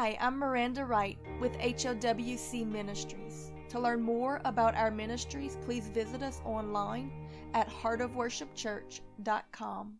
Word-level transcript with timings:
Hi, 0.00 0.16
I'm 0.18 0.38
Miranda 0.38 0.86
Wright 0.86 1.18
with 1.42 1.52
HOWC 1.58 2.66
Ministries. 2.66 3.52
To 3.68 3.78
learn 3.78 4.00
more 4.00 4.40
about 4.46 4.74
our 4.74 4.90
ministries, 4.90 5.58
please 5.62 5.88
visit 5.88 6.22
us 6.22 6.40
online 6.46 7.12
at 7.52 7.68
heartofworshipchurch.com. 7.68 9.98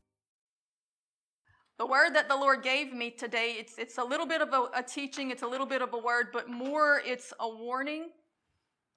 The 1.77 1.87
word 1.87 2.15
that 2.15 2.31
the 2.31 2.37
Lord 2.37 2.63
gave 2.63 2.95
me 2.95 3.11
today, 3.11 3.57
it's, 3.59 3.77
it's 3.77 3.99
a 3.99 4.03
little 4.03 4.25
bit 4.25 4.41
of 4.41 4.55
a, 4.55 4.71
a 4.75 4.83
teaching, 4.83 5.31
it's 5.31 5.43
a 5.43 5.47
little 5.47 5.67
bit 5.67 5.83
of 5.83 5.93
a 5.93 5.99
word, 5.99 6.29
but 6.33 6.49
more 6.49 7.03
it's 7.05 7.35
a 7.39 7.47
warning 7.47 8.09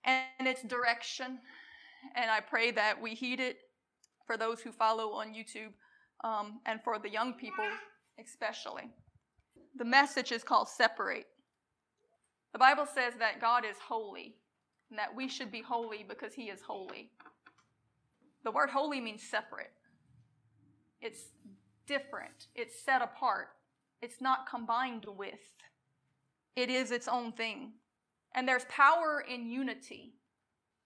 and 0.05 0.23
it's 0.39 0.63
direction. 0.63 1.38
And 2.15 2.31
I 2.31 2.39
pray 2.39 2.71
that 2.71 3.01
we 3.01 3.13
heed 3.13 3.41
it 3.41 3.57
for 4.25 4.38
those 4.38 4.61
who 4.61 4.71
follow 4.71 5.09
on 5.09 5.33
YouTube 5.33 5.73
um, 6.23 6.61
and 6.65 6.81
for 6.81 6.97
the 6.97 7.09
young 7.09 7.33
people 7.33 7.65
especially. 8.25 8.89
The 9.75 9.85
message 9.85 10.31
is 10.31 10.43
called 10.43 10.69
Separate. 10.69 11.27
The 12.53 12.59
Bible 12.59 12.85
says 12.85 13.13
that 13.20 13.41
God 13.41 13.66
is 13.66 13.77
holy 13.79 14.35
and 14.89 14.99
that 14.99 15.15
we 15.15 15.27
should 15.27 15.52
be 15.52 15.61
holy 15.61 16.05
because 16.07 16.34
He 16.34 16.43
is 16.43 16.61
holy. 16.61 17.09
The 18.43 18.51
word 18.51 18.70
holy 18.70 18.99
means 18.99 19.23
separate, 19.23 19.71
it's 21.01 21.29
different, 21.88 22.48
it's 22.55 22.79
set 22.84 23.01
apart, 23.01 23.48
it's 24.01 24.20
not 24.21 24.49
combined 24.49 25.05
with, 25.17 25.39
it 26.55 26.70
is 26.70 26.91
its 26.91 27.07
own 27.07 27.31
thing. 27.31 27.71
And 28.35 28.48
there's 28.48 28.65
power 28.65 29.23
in 29.27 29.48
unity. 29.48 30.13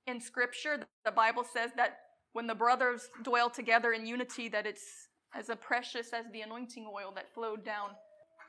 In 0.06 0.22
Scripture, 0.22 0.80
the 1.04 1.12
Bible 1.12 1.44
says 1.44 1.72
that 1.78 2.00
when 2.34 2.46
the 2.46 2.56
brothers 2.56 3.10
dwell 3.24 3.50
together 3.50 3.94
in 3.94 4.06
unity, 4.06 4.48
that 4.50 4.68
it's 4.68 5.08
as 5.34 5.50
precious 5.60 6.14
as 6.14 6.26
the 6.32 6.42
anointing 6.42 6.88
oil 6.94 7.12
that 7.16 7.34
flowed 7.34 7.66
down 7.66 7.90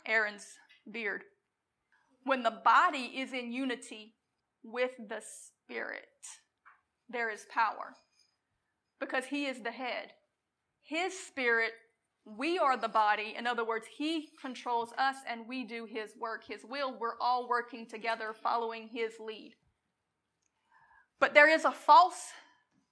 Aaron's 0.08 0.46
beard. 0.90 1.22
When 2.24 2.42
the 2.42 2.60
body 2.64 3.12
is 3.16 3.32
in 3.32 3.52
unity 3.52 4.14
with 4.62 4.92
the 5.08 5.20
Spirit, 5.20 6.08
there 7.08 7.30
is 7.30 7.46
power 7.52 7.94
because 9.00 9.26
He 9.26 9.46
is 9.46 9.60
the 9.60 9.70
head. 9.70 10.12
His 10.82 11.12
Spirit, 11.18 11.72
we 12.24 12.58
are 12.58 12.76
the 12.76 12.88
body. 12.88 13.34
In 13.38 13.46
other 13.46 13.64
words, 13.64 13.86
He 13.96 14.28
controls 14.40 14.92
us 14.98 15.16
and 15.28 15.46
we 15.46 15.64
do 15.64 15.86
His 15.86 16.12
work, 16.18 16.44
His 16.46 16.64
will. 16.64 16.96
We're 16.98 17.20
all 17.20 17.48
working 17.48 17.86
together 17.86 18.34
following 18.34 18.88
His 18.88 19.12
lead. 19.20 19.52
But 21.20 21.34
there 21.34 21.48
is 21.48 21.64
a 21.64 21.72
false 21.72 22.32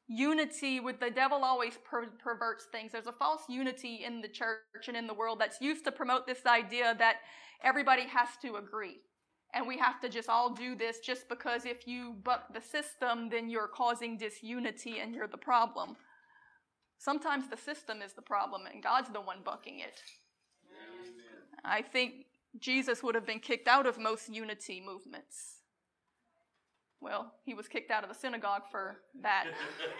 unity 0.08 0.80
with 0.80 1.00
the 1.00 1.10
devil 1.10 1.44
always 1.44 1.78
per- 1.84 2.10
perverts 2.22 2.66
things. 2.70 2.92
There's 2.92 3.06
a 3.06 3.12
false 3.12 3.42
unity 3.48 4.04
in 4.04 4.20
the 4.20 4.28
church 4.28 4.88
and 4.88 4.96
in 4.96 5.06
the 5.06 5.14
world 5.14 5.40
that's 5.40 5.60
used 5.60 5.84
to 5.84 5.92
promote 5.92 6.26
this 6.26 6.46
idea 6.46 6.94
that 6.98 7.16
everybody 7.62 8.06
has 8.06 8.28
to 8.42 8.56
agree. 8.56 9.00
And 9.54 9.66
we 9.66 9.78
have 9.78 10.00
to 10.00 10.08
just 10.08 10.28
all 10.28 10.52
do 10.52 10.74
this 10.74 11.00
just 11.00 11.28
because 11.28 11.64
if 11.64 11.86
you 11.86 12.16
buck 12.24 12.52
the 12.52 12.60
system, 12.60 13.28
then 13.30 13.48
you're 13.48 13.68
causing 13.68 14.18
disunity 14.18 14.98
and 15.00 15.14
you're 15.14 15.28
the 15.28 15.38
problem. 15.38 15.96
Sometimes 16.98 17.48
the 17.48 17.56
system 17.56 18.02
is 18.02 18.12
the 18.12 18.22
problem 18.22 18.62
and 18.72 18.82
God's 18.82 19.10
the 19.10 19.20
one 19.20 19.38
bucking 19.44 19.80
it. 19.80 20.02
Amen. 20.70 21.14
I 21.64 21.82
think 21.82 22.26
Jesus 22.58 23.02
would 23.02 23.14
have 23.14 23.26
been 23.26 23.40
kicked 23.40 23.68
out 23.68 23.86
of 23.86 23.98
most 23.98 24.28
unity 24.28 24.82
movements 24.84 25.55
well, 27.00 27.32
he 27.44 27.54
was 27.54 27.68
kicked 27.68 27.90
out 27.90 28.02
of 28.02 28.08
the 28.08 28.14
synagogue 28.14 28.62
for 28.70 29.02
that 29.22 29.46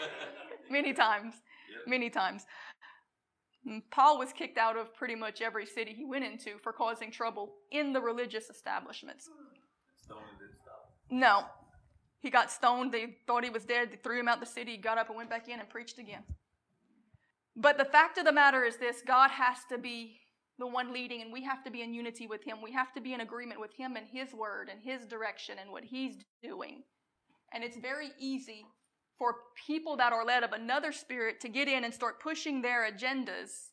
many 0.70 0.92
times, 0.92 1.34
yep. 1.70 1.86
many 1.86 2.10
times. 2.10 2.46
Mm, 3.68 3.82
Paul 3.90 4.18
was 4.18 4.32
kicked 4.32 4.58
out 4.58 4.76
of 4.76 4.94
pretty 4.94 5.14
much 5.14 5.40
every 5.42 5.66
city 5.66 5.92
he 5.92 6.04
went 6.04 6.24
into 6.24 6.58
for 6.62 6.72
causing 6.72 7.10
trouble 7.10 7.54
in 7.70 7.92
the 7.92 8.00
religious 8.00 8.48
establishments. 8.48 9.28
No. 11.10 11.44
He 12.20 12.30
got 12.30 12.50
stoned. 12.50 12.92
They 12.92 13.16
thought 13.26 13.44
he 13.44 13.50
was 13.50 13.64
dead. 13.64 13.90
They 13.92 13.96
threw 13.96 14.20
him 14.20 14.28
out 14.28 14.38
of 14.38 14.40
the 14.40 14.52
city. 14.52 14.72
He 14.72 14.78
got 14.78 14.98
up 14.98 15.08
and 15.08 15.16
went 15.16 15.30
back 15.30 15.48
in 15.48 15.60
and 15.60 15.68
preached 15.68 15.98
again. 15.98 16.22
But 17.56 17.78
the 17.78 17.84
fact 17.84 18.18
of 18.18 18.24
the 18.24 18.32
matter 18.32 18.64
is 18.64 18.76
this 18.76 19.02
God 19.06 19.30
has 19.30 19.58
to 19.70 19.78
be 19.78 20.20
the 20.58 20.66
one 20.66 20.92
leading, 20.92 21.22
and 21.22 21.32
we 21.32 21.42
have 21.44 21.62
to 21.64 21.70
be 21.70 21.82
in 21.82 21.92
unity 21.92 22.26
with 22.26 22.42
Him. 22.44 22.58
We 22.62 22.72
have 22.72 22.92
to 22.94 23.00
be 23.00 23.12
in 23.12 23.20
agreement 23.20 23.60
with 23.60 23.74
Him 23.74 23.96
and 23.96 24.06
His 24.06 24.32
word 24.32 24.68
and 24.70 24.80
His 24.82 25.06
direction 25.06 25.56
and 25.60 25.70
what 25.70 25.84
He's 25.84 26.16
doing. 26.42 26.82
And 27.52 27.62
it's 27.62 27.76
very 27.76 28.10
easy 28.18 28.66
for 29.18 29.36
people 29.66 29.96
that 29.96 30.12
are 30.12 30.24
led 30.24 30.44
of 30.44 30.52
another 30.52 30.92
spirit 30.92 31.40
to 31.40 31.48
get 31.48 31.68
in 31.68 31.84
and 31.84 31.92
start 31.92 32.20
pushing 32.20 32.60
their 32.60 32.90
agendas 32.90 33.70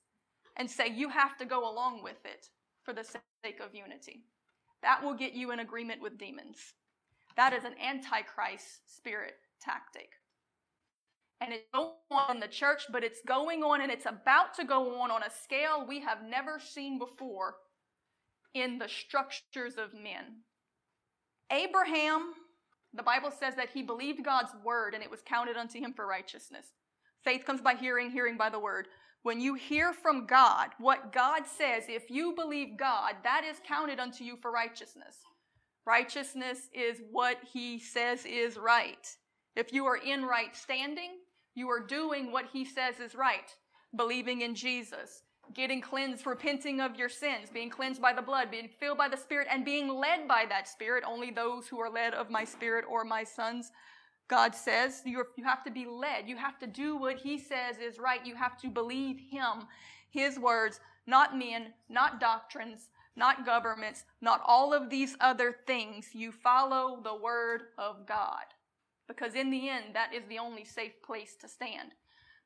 and 0.58 0.70
say, 0.70 0.88
you 0.88 1.10
have 1.10 1.38
to 1.38 1.46
go 1.46 1.70
along 1.70 2.04
with 2.04 2.24
it 2.26 2.48
for 2.84 2.94
the 2.94 3.04
sake 3.04 3.60
of 3.60 3.74
unity. 3.74 4.26
That 4.82 5.04
will 5.04 5.16
get 5.16 5.34
you 5.34 5.52
in 5.52 5.60
agreement 5.60 6.02
with 6.02 6.18
demons. 6.18 6.74
That 7.36 7.54
is 7.54 7.64
an 7.64 7.74
antichrist 7.82 8.96
spirit 8.98 9.36
tactic. 9.62 10.10
And 11.44 11.54
it's 11.54 11.68
going 11.74 11.92
on 12.12 12.36
in 12.36 12.40
the 12.40 12.48
church, 12.48 12.84
but 12.92 13.04
it's 13.04 13.20
going 13.28 13.64
on 13.64 13.82
and 13.82 13.92
it's 13.92 14.06
about 14.06 14.54
to 14.56 14.64
go 14.64 15.02
on 15.02 15.12
on 15.12 15.24
a 15.24 15.30
scale 15.44 15.86
we 15.86 16.00
have 16.00 16.20
never 16.24 16.60
seen 16.60 16.98
before 16.98 17.56
in 18.54 18.80
the 18.80 18.88
structures 18.88 19.76
of 19.76 19.94
men. 19.94 20.44
Abraham 21.52 22.34
the 22.94 23.04
Bible 23.04 23.32
says 23.32 23.56
that 23.56 23.70
he 23.74 23.82
believed 23.82 24.24
God's 24.24 24.54
word 24.64 24.94
and 24.94 25.04
it 25.04 25.10
was 25.10 25.22
counted 25.26 25.58
unto 25.58 25.80
him 25.80 25.94
for 25.94 26.06
righteousness. 26.06 26.68
Faith 27.24 27.44
comes 27.46 27.62
by 27.62 27.74
hearing, 27.74 28.12
hearing 28.12 28.38
by 28.38 28.50
the 28.50 28.60
word. 28.60 28.88
When 29.24 29.40
you 29.40 29.56
hear 29.56 29.94
from 29.94 30.28
God, 30.28 30.70
what 30.78 31.12
God 31.12 31.44
says, 31.48 31.86
if 31.88 32.12
you 32.12 32.34
believe 32.36 32.78
God, 32.78 33.16
that 33.24 33.44
is 33.50 33.58
counted 33.66 34.00
unto 34.00 34.24
you 34.24 34.38
for 34.42 34.52
righteousness. 34.52 35.18
Righteousness 35.86 36.70
is 36.74 37.02
what 37.12 37.38
he 37.52 37.80
says 37.80 38.26
is 38.26 38.58
right. 38.58 39.08
If 39.56 39.74
you 39.74 39.86
are 39.86 39.98
in 39.98 40.24
right 40.24 40.56
standing, 40.56 41.12
you 41.56 41.70
are 41.70 41.80
doing 41.80 42.32
what 42.32 42.46
he 42.52 42.66
says 42.66 43.00
is 43.00 43.16
right, 43.16 43.56
believing 43.96 44.42
in 44.42 44.56
Jesus 44.56 45.24
getting 45.54 45.82
cleansed, 45.82 46.26
repenting 46.26 46.80
of 46.80 46.96
your 46.96 47.10
sins, 47.10 47.50
being 47.54 47.70
cleansed 47.70 48.02
by 48.02 48.14
the 48.14 48.22
blood, 48.22 48.50
being 48.50 48.70
filled 48.80 48.98
by 48.98 49.10
the 49.10 49.18
Spirit, 49.18 49.48
and 49.52 49.66
being 49.66 49.88
led 49.88 50.28
by 50.28 50.46
that 50.50 50.68
Spirit. 50.68 51.04
Only 51.06 51.32
those 51.32 51.68
who 51.68 51.80
are 51.80 51.90
led 51.90 52.14
of 52.14 52.30
my 52.30 52.44
Spirit 52.46 52.86
or 52.90 53.04
my 53.04 53.24
sons, 53.24 53.72
God 54.28 54.56
says, 54.56 55.02
you 55.06 55.26
have 55.44 55.64
to 55.64 55.72
be 55.72 55.86
led. 55.86 56.28
You 56.28 56.38
have 56.38 56.58
to 56.60 56.68
do 56.68 56.96
what 56.96 57.18
He 57.18 57.38
says 57.38 57.78
is 57.78 58.00
right. 58.00 58.26
You 58.26 58.36
have 58.36 58.58
to 58.62 58.70
believe 58.70 59.20
Him, 59.30 59.68
His 60.10 60.40
words, 60.40 60.80
not 61.06 61.38
men, 61.38 61.74
not 61.90 62.20
doctrines, 62.20 62.90
not 63.16 63.46
governments, 63.46 64.06
not 64.22 64.42
all 64.46 64.74
of 64.74 64.90
these 64.90 65.16
other 65.20 65.58
things. 65.68 66.08
You 66.14 66.32
follow 66.32 67.00
the 67.04 67.16
Word 67.16 67.64
of 67.78 68.08
God. 68.08 68.46
Because 69.08 69.36
in 69.36 69.50
the 69.50 69.70
end, 69.70 69.94
that 69.94 70.14
is 70.14 70.24
the 70.30 70.40
only 70.40 70.64
safe 70.64 71.02
place 71.06 71.36
to 71.42 71.48
stand. 71.48 71.94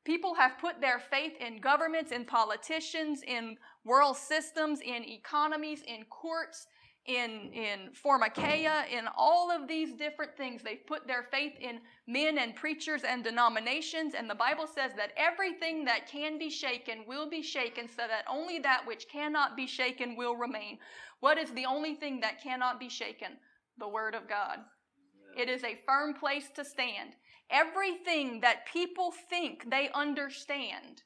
People 0.04 0.34
have 0.34 0.58
put 0.58 0.80
their 0.80 0.98
faith 0.98 1.34
in 1.38 1.60
governments, 1.60 2.12
in 2.12 2.24
politicians, 2.24 3.22
in 3.26 3.56
world 3.84 4.16
systems, 4.16 4.80
in 4.80 5.04
economies, 5.04 5.82
in 5.86 6.04
courts, 6.04 6.66
in, 7.04 7.50
in 7.52 7.90
pharmakeia, 8.04 8.88
in 8.90 9.08
all 9.16 9.50
of 9.50 9.66
these 9.66 9.94
different 9.94 10.36
things. 10.36 10.62
They've 10.62 10.86
put 10.86 11.06
their 11.06 11.24
faith 11.30 11.54
in 11.60 11.80
men 12.06 12.38
and 12.38 12.54
preachers 12.54 13.02
and 13.02 13.24
denominations. 13.24 14.14
And 14.14 14.28
the 14.28 14.34
Bible 14.34 14.66
says 14.66 14.92
that 14.96 15.12
everything 15.16 15.84
that 15.86 16.06
can 16.06 16.38
be 16.38 16.50
shaken 16.50 17.04
will 17.06 17.28
be 17.28 17.42
shaken, 17.42 17.88
so 17.88 18.02
that 18.08 18.24
only 18.30 18.58
that 18.60 18.86
which 18.86 19.08
cannot 19.08 19.56
be 19.56 19.66
shaken 19.66 20.16
will 20.16 20.36
remain. 20.36 20.78
What 21.20 21.38
is 21.38 21.50
the 21.50 21.66
only 21.66 21.94
thing 21.94 22.20
that 22.20 22.42
cannot 22.42 22.78
be 22.78 22.88
shaken? 22.88 23.38
The 23.78 23.88
Word 23.88 24.14
of 24.14 24.28
God. 24.28 24.58
It 25.38 25.48
is 25.48 25.62
a 25.62 25.78
firm 25.86 26.14
place 26.14 26.50
to 26.56 26.64
stand. 26.64 27.14
Everything 27.48 28.40
that 28.40 28.66
people 28.66 29.14
think 29.30 29.70
they 29.70 29.88
understand 29.94 31.04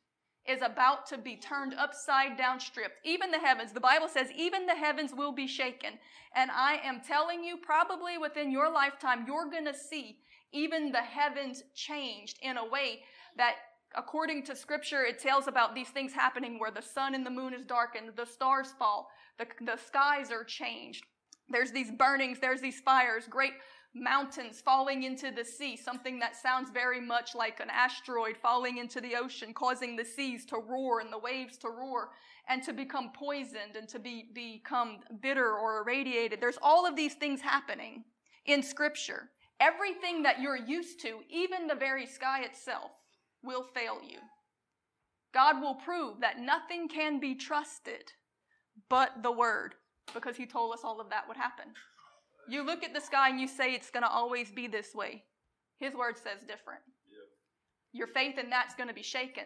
is 0.48 0.62
about 0.62 1.06
to 1.06 1.18
be 1.18 1.36
turned 1.36 1.74
upside 1.74 2.36
down, 2.36 2.58
stripped. 2.58 2.96
Even 3.04 3.30
the 3.30 3.38
heavens, 3.38 3.72
the 3.72 3.78
Bible 3.78 4.08
says, 4.08 4.28
even 4.34 4.66
the 4.66 4.74
heavens 4.74 5.12
will 5.14 5.32
be 5.32 5.46
shaken. 5.46 5.92
And 6.34 6.50
I 6.50 6.80
am 6.82 7.02
telling 7.06 7.44
you, 7.44 7.58
probably 7.58 8.18
within 8.18 8.50
your 8.50 8.72
lifetime, 8.72 9.24
you're 9.26 9.50
going 9.50 9.66
to 9.66 9.74
see 9.74 10.16
even 10.50 10.90
the 10.90 10.98
heavens 10.98 11.62
changed 11.74 12.38
in 12.42 12.56
a 12.56 12.68
way 12.68 13.02
that 13.36 13.56
according 13.94 14.44
to 14.44 14.56
scripture, 14.56 15.04
it 15.04 15.18
tells 15.18 15.46
about 15.46 15.74
these 15.74 15.88
things 15.90 16.12
happening 16.12 16.58
where 16.58 16.70
the 16.70 16.82
sun 16.82 17.14
and 17.14 17.24
the 17.24 17.30
moon 17.30 17.52
is 17.52 17.66
darkened, 17.66 18.10
the 18.16 18.26
stars 18.26 18.72
fall, 18.78 19.10
the, 19.38 19.46
the 19.64 19.76
skies 19.76 20.30
are 20.30 20.44
changed. 20.44 21.04
There's 21.50 21.72
these 21.72 21.90
burnings, 21.90 22.38
there's 22.40 22.62
these 22.62 22.80
fires, 22.80 23.24
great 23.28 23.52
mountains 23.94 24.60
falling 24.60 25.02
into 25.02 25.30
the 25.30 25.44
sea, 25.44 25.76
something 25.76 26.18
that 26.18 26.36
sounds 26.36 26.70
very 26.70 27.00
much 27.00 27.34
like 27.34 27.60
an 27.60 27.68
asteroid 27.70 28.36
falling 28.36 28.78
into 28.78 29.00
the 29.00 29.14
ocean, 29.14 29.52
causing 29.52 29.96
the 29.96 30.04
seas 30.04 30.46
to 30.46 30.56
roar 30.56 31.00
and 31.00 31.12
the 31.12 31.18
waves 31.18 31.58
to 31.58 31.68
roar 31.68 32.10
and 32.48 32.62
to 32.62 32.72
become 32.72 33.12
poisoned 33.12 33.76
and 33.76 33.88
to 33.88 33.98
be, 33.98 34.30
become 34.34 35.00
bitter 35.20 35.56
or 35.56 35.82
irradiated. 35.82 36.40
There's 36.40 36.58
all 36.62 36.86
of 36.86 36.96
these 36.96 37.14
things 37.14 37.40
happening 37.40 38.04
in 38.46 38.62
Scripture. 38.62 39.30
Everything 39.60 40.22
that 40.22 40.40
you're 40.40 40.56
used 40.56 41.00
to, 41.02 41.20
even 41.30 41.66
the 41.66 41.74
very 41.74 42.06
sky 42.06 42.42
itself, 42.42 42.90
will 43.44 43.62
fail 43.62 43.98
you. 44.02 44.18
God 45.34 45.60
will 45.60 45.74
prove 45.74 46.20
that 46.20 46.40
nothing 46.40 46.88
can 46.88 47.20
be 47.20 47.34
trusted 47.34 48.12
but 48.88 49.22
the 49.22 49.32
Word. 49.32 49.74
because 50.14 50.36
he 50.36 50.46
told 50.46 50.74
us 50.74 50.80
all 50.84 51.00
of 51.00 51.10
that 51.10 51.26
would 51.28 51.36
happen. 51.36 51.66
You 52.48 52.64
look 52.64 52.82
at 52.82 52.92
the 52.92 53.00
sky 53.00 53.28
and 53.28 53.40
you 53.40 53.48
say 53.48 53.72
it's 53.72 53.90
going 53.90 54.02
to 54.02 54.10
always 54.10 54.50
be 54.50 54.66
this 54.66 54.94
way. 54.94 55.22
His 55.78 55.94
word 55.94 56.16
says 56.16 56.40
different. 56.40 56.82
Your 57.92 58.06
faith 58.08 58.38
in 58.38 58.50
that's 58.50 58.74
going 58.74 58.88
to 58.88 58.94
be 58.94 59.02
shaken. 59.02 59.44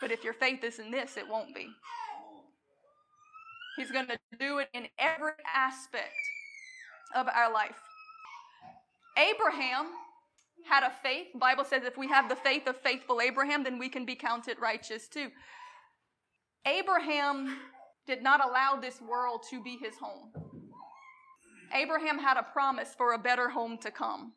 But 0.00 0.10
if 0.10 0.24
your 0.24 0.32
faith 0.32 0.64
is 0.64 0.78
in 0.78 0.90
this, 0.90 1.16
it 1.16 1.28
won't 1.28 1.54
be. 1.54 1.68
He's 3.76 3.90
going 3.90 4.06
to 4.06 4.18
do 4.38 4.58
it 4.58 4.68
in 4.74 4.86
every 4.98 5.32
aspect 5.54 6.12
of 7.14 7.26
our 7.28 7.52
life. 7.52 7.76
Abraham 9.16 9.86
had 10.68 10.82
a 10.82 10.92
faith. 11.02 11.26
The 11.32 11.38
Bible 11.38 11.64
says 11.64 11.82
if 11.84 11.96
we 11.96 12.08
have 12.08 12.28
the 12.28 12.36
faith 12.36 12.66
of 12.66 12.76
faithful 12.80 13.20
Abraham, 13.20 13.64
then 13.64 13.78
we 13.78 13.88
can 13.88 14.04
be 14.04 14.14
counted 14.14 14.58
righteous 14.60 15.08
too. 15.08 15.28
Abraham 16.66 17.58
did 18.06 18.22
not 18.22 18.44
allow 18.44 18.78
this 18.80 19.00
world 19.00 19.42
to 19.50 19.62
be 19.62 19.78
his 19.80 19.94
home. 20.00 20.32
Abraham 21.74 22.18
had 22.18 22.36
a 22.36 22.42
promise 22.42 22.94
for 22.96 23.12
a 23.12 23.18
better 23.18 23.48
home 23.48 23.78
to 23.78 23.90
come. 23.90 24.32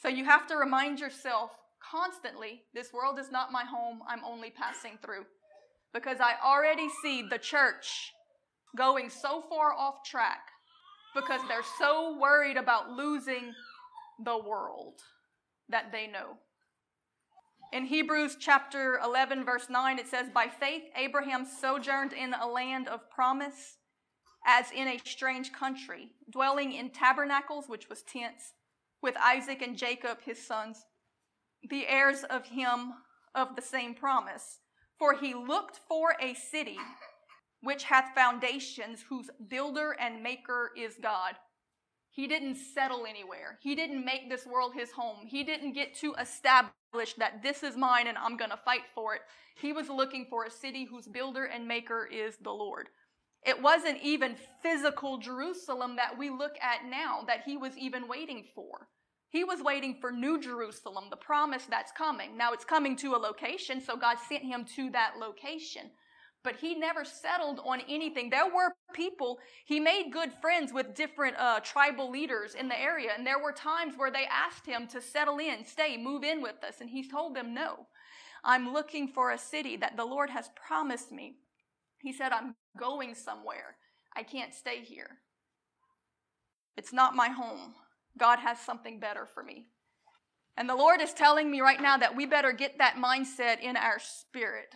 So 0.00 0.08
you 0.08 0.24
have 0.24 0.46
to 0.48 0.56
remind 0.56 1.00
yourself 1.00 1.50
constantly 1.80 2.62
this 2.74 2.92
world 2.92 3.18
is 3.18 3.30
not 3.30 3.52
my 3.52 3.64
home, 3.64 4.00
I'm 4.08 4.24
only 4.24 4.50
passing 4.50 4.98
through. 5.02 5.24
Because 5.92 6.18
I 6.20 6.34
already 6.44 6.88
see 7.02 7.22
the 7.22 7.38
church 7.38 8.12
going 8.76 9.10
so 9.10 9.42
far 9.48 9.72
off 9.72 10.04
track 10.04 10.40
because 11.14 11.40
they're 11.48 11.62
so 11.78 12.18
worried 12.20 12.56
about 12.56 12.90
losing 12.90 13.54
the 14.24 14.38
world 14.38 15.00
that 15.68 15.90
they 15.92 16.06
know. 16.06 16.36
In 17.72 17.84
Hebrews 17.84 18.36
chapter 18.40 18.98
11, 19.04 19.44
verse 19.44 19.68
9, 19.68 19.98
it 19.98 20.08
says, 20.08 20.28
By 20.32 20.48
faith, 20.48 20.84
Abraham 20.96 21.44
sojourned 21.44 22.12
in 22.12 22.32
a 22.34 22.46
land 22.46 22.88
of 22.88 23.10
promise, 23.10 23.77
as 24.50 24.70
in 24.70 24.88
a 24.88 24.98
strange 25.04 25.52
country, 25.52 26.08
dwelling 26.32 26.72
in 26.72 26.88
tabernacles, 26.88 27.68
which 27.68 27.90
was 27.90 28.02
tents, 28.02 28.54
with 29.02 29.14
Isaac 29.22 29.60
and 29.60 29.76
Jacob, 29.76 30.22
his 30.24 30.44
sons, 30.44 30.86
the 31.68 31.86
heirs 31.86 32.24
of 32.30 32.46
him 32.46 32.94
of 33.34 33.56
the 33.56 33.62
same 33.62 33.94
promise. 33.94 34.60
For 34.98 35.12
he 35.12 35.34
looked 35.34 35.80
for 35.86 36.14
a 36.18 36.32
city 36.32 36.78
which 37.60 37.84
hath 37.84 38.14
foundations, 38.14 39.04
whose 39.10 39.28
builder 39.48 39.94
and 40.00 40.22
maker 40.22 40.70
is 40.74 40.94
God. 41.00 41.34
He 42.10 42.26
didn't 42.26 42.56
settle 42.56 43.04
anywhere. 43.06 43.58
He 43.62 43.74
didn't 43.74 44.02
make 44.02 44.30
this 44.30 44.46
world 44.46 44.72
his 44.74 44.92
home. 44.92 45.26
He 45.26 45.44
didn't 45.44 45.74
get 45.74 45.94
to 45.96 46.14
establish 46.14 47.12
that 47.18 47.42
this 47.42 47.62
is 47.62 47.76
mine 47.76 48.06
and 48.06 48.16
I'm 48.16 48.38
going 48.38 48.50
to 48.50 48.56
fight 48.56 48.84
for 48.94 49.14
it. 49.14 49.20
He 49.60 49.74
was 49.74 49.90
looking 49.90 50.26
for 50.30 50.44
a 50.44 50.50
city 50.50 50.84
whose 50.84 51.06
builder 51.06 51.44
and 51.44 51.68
maker 51.68 52.08
is 52.10 52.38
the 52.38 52.50
Lord. 52.50 52.88
It 53.46 53.62
wasn't 53.62 54.02
even 54.02 54.36
physical 54.62 55.18
Jerusalem 55.18 55.96
that 55.96 56.18
we 56.18 56.30
look 56.30 56.56
at 56.60 56.88
now 56.88 57.22
that 57.26 57.42
he 57.44 57.56
was 57.56 57.76
even 57.76 58.08
waiting 58.08 58.44
for. 58.54 58.88
He 59.30 59.44
was 59.44 59.62
waiting 59.62 59.98
for 60.00 60.10
New 60.10 60.40
Jerusalem, 60.40 61.04
the 61.10 61.16
promise 61.16 61.64
that's 61.68 61.92
coming. 61.92 62.36
Now 62.36 62.52
it's 62.52 62.64
coming 62.64 62.96
to 62.96 63.14
a 63.14 63.18
location, 63.18 63.80
so 63.80 63.96
God 63.96 64.16
sent 64.28 64.42
him 64.42 64.64
to 64.76 64.90
that 64.90 65.14
location 65.18 65.90
but 66.44 66.56
he 66.56 66.74
never 66.74 67.04
settled 67.04 67.60
on 67.64 67.82
anything. 67.88 68.30
There 68.30 68.46
were 68.46 68.72
people, 68.94 69.38
he 69.66 69.80
made 69.80 70.12
good 70.12 70.32
friends 70.40 70.72
with 70.72 70.94
different 70.94 71.36
uh, 71.36 71.60
tribal 71.60 72.10
leaders 72.10 72.54
in 72.54 72.68
the 72.68 72.80
area, 72.80 73.10
and 73.16 73.26
there 73.26 73.42
were 73.42 73.52
times 73.52 73.94
where 73.96 74.10
they 74.10 74.26
asked 74.30 74.64
him 74.64 74.86
to 74.88 75.00
settle 75.00 75.38
in, 75.38 75.64
stay, 75.64 75.96
move 75.96 76.24
in 76.24 76.40
with 76.40 76.62
us, 76.66 76.80
and 76.80 76.90
he 76.90 77.08
told 77.08 77.34
them 77.34 77.54
no. 77.54 77.86
I'm 78.44 78.72
looking 78.72 79.08
for 79.08 79.30
a 79.30 79.38
city 79.38 79.76
that 79.78 79.96
the 79.96 80.04
Lord 80.04 80.30
has 80.30 80.48
promised 80.66 81.10
me. 81.10 81.36
He 82.00 82.12
said, 82.12 82.32
I'm 82.32 82.54
going 82.78 83.14
somewhere. 83.14 83.76
I 84.16 84.22
can't 84.22 84.54
stay 84.54 84.82
here. 84.82 85.18
It's 86.76 86.92
not 86.92 87.16
my 87.16 87.28
home. 87.28 87.74
God 88.18 88.38
has 88.38 88.58
something 88.58 89.00
better 89.00 89.26
for 89.26 89.42
me. 89.42 89.66
And 90.56 90.68
the 90.68 90.74
Lord 90.74 91.00
is 91.00 91.12
telling 91.12 91.50
me 91.50 91.60
right 91.60 91.80
now 91.80 91.96
that 91.98 92.16
we 92.16 92.26
better 92.26 92.52
get 92.52 92.78
that 92.78 92.96
mindset 92.96 93.60
in 93.60 93.76
our 93.76 93.98
spirit. 94.00 94.74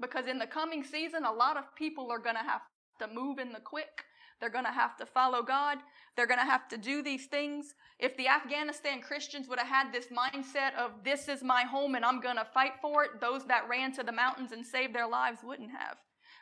Because 0.00 0.26
in 0.26 0.38
the 0.38 0.46
coming 0.46 0.84
season, 0.84 1.24
a 1.24 1.32
lot 1.32 1.56
of 1.56 1.74
people 1.76 2.10
are 2.10 2.18
going 2.18 2.36
to 2.36 2.42
have 2.42 2.62
to 3.00 3.06
move 3.06 3.38
in 3.38 3.52
the 3.52 3.60
quick. 3.60 4.04
They're 4.40 4.50
going 4.50 4.64
to 4.64 4.72
have 4.72 4.96
to 4.98 5.06
follow 5.06 5.42
God. 5.42 5.78
They're 6.16 6.26
going 6.26 6.40
to 6.40 6.44
have 6.44 6.68
to 6.68 6.76
do 6.76 7.02
these 7.02 7.26
things. 7.26 7.74
If 7.98 8.16
the 8.16 8.28
Afghanistan 8.28 9.00
Christians 9.00 9.48
would 9.48 9.58
have 9.58 9.68
had 9.68 9.92
this 9.92 10.08
mindset 10.08 10.74
of, 10.76 10.90
this 11.04 11.28
is 11.28 11.42
my 11.42 11.62
home 11.62 11.94
and 11.94 12.04
I'm 12.04 12.20
going 12.20 12.36
to 12.36 12.46
fight 12.52 12.72
for 12.82 13.04
it, 13.04 13.20
those 13.20 13.46
that 13.46 13.68
ran 13.68 13.92
to 13.94 14.02
the 14.02 14.12
mountains 14.12 14.52
and 14.52 14.66
saved 14.66 14.94
their 14.94 15.08
lives 15.08 15.38
wouldn't 15.42 15.70
have. 15.70 15.96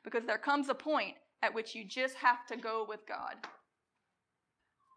Because 0.05 0.25
there 0.25 0.39
comes 0.39 0.69
a 0.69 0.75
point 0.75 1.15
at 1.43 1.55
which 1.55 1.75
you 1.75 1.85
just 1.85 2.15
have 2.17 2.47
to 2.49 2.57
go 2.57 2.87
with 2.89 3.07
God. 3.07 3.35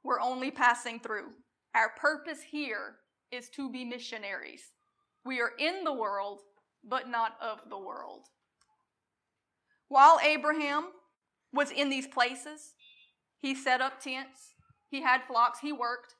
We're 0.03 0.21
only 0.21 0.51
passing 0.51 0.99
through. 0.99 1.29
Our 1.75 1.89
purpose 1.97 2.41
here 2.41 2.95
is 3.31 3.49
to 3.49 3.71
be 3.71 3.85
missionaries. 3.85 4.61
We 5.25 5.39
are 5.39 5.51
in 5.57 5.83
the 5.83 5.93
world, 5.93 6.41
but 6.83 7.09
not 7.09 7.33
of 7.41 7.61
the 7.69 7.77
world. 7.77 8.27
While 9.87 10.19
Abraham 10.23 10.87
was 11.53 11.71
in 11.71 11.89
these 11.89 12.07
places, 12.07 12.73
he 13.39 13.55
set 13.55 13.81
up 13.81 14.01
tents, 14.01 14.53
he 14.89 15.01
had 15.01 15.23
flocks, 15.23 15.59
he 15.59 15.71
worked, 15.71 16.15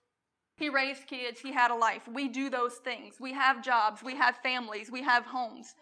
he 0.56 0.70
raised 0.70 1.08
kids, 1.08 1.42
he 1.42 1.52
had 1.52 1.72
a 1.72 1.76
life. 1.76 2.08
We 2.08 2.28
do 2.28 2.50
those 2.50 2.76
things. 2.76 3.16
We 3.20 3.34
have 3.34 3.64
jobs, 3.64 4.04
we 4.04 4.16
have 4.16 4.38
families, 4.38 4.92
we 4.92 5.02
have 5.04 5.26
homes. 5.26 5.74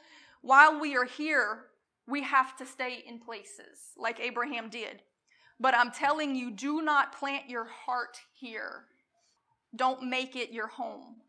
While 0.41 0.79
we 0.79 0.95
are 0.95 1.05
here, 1.05 1.65
we 2.11 2.21
have 2.23 2.55
to 2.57 2.65
stay 2.65 3.03
in 3.07 3.19
places 3.19 3.93
like 3.97 4.19
Abraham 4.19 4.69
did. 4.69 5.01
But 5.59 5.75
I'm 5.75 5.91
telling 5.91 6.35
you, 6.35 6.51
do 6.51 6.81
not 6.81 7.17
plant 7.17 7.49
your 7.49 7.65
heart 7.65 8.17
here. 8.33 8.85
Don't 9.75 10.09
make 10.09 10.35
it 10.35 10.51
your 10.51 10.67
home 10.67 11.21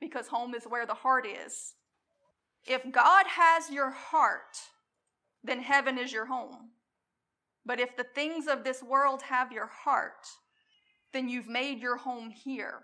because 0.00 0.26
home 0.26 0.54
is 0.54 0.64
where 0.64 0.86
the 0.86 0.94
heart 0.94 1.26
is. 1.26 1.74
If 2.66 2.90
God 2.90 3.26
has 3.26 3.70
your 3.70 3.90
heart, 3.90 4.58
then 5.44 5.60
heaven 5.60 5.98
is 5.98 6.12
your 6.12 6.26
home. 6.26 6.70
But 7.64 7.80
if 7.80 7.96
the 7.96 8.06
things 8.14 8.46
of 8.48 8.64
this 8.64 8.82
world 8.82 9.22
have 9.22 9.52
your 9.52 9.68
heart, 9.68 10.26
then 11.12 11.28
you've 11.28 11.48
made 11.48 11.80
your 11.80 11.96
home 11.96 12.30
here. 12.30 12.80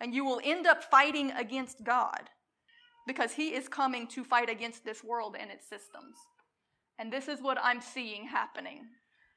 And 0.00 0.14
you 0.14 0.24
will 0.24 0.40
end 0.44 0.66
up 0.66 0.84
fighting 0.84 1.30
against 1.32 1.82
God 1.82 2.28
because 3.06 3.32
He 3.32 3.54
is 3.54 3.68
coming 3.68 4.06
to 4.08 4.24
fight 4.24 4.50
against 4.50 4.84
this 4.84 5.02
world 5.02 5.36
and 5.38 5.50
its 5.50 5.68
systems. 5.68 6.16
And 6.98 7.12
this 7.12 7.28
is 7.28 7.42
what 7.42 7.58
I'm 7.62 7.80
seeing 7.80 8.26
happening. 8.26 8.82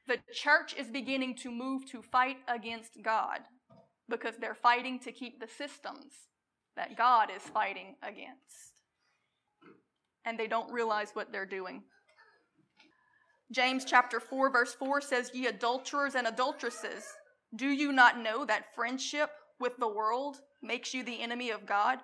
The 0.06 0.18
church 0.32 0.74
is 0.76 0.88
beginning 0.88 1.36
to 1.36 1.50
move 1.50 1.86
to 1.90 2.02
fight 2.02 2.38
against 2.48 3.02
God 3.02 3.40
because 4.08 4.36
they're 4.36 4.54
fighting 4.54 4.98
to 5.00 5.12
keep 5.12 5.38
the 5.38 5.46
systems 5.46 6.12
that 6.76 6.96
God 6.96 7.28
is 7.34 7.42
fighting 7.42 7.96
against. 8.02 8.82
And 10.24 10.38
they 10.38 10.46
don't 10.46 10.72
realize 10.72 11.10
what 11.12 11.32
they're 11.32 11.46
doing. 11.46 11.82
James 13.52 13.84
chapter 13.84 14.20
4 14.20 14.50
verse 14.50 14.74
4 14.74 15.00
says, 15.00 15.30
Ye 15.34 15.46
adulterers 15.46 16.14
and 16.14 16.26
adulteresses, 16.26 17.04
do 17.54 17.66
you 17.66 17.92
not 17.92 18.18
know 18.18 18.44
that 18.44 18.74
friendship 18.74 19.30
with 19.58 19.76
the 19.78 19.88
world 19.88 20.40
makes 20.62 20.94
you 20.94 21.02
the 21.02 21.20
enemy 21.20 21.50
of 21.50 21.66
God? 21.66 21.98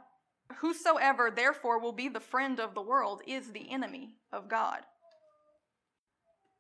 Whosoever 0.59 1.31
therefore 1.31 1.81
will 1.81 1.93
be 1.93 2.09
the 2.09 2.21
friend 2.21 2.61
of 2.61 2.75
the 2.75 2.83
world 2.83 3.23
is 3.27 3.53
the 3.53 3.71
enemy 3.71 4.17
of 4.33 4.49
God. 4.49 4.81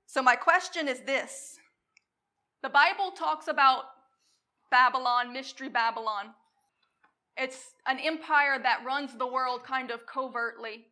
So 0.07 0.23
my 0.23 0.37
question 0.37 0.89
is 0.89 1.01
this. 1.01 1.59
The 2.63 2.69
Bible 2.69 3.11
talks 3.11 3.49
about 3.49 3.85
Babylon, 4.71 5.33
Mystery 5.33 5.69
Babylon. 5.69 6.31
It's 7.37 7.75
an 7.87 7.99
empire 7.99 8.59
that 8.63 8.85
runs 8.85 9.17
the 9.17 9.27
world 9.27 9.63
kind 9.65 9.91
of 9.91 10.07
covertly. 10.07 10.87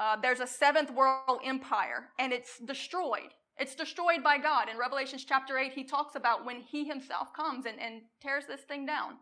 Uh, 0.00 0.16
there's 0.20 0.40
a 0.40 0.46
seventh 0.46 0.90
world 0.90 1.40
empire, 1.44 2.08
and 2.18 2.32
it's 2.32 2.58
destroyed. 2.58 3.34
It's 3.58 3.74
destroyed 3.74 4.24
by 4.24 4.38
God. 4.38 4.68
In 4.70 4.78
Revelations 4.78 5.24
chapter 5.24 5.58
8, 5.58 5.72
he 5.72 5.84
talks 5.84 6.14
about 6.14 6.46
when 6.46 6.60
he 6.60 6.84
himself 6.84 7.32
comes 7.34 7.66
and, 7.66 7.78
and 7.78 8.00
tears 8.22 8.44
this 8.46 8.62
thing 8.62 8.86
down. 8.86 9.16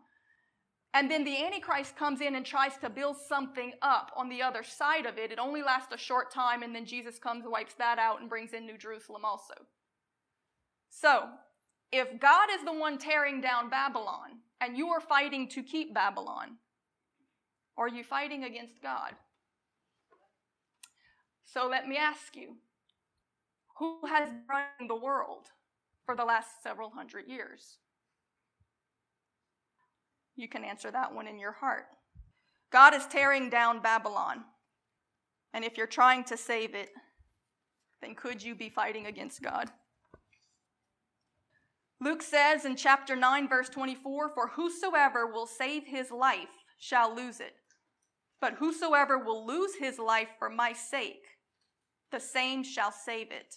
And 0.93 1.09
then 1.09 1.23
the 1.23 1.43
Antichrist 1.45 1.95
comes 1.95 2.19
in 2.19 2.35
and 2.35 2.45
tries 2.45 2.77
to 2.77 2.89
build 2.89 3.17
something 3.17 3.73
up 3.81 4.11
on 4.17 4.27
the 4.27 4.41
other 4.41 4.63
side 4.63 5.05
of 5.05 5.17
it. 5.17 5.31
It 5.31 5.37
only 5.37 5.61
lasts 5.61 5.93
a 5.93 5.97
short 5.97 6.31
time, 6.31 6.63
and 6.63 6.73
then 6.73 6.85
Jesus 6.85 7.19
comes, 7.19 7.45
wipes 7.45 7.75
that 7.75 7.99
out, 7.99 8.21
and 8.21 8.29
brings 8.29 8.53
in 8.53 8.65
New 8.65 8.77
Jerusalem 8.77 9.23
also. 9.23 9.53
So, 10.89 11.25
if 11.91 12.19
God 12.19 12.49
is 12.51 12.65
the 12.65 12.73
one 12.73 12.97
tearing 12.97 13.39
down 13.39 13.69
Babylon, 13.69 14.39
and 14.61 14.77
you 14.77 14.89
are 14.89 14.99
fighting 14.99 15.47
to 15.49 15.63
keep 15.63 15.93
Babylon, 15.93 16.57
are 17.77 17.87
you 17.87 18.03
fighting 18.03 18.43
against 18.43 18.81
God? 18.81 19.13
So 21.45 21.67
let 21.67 21.87
me 21.87 21.97
ask 21.97 22.35
you 22.35 22.57
who 23.77 23.99
has 24.07 24.29
run 24.49 24.87
the 24.87 24.95
world 24.95 25.47
for 26.05 26.15
the 26.15 26.25
last 26.25 26.61
several 26.61 26.89
hundred 26.89 27.27
years? 27.27 27.77
You 30.39 30.47
can 30.47 30.63
answer 30.63 30.89
that 30.89 31.13
one 31.13 31.27
in 31.27 31.37
your 31.37 31.51
heart. 31.51 31.87
God 32.71 32.93
is 32.93 33.05
tearing 33.07 33.49
down 33.49 33.81
Babylon. 33.81 34.45
And 35.53 35.65
if 35.65 35.75
you're 35.77 35.85
trying 35.85 36.23
to 36.25 36.37
save 36.37 36.75
it, 36.75 36.91
then 38.01 38.15
could 38.15 38.41
you 38.41 38.55
be 38.55 38.69
fighting 38.69 39.07
against 39.07 39.41
God? 39.41 39.69
Luke 41.99 42.21
says 42.21 42.63
in 42.63 42.77
chapter 42.77 43.17
9, 43.17 43.49
verse 43.49 43.67
24, 43.67 44.29
For 44.29 44.47
whosoever 44.47 45.27
will 45.27 45.45
save 45.45 45.83
his 45.85 46.09
life 46.09 46.47
shall 46.79 47.13
lose 47.13 47.41
it. 47.41 47.55
But 48.39 48.53
whosoever 48.53 49.17
will 49.17 49.45
lose 49.45 49.75
his 49.75 49.99
life 49.99 50.29
for 50.39 50.49
my 50.49 50.71
sake, 50.71 51.25
the 52.13 52.19
same 52.21 52.63
shall 52.63 52.93
save 52.93 53.31
it. 53.31 53.55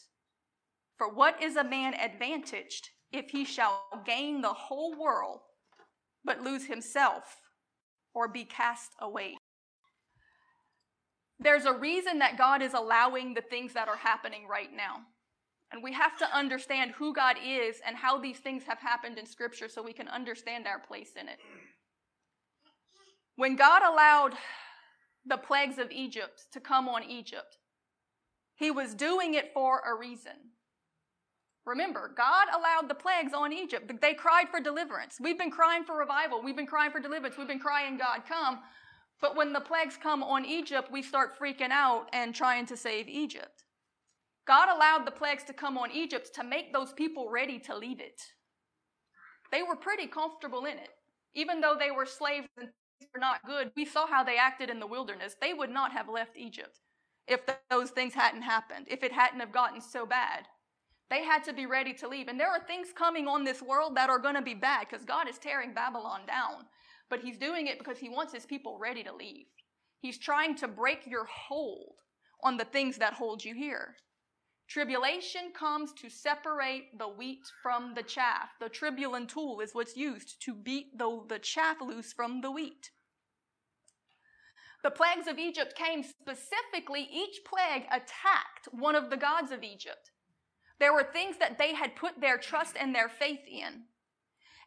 For 0.99 1.09
what 1.09 1.41
is 1.41 1.55
a 1.55 1.63
man 1.63 1.95
advantaged 1.95 2.89
if 3.13 3.31
he 3.31 3.45
shall 3.45 3.85
gain 4.05 4.41
the 4.41 4.53
whole 4.53 4.99
world, 4.99 5.43
but 6.25 6.41
lose 6.41 6.67
himself 6.67 7.37
or 8.15 8.29
be 8.29 8.45
cast 8.45 8.91
away? 9.01 9.37
There's 11.39 11.65
a 11.65 11.73
reason 11.73 12.21
that 12.21 12.39
God 12.39 12.63
is 12.63 12.75
allowing 12.75 13.35
the 13.35 13.41
things 13.41 13.73
that 13.75 13.89
are 13.89 13.97
happening 13.97 14.47
right 14.49 14.71
now. 14.75 14.99
And 15.73 15.83
we 15.83 15.93
have 15.95 16.17
to 16.19 16.37
understand 16.37 16.93
who 16.93 17.15
God 17.15 17.37
is 17.43 17.81
and 17.87 17.97
how 17.97 18.19
these 18.19 18.39
things 18.39 18.63
have 18.65 18.79
happened 18.79 19.19
in 19.19 19.27
Scripture 19.27 19.69
so 19.69 19.83
we 19.83 19.95
can 19.95 20.07
understand 20.07 20.67
our 20.67 20.79
place 20.79 21.13
in 21.19 21.29
it. 21.29 21.39
When 23.37 23.57
God 23.57 23.83
allowed 23.83 24.35
the 25.25 25.39
plagues 25.39 25.79
of 25.79 25.91
Egypt 25.91 26.45
to 26.53 26.61
come 26.61 26.89
on 26.89 27.03
Egypt, 27.03 27.57
He 28.55 28.71
was 28.71 28.95
doing 28.95 29.35
it 29.35 29.51
for 29.55 29.81
a 29.81 29.99
reason. 29.99 30.52
Remember, 31.65 32.13
God 32.17 32.49
allowed 32.53 32.89
the 32.89 32.95
plagues 32.95 33.33
on 33.33 33.53
Egypt. 33.53 33.91
They 34.01 34.15
cried 34.15 34.49
for 34.51 34.61
deliverance. 34.61 35.19
We've 35.21 35.39
been 35.39 35.51
crying 35.51 35.85
for 35.85 35.97
revival. 35.97 36.43
We've 36.43 36.57
been 36.57 36.67
crying 36.67 36.91
for 36.91 37.01
deliverance. 37.01 37.37
We've 37.39 37.47
been 37.47 37.61
crying, 37.61 37.97
God, 37.97 38.23
come. 38.29 38.59
But 39.21 39.37
when 39.37 39.53
the 39.53 39.61
plagues 39.61 39.97
come 39.97 40.25
on 40.25 40.45
Egypt, 40.45 40.91
we 40.91 41.03
start 41.03 41.39
freaking 41.39 41.71
out 41.71 42.09
and 42.13 42.35
trying 42.35 42.67
to 42.67 42.77
save 42.77 43.09
Egypt. 43.09 43.63
God 44.45 44.69
allowed 44.75 45.07
the 45.07 45.13
plagues 45.13 45.45
to 45.45 45.53
come 45.53 45.79
on 45.79 45.93
Egypt 45.93 46.35
to 46.35 46.43
make 46.43 46.73
those 46.73 46.93
people 46.93 47.31
ready 47.31 47.61
to 47.61 47.77
leave 47.77 48.01
it. 48.01 48.21
They 49.53 49.63
were 49.63 49.77
pretty 49.77 50.09
comfortable 50.09 50.65
in 50.65 50.79
it. 50.79 50.91
Even 51.35 51.61
though 51.61 51.77
they 51.79 51.93
were 51.93 52.07
slaves 52.07 52.49
and 52.57 52.71
things 52.99 53.11
were 53.15 53.21
not 53.21 53.47
good, 53.47 53.71
we 53.77 53.85
saw 53.85 54.09
how 54.09 54.25
they 54.25 54.37
acted 54.37 54.69
in 54.69 54.81
the 54.81 54.87
wilderness. 54.87 55.37
They 55.41 55.55
would 55.55 55.71
not 55.71 55.93
have 55.93 56.09
left 56.09 56.37
Egypt 56.37 56.81
if 57.29 57.41
those 57.71 57.91
things 57.91 58.15
hadn't 58.15 58.43
happened, 58.43 58.87
if 58.89 59.05
it 59.05 59.13
hadn't 59.13 59.41
have 59.41 59.53
gotten 59.53 59.81
so 59.81 60.05
bad. 60.05 60.47
They 61.13 61.23
had 61.23 61.45
to 61.45 61.53
be 61.53 61.67
ready 61.67 61.93
to 61.93 62.09
leave. 62.09 62.29
And 62.29 62.41
there 62.41 62.49
are 62.49 62.65
things 62.67 62.89
coming 62.97 63.29
on 63.29 63.45
this 63.45 63.61
world 63.61 63.99
that 63.99 64.09
are 64.09 64.19
going 64.19 64.35
to 64.35 64.41
be 64.41 64.55
bad 64.55 64.87
because 64.89 65.05
God 65.05 65.29
is 65.29 65.37
tearing 65.37 65.75
Babylon 65.75 66.23
down. 66.27 66.65
But 67.11 67.21
He's 67.21 67.37
doing 67.37 67.67
it 67.67 67.79
because 67.79 67.99
He 67.99 68.09
wants 68.09 68.33
His 68.33 68.47
people 68.47 68.79
ready 68.81 69.05
to 69.05 69.15
leave. 69.15 69.45
He's 70.01 70.17
trying 70.17 70.55
to 70.57 70.69
break 70.69 71.07
your 71.07 71.27
hold 71.27 71.97
on 72.43 72.57
the 72.57 72.65
things 72.65 72.97
that 72.97 73.13
hold 73.13 73.45
you 73.45 73.55
here. 73.55 73.97
Tribulation 74.69 75.53
comes 75.55 75.93
to 76.01 76.09
separate 76.09 76.99
the 76.99 77.09
wheat 77.09 77.43
from 77.63 77.93
the 77.95 78.03
chaff. 78.03 78.49
The 78.59 78.71
tribulum 78.71 79.29
tool 79.29 79.61
is 79.61 79.75
what's 79.75 79.95
used 79.95 80.43
to 80.47 80.55
beat 80.55 80.97
the, 80.97 81.25
the 81.29 81.39
chaff 81.39 81.77
loose 81.83 82.15
from 82.15 82.41
the 82.41 82.51
wheat. 82.51 82.91
The 84.83 84.91
plagues 84.91 85.29
of 85.29 85.39
Egypt 85.39 85.75
came 85.77 86.05
specifically, 86.05 87.07
each 87.13 87.41
plague 87.45 87.85
attacked 87.89 88.71
one 88.71 88.95
of 88.95 89.11
the 89.11 89.19
gods 89.19 89.53
of 89.53 89.63
Egypt. 89.63 90.11
There 90.83 90.93
were 90.93 91.05
things 91.05 91.37
that 91.39 91.59
they 91.59 91.75
had 91.75 91.95
put 91.95 92.21
their 92.21 92.37
trust 92.37 92.77
and 92.77 92.93
their 92.93 93.09
faith 93.09 93.47
in. 93.49 93.85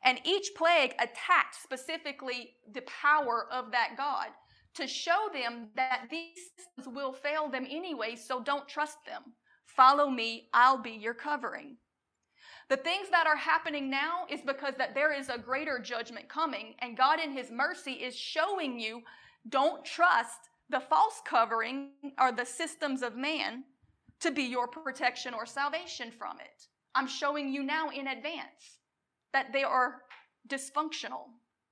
And 0.02 0.22
each 0.24 0.52
plague 0.56 0.94
attacked 0.94 1.62
specifically 1.62 2.52
the 2.72 2.84
power 2.84 3.48
of 3.52 3.70
that 3.72 3.96
God 3.98 4.28
to 4.76 4.88
show 4.88 5.28
them 5.34 5.72
that 5.76 6.04
these 6.10 6.38
systems 6.58 6.96
will 6.96 7.12
fail 7.12 7.50
them 7.50 7.68
anyway, 7.70 8.16
so 8.16 8.42
don't 8.42 8.66
trust 8.66 9.00
them. 9.06 9.24
Follow 9.66 10.10
me, 10.10 10.48
I'll 10.54 10.82
be 10.82 10.92
your 10.92 11.14
covering. 11.14 11.76
The 12.70 12.78
things 12.78 13.10
that 13.12 13.28
are 13.28 13.36
happening 13.36 13.90
now 13.90 14.24
is 14.30 14.40
because 14.40 14.76
that 14.78 14.96
there 14.96 15.12
is 15.12 15.28
a 15.28 15.38
greater 15.38 15.80
judgment 15.80 16.30
coming 16.30 16.76
and 16.80 16.96
God 16.96 17.20
in 17.20 17.34
his 17.34 17.52
mercy 17.52 17.92
is 17.92 18.16
showing 18.16 18.80
you 18.80 19.02
don't 19.50 19.84
trust 19.84 20.48
the 20.70 20.80
false 20.80 21.22
covering 21.28 21.90
or 22.18 22.32
the 22.32 22.46
systems 22.46 23.02
of 23.02 23.18
man 23.18 23.66
to 24.22 24.32
be 24.32 24.44
your 24.44 24.68
protection 24.68 25.34
or 25.34 25.46
salvation 25.46 26.12
from 26.12 26.40
it. 26.40 26.68
I'm 26.96 27.08
showing 27.08 27.50
you 27.50 27.64
now 27.64 27.90
in 27.90 28.08
advance 28.08 28.80
that 29.34 29.52
they 29.52 29.64
are 29.64 30.02
dysfunctional. 30.48 31.26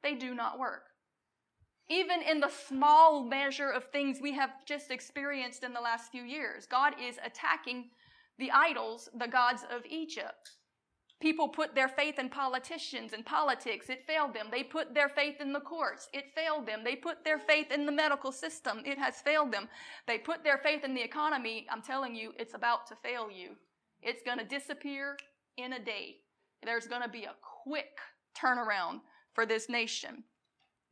They 0.04 0.16
do 0.16 0.36
not 0.36 0.60
work. 0.60 0.84
Even 1.90 2.22
in 2.22 2.40
the 2.40 2.52
small 2.68 3.24
measure 3.24 3.70
of 3.70 3.86
things 3.86 4.20
we 4.22 4.34
have 4.34 4.52
just 4.66 4.92
experienced 4.92 5.64
in 5.64 5.74
the 5.74 5.82
last 5.82 6.12
few 6.12 6.24
years, 6.24 6.66
God 6.66 6.94
is 7.02 7.18
attacking 7.26 7.90
the 8.40 8.52
idols, 8.52 9.10
the 9.18 9.28
gods 9.28 9.64
of 9.70 9.86
Egypt. 9.86 10.52
People 11.24 11.48
put 11.48 11.74
their 11.74 11.88
faith 11.88 12.20
in 12.20 12.28
politicians 12.28 13.14
and 13.14 13.26
politics. 13.26 13.90
It 13.90 14.06
failed 14.06 14.34
them. 14.34 14.48
They 14.52 14.62
put 14.62 14.94
their 14.94 15.08
faith 15.08 15.40
in 15.40 15.54
the 15.54 15.62
courts. 15.62 16.10
It 16.12 16.36
failed 16.36 16.68
them. 16.68 16.82
They 16.84 16.98
put 16.98 17.24
their 17.24 17.40
faith 17.40 17.72
in 17.72 17.86
the 17.86 17.94
medical 17.94 18.34
system. 18.34 18.82
It 18.86 18.98
has 18.98 19.22
failed 19.22 19.54
them. 19.54 19.70
They 20.06 20.18
put 20.18 20.44
their 20.44 20.58
faith 20.58 20.84
in 20.84 20.94
the 20.94 21.02
economy. 21.02 21.66
I'm 21.72 21.82
telling 21.82 22.14
you, 22.14 22.34
it's 22.38 22.56
about 22.56 22.88
to 22.88 22.98
fail 22.98 23.30
you. 23.32 23.52
It's 24.02 24.22
going 24.22 24.38
to 24.38 24.44
disappear 24.44 25.16
in 25.56 25.72
a 25.72 25.80
day. 25.80 26.18
There's 26.62 26.88
going 26.88 27.04
to 27.04 27.08
be 27.08 27.24
a 27.24 27.36
quick 27.64 28.00
turnaround 28.38 29.00
for 29.34 29.46
this 29.46 29.70
nation. 29.70 30.26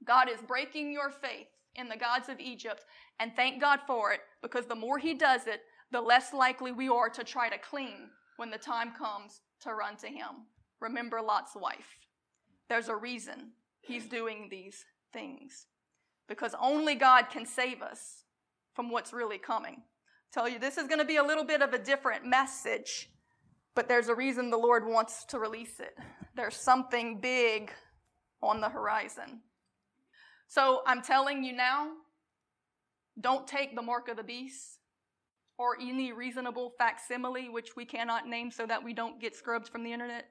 God 0.05 0.29
is 0.29 0.39
breaking 0.47 0.93
your 0.93 1.11
faith 1.11 1.47
in 1.75 1.89
the 1.89 1.97
gods 1.97 2.29
of 2.29 2.39
Egypt, 2.39 2.85
and 3.19 3.33
thank 3.35 3.59
God 3.59 3.81
for 3.85 4.13
it, 4.13 4.21
because 4.41 4.65
the 4.65 4.75
more 4.75 4.97
He 4.97 5.13
does 5.13 5.45
it, 5.45 5.63
the 5.91 5.99
less 5.99 6.33
likely 6.33 6.71
we 6.71 6.87
are 6.87 7.09
to 7.09 7.25
try 7.25 7.49
to 7.49 7.57
cling 7.57 8.11
when 8.37 8.49
the 8.49 8.57
time 8.57 8.93
comes 8.97 9.41
to 9.61 9.73
run 9.73 9.95
to 9.97 10.07
Him. 10.07 10.47
Remember 10.79 11.21
Lot's 11.21 11.55
wife. 11.55 11.97
There's 12.69 12.89
a 12.89 12.95
reason 12.95 13.51
He's 13.81 14.05
doing 14.05 14.47
these 14.49 14.85
things, 15.11 15.65
because 16.27 16.55
only 16.61 16.95
God 16.95 17.29
can 17.29 17.45
save 17.45 17.81
us 17.81 18.23
from 18.73 18.89
what's 18.89 19.11
really 19.11 19.37
coming. 19.37 19.83
tell 20.31 20.47
you, 20.47 20.59
this 20.59 20.77
is 20.77 20.87
going 20.87 20.99
to 20.99 21.05
be 21.05 21.17
a 21.17 21.23
little 21.23 21.43
bit 21.43 21.61
of 21.61 21.73
a 21.73 21.79
different 21.79 22.25
message, 22.25 23.09
but 23.75 23.87
there's 23.87 24.07
a 24.07 24.15
reason 24.15 24.49
the 24.49 24.57
Lord 24.57 24.85
wants 24.87 25.25
to 25.25 25.39
release 25.39 25.79
it. 25.79 25.97
There's 26.35 26.55
something 26.55 27.19
big 27.19 27.71
on 28.41 28.61
the 28.61 28.69
horizon. 28.69 29.41
So 30.47 30.81
I'm 30.85 31.01
telling 31.01 31.43
you 31.43 31.53
now, 31.53 31.89
don't 33.19 33.45
take 33.45 33.75
the 33.75 33.81
mark 33.81 34.07
of 34.07 34.17
the 34.17 34.23
beast 34.23 34.80
or 35.61 35.77
any 35.79 36.11
reasonable 36.11 36.73
facsimile, 36.79 37.47
which 37.47 37.75
we 37.75 37.85
cannot 37.85 38.27
name 38.27 38.49
so 38.49 38.65
that 38.65 38.83
we 38.83 38.93
don't 38.93 39.21
get 39.21 39.35
scrubbed 39.35 39.69
from 39.69 39.83
the 39.83 39.93
internet, 39.93 40.25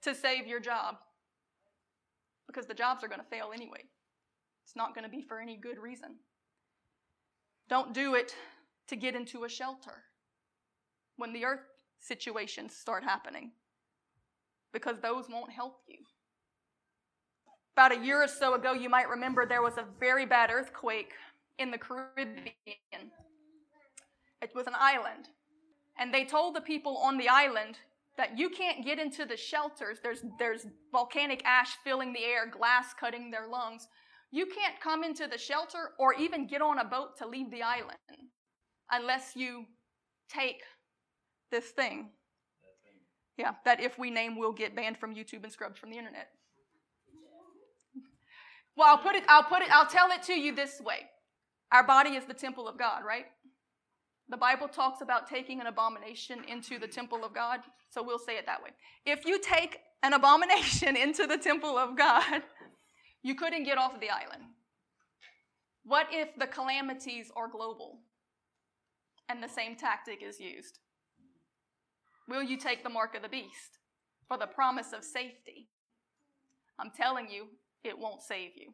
to 0.00 0.14
save 0.14 0.46
your 0.46 0.60
job. 0.60 0.96
Because 2.46 2.64
the 2.64 2.72
jobs 2.72 3.04
are 3.04 3.08
going 3.08 3.20
to 3.20 3.26
fail 3.26 3.50
anyway. 3.54 3.82
It's 4.64 4.74
not 4.74 4.94
going 4.94 5.04
to 5.04 5.10
be 5.10 5.20
for 5.20 5.40
any 5.40 5.58
good 5.58 5.78
reason. 5.78 6.16
Don't 7.68 7.92
do 7.92 8.14
it 8.14 8.34
to 8.88 8.96
get 8.96 9.14
into 9.14 9.44
a 9.44 9.48
shelter 9.48 10.04
when 11.16 11.34
the 11.34 11.44
earth 11.44 11.68
situations 12.00 12.74
start 12.74 13.04
happening, 13.04 13.52
because 14.72 14.96
those 15.02 15.26
won't 15.28 15.52
help 15.52 15.80
you. 15.86 15.98
About 17.76 17.92
a 17.92 18.02
year 18.02 18.22
or 18.22 18.28
so 18.28 18.54
ago, 18.54 18.72
you 18.72 18.88
might 18.88 19.10
remember 19.10 19.44
there 19.44 19.60
was 19.60 19.76
a 19.76 19.84
very 20.00 20.24
bad 20.24 20.50
earthquake 20.50 21.12
in 21.58 21.70
the 21.70 21.78
Caribbean. 21.78 22.54
It 24.44 24.54
was 24.54 24.66
an 24.66 24.74
island. 24.78 25.28
And 25.98 26.12
they 26.12 26.24
told 26.24 26.54
the 26.54 26.60
people 26.60 26.98
on 26.98 27.16
the 27.16 27.28
island 27.28 27.78
that 28.18 28.38
you 28.38 28.50
can't 28.50 28.84
get 28.84 28.98
into 28.98 29.24
the 29.24 29.36
shelters. 29.36 29.98
There's, 30.02 30.22
there's 30.38 30.66
volcanic 30.92 31.42
ash 31.44 31.76
filling 31.82 32.12
the 32.12 32.24
air, 32.24 32.46
glass 32.46 32.92
cutting 32.98 33.30
their 33.30 33.48
lungs. 33.48 33.88
You 34.30 34.46
can't 34.46 34.78
come 34.82 35.02
into 35.02 35.26
the 35.26 35.38
shelter 35.38 35.92
or 35.98 36.12
even 36.14 36.46
get 36.46 36.60
on 36.60 36.78
a 36.78 36.84
boat 36.84 37.16
to 37.18 37.26
leave 37.26 37.50
the 37.50 37.62
island 37.62 37.98
unless 38.90 39.34
you 39.34 39.64
take 40.28 40.60
this 41.50 41.70
thing. 41.70 42.10
Yeah, 43.38 43.52
that 43.64 43.80
if 43.80 43.98
we 43.98 44.10
name 44.10 44.38
we'll 44.38 44.52
get 44.52 44.76
banned 44.76 44.98
from 44.98 45.14
YouTube 45.14 45.42
and 45.42 45.52
scrubbed 45.52 45.78
from 45.78 45.90
the 45.90 45.98
internet. 45.98 46.28
Well, 48.76 48.88
I'll 48.88 48.98
put 48.98 49.14
it, 49.14 49.24
I'll 49.28 49.44
put 49.44 49.62
it, 49.62 49.70
I'll 49.70 49.86
tell 49.86 50.10
it 50.10 50.22
to 50.24 50.34
you 50.34 50.54
this 50.54 50.80
way. 50.80 51.08
Our 51.72 51.86
body 51.86 52.10
is 52.10 52.24
the 52.24 52.34
temple 52.34 52.68
of 52.68 52.78
God, 52.78 53.02
right? 53.06 53.26
The 54.30 54.36
Bible 54.36 54.68
talks 54.68 55.02
about 55.02 55.28
taking 55.28 55.60
an 55.60 55.66
abomination 55.66 56.44
into 56.48 56.78
the 56.78 56.88
temple 56.88 57.24
of 57.24 57.34
God, 57.34 57.60
so 57.90 58.02
we'll 58.02 58.18
say 58.18 58.36
it 58.36 58.46
that 58.46 58.62
way. 58.62 58.70
If 59.04 59.26
you 59.26 59.38
take 59.40 59.80
an 60.02 60.14
abomination 60.14 60.96
into 61.02 61.26
the 61.26 61.36
temple 61.36 61.76
of 61.76 61.96
God, 61.96 62.42
you 63.22 63.34
couldn't 63.34 63.64
get 63.64 63.78
off 63.78 64.00
the 64.00 64.10
island. 64.10 64.44
What 65.84 66.06
if 66.10 66.28
the 66.38 66.46
calamities 66.46 67.30
are 67.36 67.48
global 67.48 67.98
and 69.28 69.42
the 69.42 69.48
same 69.48 69.76
tactic 69.76 70.22
is 70.22 70.40
used? 70.40 70.78
Will 72.26 72.42
you 72.42 72.56
take 72.56 72.82
the 72.82 72.90
mark 72.90 73.14
of 73.14 73.22
the 73.22 73.28
beast 73.28 73.78
for 74.26 74.38
the 74.38 74.46
promise 74.46 74.94
of 74.94 75.04
safety? 75.04 75.68
I'm 76.78 76.90
telling 76.90 77.28
you, 77.30 77.48
it 77.84 77.98
won't 77.98 78.22
save 78.22 78.52
you. 78.56 78.72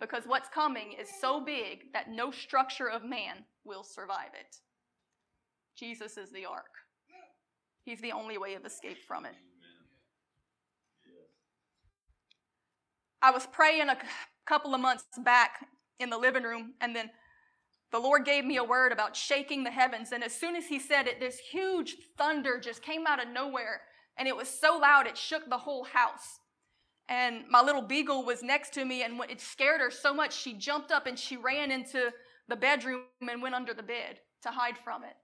Because 0.00 0.24
what's 0.26 0.48
coming 0.48 0.92
is 0.92 1.08
so 1.20 1.44
big 1.44 1.92
that 1.92 2.08
no 2.08 2.30
structure 2.30 2.88
of 2.88 3.04
man 3.04 3.44
will 3.64 3.82
survive 3.82 4.30
it. 4.38 4.56
Jesus 5.78 6.16
is 6.16 6.30
the 6.30 6.46
ark. 6.46 6.64
He's 7.84 8.00
the 8.00 8.12
only 8.12 8.36
way 8.36 8.54
of 8.54 8.66
escape 8.66 8.98
from 9.06 9.24
it. 9.24 9.34
I 13.22 13.30
was 13.30 13.46
praying 13.46 13.88
a 13.88 13.98
couple 14.46 14.74
of 14.74 14.80
months 14.80 15.04
back 15.24 15.66
in 15.98 16.10
the 16.10 16.18
living 16.18 16.42
room, 16.42 16.74
and 16.80 16.94
then 16.94 17.10
the 17.90 17.98
Lord 17.98 18.24
gave 18.24 18.44
me 18.44 18.56
a 18.56 18.64
word 18.64 18.92
about 18.92 19.16
shaking 19.16 19.64
the 19.64 19.70
heavens. 19.70 20.12
And 20.12 20.22
as 20.22 20.34
soon 20.34 20.56
as 20.56 20.66
He 20.66 20.78
said 20.78 21.06
it, 21.06 21.20
this 21.20 21.38
huge 21.38 21.96
thunder 22.16 22.60
just 22.60 22.82
came 22.82 23.06
out 23.06 23.22
of 23.22 23.32
nowhere. 23.32 23.80
And 24.18 24.28
it 24.28 24.36
was 24.36 24.48
so 24.48 24.78
loud, 24.78 25.06
it 25.06 25.16
shook 25.16 25.48
the 25.48 25.58
whole 25.58 25.84
house. 25.84 26.40
And 27.08 27.44
my 27.48 27.62
little 27.62 27.82
beagle 27.82 28.24
was 28.24 28.42
next 28.42 28.74
to 28.74 28.84
me, 28.84 29.02
and 29.02 29.20
it 29.30 29.40
scared 29.40 29.80
her 29.80 29.90
so 29.90 30.12
much, 30.12 30.36
she 30.36 30.54
jumped 30.54 30.90
up 30.90 31.06
and 31.06 31.18
she 31.18 31.36
ran 31.36 31.70
into 31.70 32.12
the 32.48 32.56
bedroom 32.56 33.04
and 33.26 33.40
went 33.40 33.54
under 33.54 33.72
the 33.72 33.82
bed 33.82 34.18
to 34.42 34.50
hide 34.50 34.76
from 34.84 35.04
it. 35.04 35.16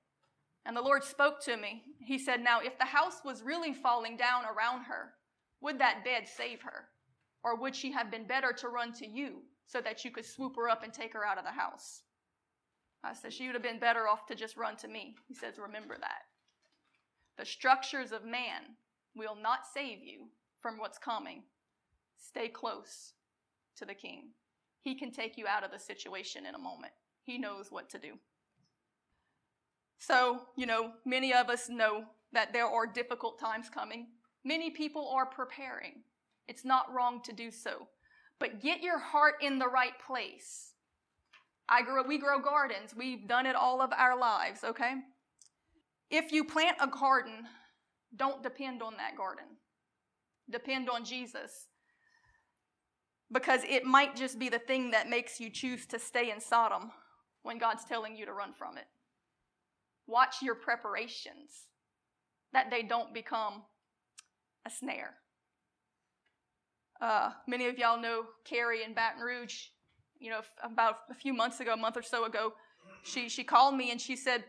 And 0.66 0.76
the 0.76 0.82
Lord 0.82 1.04
spoke 1.04 1.42
to 1.44 1.56
me. 1.56 1.82
He 1.98 2.18
said, 2.18 2.42
Now, 2.42 2.60
if 2.60 2.78
the 2.78 2.84
house 2.84 3.20
was 3.24 3.42
really 3.42 3.74
falling 3.74 4.16
down 4.16 4.44
around 4.44 4.84
her, 4.84 5.12
would 5.60 5.78
that 5.78 6.04
bed 6.04 6.26
save 6.26 6.62
her? 6.62 6.88
Or 7.42 7.56
would 7.56 7.76
she 7.76 7.92
have 7.92 8.10
been 8.10 8.26
better 8.26 8.52
to 8.52 8.68
run 8.68 8.92
to 8.94 9.06
you 9.06 9.42
so 9.66 9.80
that 9.82 10.04
you 10.04 10.10
could 10.10 10.24
swoop 10.24 10.56
her 10.56 10.68
up 10.68 10.82
and 10.82 10.92
take 10.92 11.12
her 11.12 11.26
out 11.26 11.38
of 11.38 11.44
the 11.44 11.50
house? 11.50 12.02
I 13.02 13.12
said, 13.12 13.32
She 13.32 13.46
would 13.46 13.54
have 13.54 13.62
been 13.62 13.78
better 13.78 14.08
off 14.08 14.26
to 14.26 14.34
just 14.34 14.56
run 14.56 14.76
to 14.76 14.88
me. 14.88 15.16
He 15.28 15.34
says, 15.34 15.58
Remember 15.58 15.96
that. 16.00 16.22
The 17.36 17.44
structures 17.44 18.12
of 18.12 18.24
man 18.24 18.76
will 19.14 19.36
not 19.40 19.66
save 19.66 20.02
you 20.02 20.28
from 20.60 20.78
what's 20.78 20.98
coming. 20.98 21.42
Stay 22.16 22.48
close 22.48 23.12
to 23.76 23.84
the 23.84 23.94
king. 23.94 24.30
He 24.80 24.94
can 24.94 25.10
take 25.10 25.36
you 25.36 25.46
out 25.46 25.64
of 25.64 25.70
the 25.70 25.78
situation 25.78 26.46
in 26.46 26.54
a 26.54 26.58
moment. 26.58 26.92
He 27.22 27.38
knows 27.38 27.70
what 27.70 27.90
to 27.90 27.98
do. 27.98 28.12
So, 29.98 30.42
you 30.56 30.66
know, 30.66 30.92
many 31.04 31.32
of 31.32 31.48
us 31.48 31.68
know 31.68 32.04
that 32.32 32.52
there 32.52 32.66
are 32.66 32.86
difficult 32.86 33.38
times 33.38 33.70
coming. 33.70 34.08
Many 34.44 34.70
people 34.70 35.08
are 35.14 35.26
preparing. 35.26 36.02
It's 36.48 36.64
not 36.64 36.92
wrong 36.92 37.22
to 37.24 37.32
do 37.32 37.50
so. 37.50 37.88
But 38.38 38.60
get 38.60 38.82
your 38.82 38.98
heart 38.98 39.34
in 39.40 39.58
the 39.58 39.68
right 39.68 39.98
place. 40.04 40.72
I 41.68 41.82
grow, 41.82 42.02
we 42.02 42.18
grow 42.18 42.40
gardens. 42.40 42.94
We've 42.96 43.26
done 43.26 43.46
it 43.46 43.56
all 43.56 43.80
of 43.80 43.92
our 43.92 44.18
lives, 44.18 44.64
okay? 44.64 44.94
If 46.10 46.32
you 46.32 46.44
plant 46.44 46.76
a 46.80 46.86
garden, 46.86 47.46
don't 48.14 48.42
depend 48.42 48.82
on 48.82 48.96
that 48.98 49.16
garden. 49.16 49.44
Depend 50.50 50.90
on 50.90 51.04
Jesus. 51.04 51.68
Because 53.32 53.62
it 53.64 53.84
might 53.84 54.14
just 54.14 54.38
be 54.38 54.48
the 54.48 54.58
thing 54.58 54.90
that 54.90 55.08
makes 55.08 55.40
you 55.40 55.48
choose 55.48 55.86
to 55.86 55.98
stay 55.98 56.30
in 56.30 56.40
Sodom 56.40 56.90
when 57.42 57.58
God's 57.58 57.84
telling 57.84 58.16
you 58.16 58.26
to 58.26 58.32
run 58.32 58.52
from 58.52 58.76
it. 58.76 58.84
Watch 60.06 60.36
your 60.42 60.54
preparations, 60.54 61.68
that 62.52 62.70
they 62.70 62.82
don't 62.82 63.14
become 63.14 63.62
a 64.66 64.70
snare. 64.70 65.14
Uh, 67.00 67.30
many 67.46 67.66
of 67.66 67.78
y'all 67.78 68.00
know 68.00 68.24
Carrie 68.44 68.84
in 68.84 68.94
Baton 68.94 69.22
Rouge. 69.22 69.66
You 70.18 70.30
know, 70.30 70.40
about 70.62 70.96
a 71.10 71.14
few 71.14 71.34
months 71.34 71.60
ago, 71.60 71.74
a 71.74 71.76
month 71.76 71.96
or 71.96 72.02
so 72.02 72.24
ago, 72.24 72.54
she, 73.02 73.28
she 73.28 73.44
called 73.44 73.76
me 73.76 73.90
and 73.90 74.00
she 74.00 74.16
said, 74.16 74.44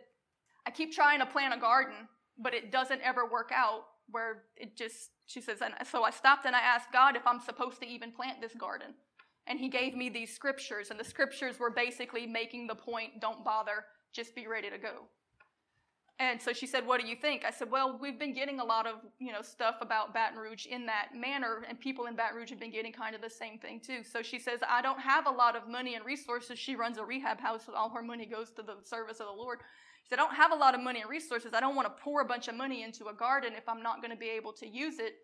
I 0.65 0.71
keep 0.71 0.93
trying 0.93 1.19
to 1.19 1.25
plant 1.25 1.53
a 1.53 1.57
garden, 1.57 2.07
but 2.37 2.53
it 2.53 2.71
doesn't 2.71 3.01
ever 3.01 3.25
work 3.25 3.51
out 3.53 3.85
where 4.09 4.43
it 4.55 4.77
just, 4.77 5.09
she 5.25 5.41
says, 5.41 5.59
and 5.61 5.73
so 5.87 6.03
I 6.03 6.11
stopped 6.11 6.45
and 6.45 6.55
I 6.55 6.61
asked 6.61 6.91
God 6.93 7.15
if 7.15 7.25
I'm 7.25 7.39
supposed 7.39 7.79
to 7.81 7.87
even 7.87 8.11
plant 8.11 8.41
this 8.41 8.53
garden. 8.53 8.93
And 9.47 9.59
he 9.59 9.69
gave 9.69 9.95
me 9.95 10.09
these 10.09 10.33
scriptures, 10.33 10.89
and 10.89 10.99
the 10.99 11.03
scriptures 11.03 11.59
were 11.59 11.69
basically 11.69 12.25
making 12.25 12.65
the 12.65 12.73
point 12.73 13.21
don't 13.21 13.45
bother, 13.45 13.85
just 14.11 14.33
be 14.33 14.47
ready 14.47 14.69
to 14.71 14.77
go. 14.79 15.07
And 16.17 16.41
so 16.41 16.53
she 16.53 16.65
said, 16.65 16.87
What 16.87 17.01
do 17.01 17.07
you 17.07 17.15
think? 17.15 17.43
I 17.43 17.51
said, 17.51 17.69
Well, 17.69 17.97
we've 17.99 18.17
been 18.17 18.33
getting 18.33 18.59
a 18.61 18.63
lot 18.63 18.87
of, 18.87 18.95
you 19.19 19.33
know, 19.33 19.41
stuff 19.41 19.75
about 19.81 20.13
Baton 20.13 20.39
Rouge 20.39 20.65
in 20.65 20.85
that 20.85 21.09
manner, 21.13 21.65
and 21.67 21.77
people 21.79 22.05
in 22.05 22.15
Baton 22.15 22.37
Rouge 22.37 22.49
have 22.51 22.59
been 22.59 22.71
getting 22.71 22.93
kind 22.93 23.15
of 23.15 23.21
the 23.21 23.29
same 23.29 23.59
thing 23.59 23.81
too. 23.85 24.01
So 24.03 24.21
she 24.21 24.39
says, 24.39 24.61
I 24.67 24.81
don't 24.81 24.99
have 24.99 25.27
a 25.27 25.31
lot 25.31 25.57
of 25.57 25.67
money 25.67 25.95
and 25.95 26.05
resources. 26.05 26.57
She 26.57 26.75
runs 26.75 26.97
a 26.97 27.03
rehab 27.03 27.41
house, 27.41 27.65
so 27.65 27.73
all 27.73 27.89
her 27.89 28.01
money 28.01 28.25
goes 28.25 28.51
to 28.51 28.61
the 28.61 28.75
service 28.83 29.19
of 29.19 29.27
the 29.27 29.33
Lord. 29.33 29.59
She 30.03 30.09
said, 30.09 30.19
I 30.19 30.23
don't 30.23 30.35
have 30.35 30.51
a 30.53 30.55
lot 30.55 30.73
of 30.73 30.81
money 30.81 31.01
and 31.01 31.09
resources. 31.09 31.53
I 31.53 31.59
don't 31.59 31.75
want 31.75 31.87
to 31.87 32.01
pour 32.01 32.21
a 32.21 32.25
bunch 32.25 32.47
of 32.47 32.55
money 32.55 32.83
into 32.83 33.07
a 33.07 33.13
garden 33.13 33.53
if 33.57 33.67
I'm 33.67 33.83
not 33.83 33.97
going 33.97 34.11
to 34.11 34.17
be 34.17 34.29
able 34.29 34.53
to 34.53 34.67
use 34.67 34.99
it. 34.99 35.15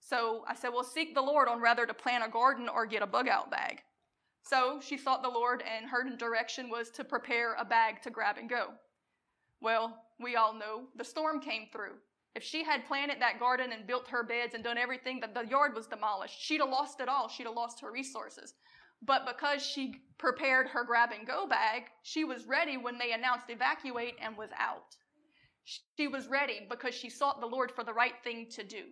So 0.00 0.44
I 0.48 0.54
said, 0.54 0.68
Well, 0.68 0.84
seek 0.84 1.14
the 1.14 1.20
Lord 1.20 1.48
on 1.48 1.60
whether 1.60 1.84
to 1.84 1.92
plant 1.92 2.24
a 2.26 2.30
garden 2.30 2.68
or 2.68 2.86
get 2.86 3.02
a 3.02 3.06
bug 3.06 3.28
out 3.28 3.50
bag. 3.50 3.82
So 4.42 4.80
she 4.82 4.96
sought 4.96 5.22
the 5.22 5.28
Lord, 5.28 5.62
and 5.62 5.90
her 5.90 6.08
direction 6.16 6.70
was 6.70 6.88
to 6.90 7.04
prepare 7.04 7.54
a 7.58 7.66
bag 7.66 8.00
to 8.02 8.10
grab 8.10 8.38
and 8.38 8.48
go. 8.48 8.68
Well, 9.60 10.04
we 10.20 10.36
all 10.36 10.54
know 10.54 10.82
the 10.96 11.04
storm 11.04 11.40
came 11.40 11.66
through. 11.72 11.94
If 12.34 12.42
she 12.42 12.62
had 12.62 12.86
planted 12.86 13.20
that 13.20 13.40
garden 13.40 13.72
and 13.72 13.86
built 13.86 14.08
her 14.08 14.22
beds 14.22 14.54
and 14.54 14.62
done 14.62 14.78
everything, 14.78 15.20
the, 15.20 15.28
the 15.28 15.48
yard 15.48 15.74
was 15.74 15.86
demolished. 15.86 16.40
She'd 16.40 16.60
have 16.60 16.68
lost 16.68 17.00
it 17.00 17.08
all. 17.08 17.28
She'd 17.28 17.46
have 17.46 17.56
lost 17.56 17.80
her 17.80 17.90
resources. 17.90 18.54
But 19.02 19.26
because 19.26 19.64
she 19.64 20.02
prepared 20.18 20.68
her 20.68 20.84
grab 20.84 21.10
and 21.16 21.26
go 21.26 21.46
bag, 21.46 21.84
she 22.02 22.24
was 22.24 22.46
ready 22.46 22.76
when 22.76 22.98
they 22.98 23.12
announced 23.12 23.46
evacuate 23.48 24.14
and 24.20 24.36
was 24.36 24.50
out. 24.58 24.96
She 25.96 26.08
was 26.08 26.28
ready 26.28 26.66
because 26.68 26.94
she 26.94 27.10
sought 27.10 27.40
the 27.40 27.46
Lord 27.46 27.70
for 27.70 27.84
the 27.84 27.92
right 27.92 28.14
thing 28.24 28.46
to 28.50 28.64
do. 28.64 28.84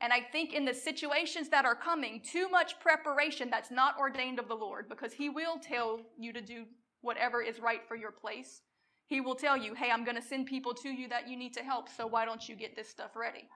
And 0.00 0.12
I 0.12 0.20
think 0.20 0.52
in 0.52 0.64
the 0.64 0.74
situations 0.74 1.48
that 1.48 1.64
are 1.64 1.74
coming, 1.74 2.20
too 2.20 2.48
much 2.48 2.78
preparation 2.78 3.50
that's 3.50 3.70
not 3.70 3.98
ordained 3.98 4.38
of 4.38 4.48
the 4.48 4.54
Lord, 4.54 4.88
because 4.88 5.12
He 5.12 5.28
will 5.28 5.58
tell 5.58 6.00
you 6.18 6.32
to 6.32 6.40
do 6.40 6.64
whatever 7.00 7.42
is 7.42 7.60
right 7.60 7.80
for 7.86 7.96
your 7.96 8.12
place. 8.12 8.62
He 9.08 9.22
will 9.22 9.34
tell 9.34 9.56
you, 9.56 9.74
hey, 9.74 9.90
I'm 9.90 10.04
going 10.04 10.16
to 10.16 10.22
send 10.22 10.46
people 10.46 10.74
to 10.74 10.90
you 10.90 11.08
that 11.08 11.28
you 11.28 11.36
need 11.36 11.54
to 11.54 11.62
help, 11.62 11.88
so 11.88 12.06
why 12.06 12.26
don't 12.26 12.46
you 12.46 12.54
get 12.54 12.76
this 12.76 12.88
stuff 12.88 13.16
ready? 13.16 13.48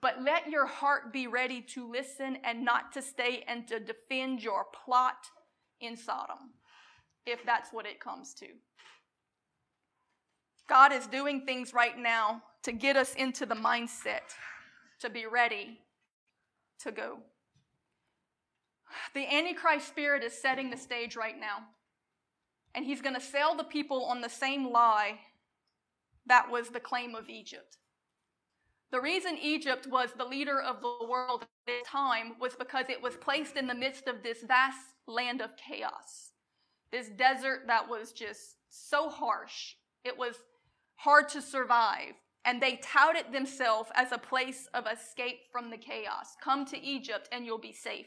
But 0.00 0.22
let 0.22 0.48
your 0.48 0.66
heart 0.66 1.12
be 1.12 1.26
ready 1.26 1.60
to 1.74 1.88
listen 1.88 2.38
and 2.44 2.64
not 2.64 2.90
to 2.92 3.02
stay 3.02 3.44
and 3.46 3.68
to 3.68 3.78
defend 3.78 4.42
your 4.42 4.64
plot 4.72 5.26
in 5.82 5.98
Sodom, 5.98 6.54
if 7.26 7.44
that's 7.44 7.70
what 7.72 7.84
it 7.84 8.00
comes 8.00 8.32
to. 8.34 8.46
God 10.66 10.92
is 10.94 11.06
doing 11.06 11.44
things 11.44 11.74
right 11.74 11.98
now 11.98 12.42
to 12.62 12.72
get 12.72 12.96
us 12.96 13.14
into 13.14 13.44
the 13.44 13.54
mindset 13.54 14.32
to 15.00 15.10
be 15.10 15.26
ready 15.26 15.80
to 16.78 16.90
go. 16.90 17.18
The 19.14 19.26
Antichrist 19.26 19.88
spirit 19.88 20.24
is 20.24 20.32
setting 20.32 20.70
the 20.70 20.76
stage 20.76 21.16
right 21.16 21.38
now 21.38 21.66
and 22.74 22.84
he's 22.84 23.02
going 23.02 23.14
to 23.14 23.20
sell 23.20 23.56
the 23.56 23.64
people 23.64 24.04
on 24.04 24.20
the 24.20 24.28
same 24.28 24.70
lie 24.70 25.18
that 26.26 26.50
was 26.50 26.68
the 26.68 26.80
claim 26.80 27.14
of 27.14 27.28
Egypt. 27.28 27.78
The 28.92 29.00
reason 29.00 29.38
Egypt 29.40 29.86
was 29.86 30.10
the 30.12 30.24
leader 30.24 30.60
of 30.60 30.80
the 30.80 31.06
world 31.08 31.42
at 31.42 31.48
this 31.66 31.86
time 31.86 32.34
was 32.40 32.54
because 32.56 32.86
it 32.88 33.02
was 33.02 33.16
placed 33.16 33.56
in 33.56 33.66
the 33.66 33.74
midst 33.74 34.08
of 34.08 34.22
this 34.22 34.42
vast 34.42 34.78
land 35.06 35.40
of 35.40 35.50
chaos. 35.56 36.32
This 36.90 37.08
desert 37.08 37.62
that 37.68 37.88
was 37.88 38.12
just 38.12 38.56
so 38.68 39.08
harsh. 39.08 39.74
It 40.04 40.18
was 40.18 40.36
hard 40.96 41.28
to 41.30 41.42
survive. 41.42 42.14
And 42.44 42.60
they 42.60 42.80
touted 42.82 43.32
themselves 43.32 43.90
as 43.94 44.12
a 44.12 44.18
place 44.18 44.68
of 44.72 44.86
escape 44.86 45.40
from 45.52 45.70
the 45.70 45.76
chaos. 45.76 46.36
Come 46.42 46.64
to 46.66 46.80
Egypt 46.80 47.28
and 47.30 47.44
you'll 47.44 47.58
be 47.58 47.72
safe. 47.72 48.06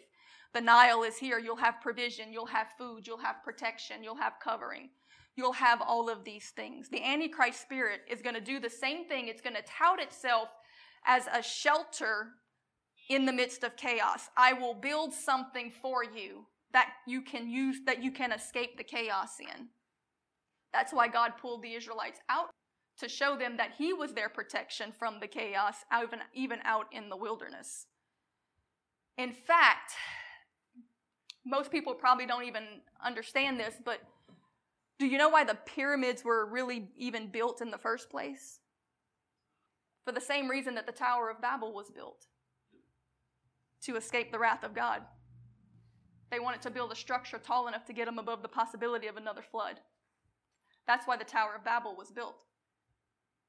The 0.53 0.61
Nile 0.61 1.03
is 1.03 1.17
here. 1.17 1.39
You'll 1.39 1.55
have 1.55 1.81
provision. 1.81 2.31
You'll 2.31 2.45
have 2.45 2.67
food. 2.77 3.07
You'll 3.07 3.17
have 3.17 3.43
protection. 3.43 4.03
You'll 4.03 4.15
have 4.15 4.33
covering. 4.43 4.89
You'll 5.35 5.53
have 5.53 5.81
all 5.81 6.09
of 6.09 6.23
these 6.23 6.51
things. 6.55 6.89
The 6.89 7.03
Antichrist 7.03 7.59
spirit 7.59 8.01
is 8.09 8.21
going 8.21 8.35
to 8.35 8.41
do 8.41 8.59
the 8.59 8.69
same 8.69 9.05
thing. 9.05 9.27
It's 9.27 9.41
going 9.41 9.55
to 9.55 9.63
tout 9.63 9.99
itself 9.99 10.49
as 11.05 11.27
a 11.33 11.41
shelter 11.41 12.33
in 13.09 13.25
the 13.25 13.33
midst 13.33 13.63
of 13.63 13.75
chaos. 13.75 14.29
I 14.37 14.53
will 14.53 14.75
build 14.75 15.13
something 15.13 15.71
for 15.71 16.03
you 16.03 16.45
that 16.71 16.89
you 17.07 17.21
can 17.21 17.49
use, 17.49 17.77
that 17.85 18.03
you 18.03 18.11
can 18.11 18.31
escape 18.31 18.77
the 18.77 18.83
chaos 18.83 19.39
in. 19.39 19.67
That's 20.71 20.93
why 20.93 21.07
God 21.07 21.33
pulled 21.39 21.63
the 21.63 21.73
Israelites 21.73 22.19
out 22.29 22.49
to 22.99 23.09
show 23.09 23.35
them 23.35 23.57
that 23.57 23.73
He 23.77 23.91
was 23.91 24.13
their 24.13 24.29
protection 24.29 24.91
from 24.91 25.19
the 25.19 25.27
chaos, 25.27 25.77
even, 25.95 26.19
even 26.33 26.59
out 26.63 26.85
in 26.91 27.09
the 27.09 27.17
wilderness. 27.17 27.87
In 29.17 29.31
fact, 29.31 29.93
most 31.45 31.71
people 31.71 31.93
probably 31.93 32.25
don't 32.25 32.45
even 32.45 32.63
understand 33.03 33.59
this, 33.59 33.75
but 33.83 33.99
do 34.99 35.05
you 35.05 35.17
know 35.17 35.29
why 35.29 35.43
the 35.43 35.57
pyramids 35.65 36.23
were 36.23 36.45
really 36.45 36.89
even 36.97 37.27
built 37.27 37.61
in 37.61 37.71
the 37.71 37.77
first 37.77 38.09
place? 38.09 38.59
For 40.05 40.11
the 40.11 40.21
same 40.21 40.49
reason 40.49 40.75
that 40.75 40.85
the 40.85 40.91
Tower 40.91 41.29
of 41.29 41.41
Babel 41.41 41.73
was 41.73 41.89
built 41.89 42.25
to 43.83 43.97
escape 43.97 44.31
the 44.31 44.39
wrath 44.39 44.63
of 44.63 44.73
God. 44.73 45.01
They 46.31 46.39
wanted 46.39 46.61
to 46.63 46.71
build 46.71 46.91
a 46.91 46.95
structure 46.95 47.37
tall 47.37 47.67
enough 47.67 47.85
to 47.85 47.93
get 47.93 48.05
them 48.05 48.19
above 48.19 48.41
the 48.41 48.47
possibility 48.47 49.07
of 49.07 49.17
another 49.17 49.41
flood. 49.41 49.79
That's 50.87 51.05
why 51.07 51.17
the 51.17 51.23
Tower 51.23 51.55
of 51.55 51.65
Babel 51.65 51.95
was 51.95 52.11
built. 52.11 52.43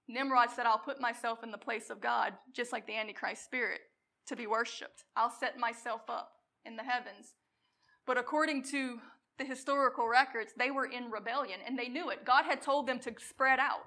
Nimrod 0.09 0.51
said, 0.51 0.67
I'll 0.67 0.79
put 0.79 1.01
myself 1.01 1.43
in 1.43 1.51
the 1.51 1.59
place 1.59 1.89
of 1.89 2.01
God, 2.01 2.35
just 2.53 2.73
like 2.73 2.87
the 2.87 2.97
Antichrist 2.97 3.45
spirit, 3.45 3.81
to 4.27 4.37
be 4.37 4.47
worshiped. 4.47 5.05
I'll 5.17 5.31
set 5.31 5.59
myself 5.59 6.03
up 6.09 6.33
in 6.65 6.77
the 6.77 6.83
heavens 6.83 7.35
but 8.07 8.19
according 8.19 8.62
to 8.64 8.99
the 9.38 9.45
historical 9.45 10.09
records, 10.09 10.53
they 10.57 10.71
were 10.71 10.87
in 10.87 11.11
rebellion 11.11 11.59
and 11.67 11.79
they 11.79 11.88
knew 11.88 12.11
it. 12.11 12.25
God 12.25 12.45
had 12.45 12.62
told 12.62 12.87
them 12.87 13.01
to 13.01 13.12
spread 13.19 13.59
out. 13.59 13.87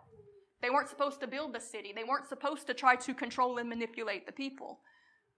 They 0.61 0.69
weren't 0.69 0.89
supposed 0.89 1.19
to 1.21 1.27
build 1.27 1.53
the 1.53 1.59
city, 1.59 1.93
they 1.95 2.03
weren't 2.03 2.27
supposed 2.27 2.67
to 2.67 2.73
try 2.73 2.95
to 2.95 3.13
control 3.13 3.57
and 3.59 3.69
manipulate 3.69 4.25
the 4.25 4.31
people. 4.33 4.79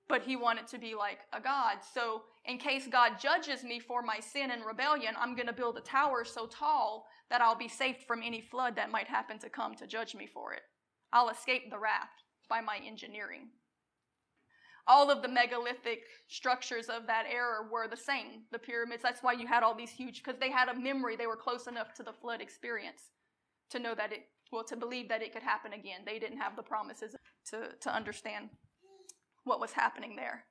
but 0.10 0.24
he 0.24 0.36
wanted 0.36 0.68
to 0.68 0.80
be 0.80 0.96
like 0.96 1.20
a 1.32 1.39
God. 1.39 1.78
So, 1.94 2.24
in 2.46 2.58
case 2.58 2.88
God 2.88 3.20
judges 3.20 3.63
me 3.63 3.80
for 3.80 4.02
my 4.02 4.20
sin 4.20 4.50
and 4.52 4.65
rebellion, 4.65 5.13
I'm 5.20 5.36
going 5.36 5.48
to 5.48 5.54
build 5.54 5.78
a 5.78 5.82
tower 5.82 6.26
so 6.26 6.48
tall 6.48 7.06
that 7.30 7.42
I'll 7.42 7.56
be 7.56 7.68
saved 7.68 8.02
from 8.08 8.24
any 8.24 8.42
flood 8.42 8.76
that 8.76 8.89
might 8.89 9.08
happen 9.08 9.38
to 9.39 9.50
come 9.50 9.76
to 9.76 9.86
judge 9.86 10.15
me 10.15 10.26
for 10.26 10.54
it. 10.54 10.62
I'll 11.13 11.30
escape 11.30 11.70
the 11.70 11.78
wrath 11.78 12.10
by 12.50 12.60
my 12.60 12.80
engineering. 12.86 13.50
All 14.91 15.12
of 15.12 15.21
the 15.21 15.28
megalithic 15.28 16.02
structures 16.28 16.88
of 16.88 17.06
that 17.06 17.25
era 17.32 17.60
were 17.71 17.88
the 17.88 17.95
same. 17.95 18.41
The 18.52 18.58
pyramids, 18.58 19.04
that's 19.04 19.21
why 19.21 19.34
you 19.34 19.45
had 19.45 19.62
all 19.62 19.75
these 19.75 19.91
huge, 19.91 20.23
because 20.23 20.39
they 20.39 20.49
had 20.49 20.67
a 20.67 20.73
memory, 20.73 21.15
they 21.15 21.28
were 21.28 21.36
close 21.36 21.67
enough 21.67 21.93
to 21.93 22.04
the 22.04 22.12
flood 22.12 22.41
experience 22.41 23.04
to 23.69 23.78
know 23.78 23.93
that 23.93 24.12
it, 24.12 24.21
well, 24.52 24.63
to 24.63 24.75
believe 24.75 25.08
that 25.10 25.21
it 25.21 25.32
could 25.32 25.43
happen 25.43 25.73
again. 25.73 26.02
They 26.06 26.17
didn't 26.17 26.39
have 26.39 26.56
the 26.56 26.63
promises 26.63 27.15
to, 27.52 27.69
to 27.82 27.95
understand 27.95 28.49
what 29.43 29.60
was 29.60 29.73
happening 29.73 30.15
there. 30.15 30.45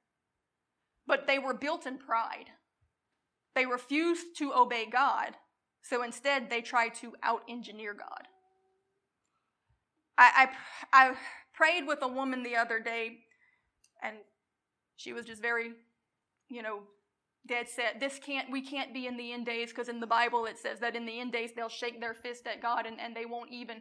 But 1.04 1.26
they 1.26 1.40
were 1.40 1.54
built 1.54 1.84
in 1.84 1.98
pride. 1.98 2.46
They 3.56 3.66
refused 3.66 4.36
to 4.36 4.54
obey 4.54 4.86
God, 4.86 5.34
so 5.82 6.04
instead 6.04 6.48
they 6.48 6.60
tried 6.60 6.94
to 6.96 7.14
out 7.24 7.42
engineer 7.48 7.92
God. 7.92 8.28
I, 10.16 10.48
I, 10.92 11.08
I 11.10 11.14
prayed 11.54 11.88
with 11.88 11.98
a 12.02 12.08
woman 12.08 12.44
the 12.44 12.54
other 12.54 12.78
day, 12.78 13.18
and 14.00 14.16
she 14.98 15.12
was 15.12 15.24
just 15.24 15.40
very, 15.40 15.72
you 16.50 16.60
know, 16.60 16.80
dead 17.46 17.68
set. 17.68 18.00
This 18.00 18.18
can't, 18.18 18.50
we 18.50 18.60
can't 18.60 18.92
be 18.92 19.06
in 19.06 19.16
the 19.16 19.32
end 19.32 19.46
days 19.46 19.70
because 19.70 19.88
in 19.88 20.00
the 20.00 20.06
Bible 20.06 20.44
it 20.44 20.58
says 20.58 20.80
that 20.80 20.96
in 20.96 21.06
the 21.06 21.20
end 21.20 21.32
days 21.32 21.52
they'll 21.54 21.68
shake 21.68 22.00
their 22.00 22.14
fist 22.14 22.46
at 22.46 22.60
God 22.60 22.84
and, 22.84 23.00
and 23.00 23.16
they 23.16 23.24
won't 23.24 23.50
even 23.52 23.80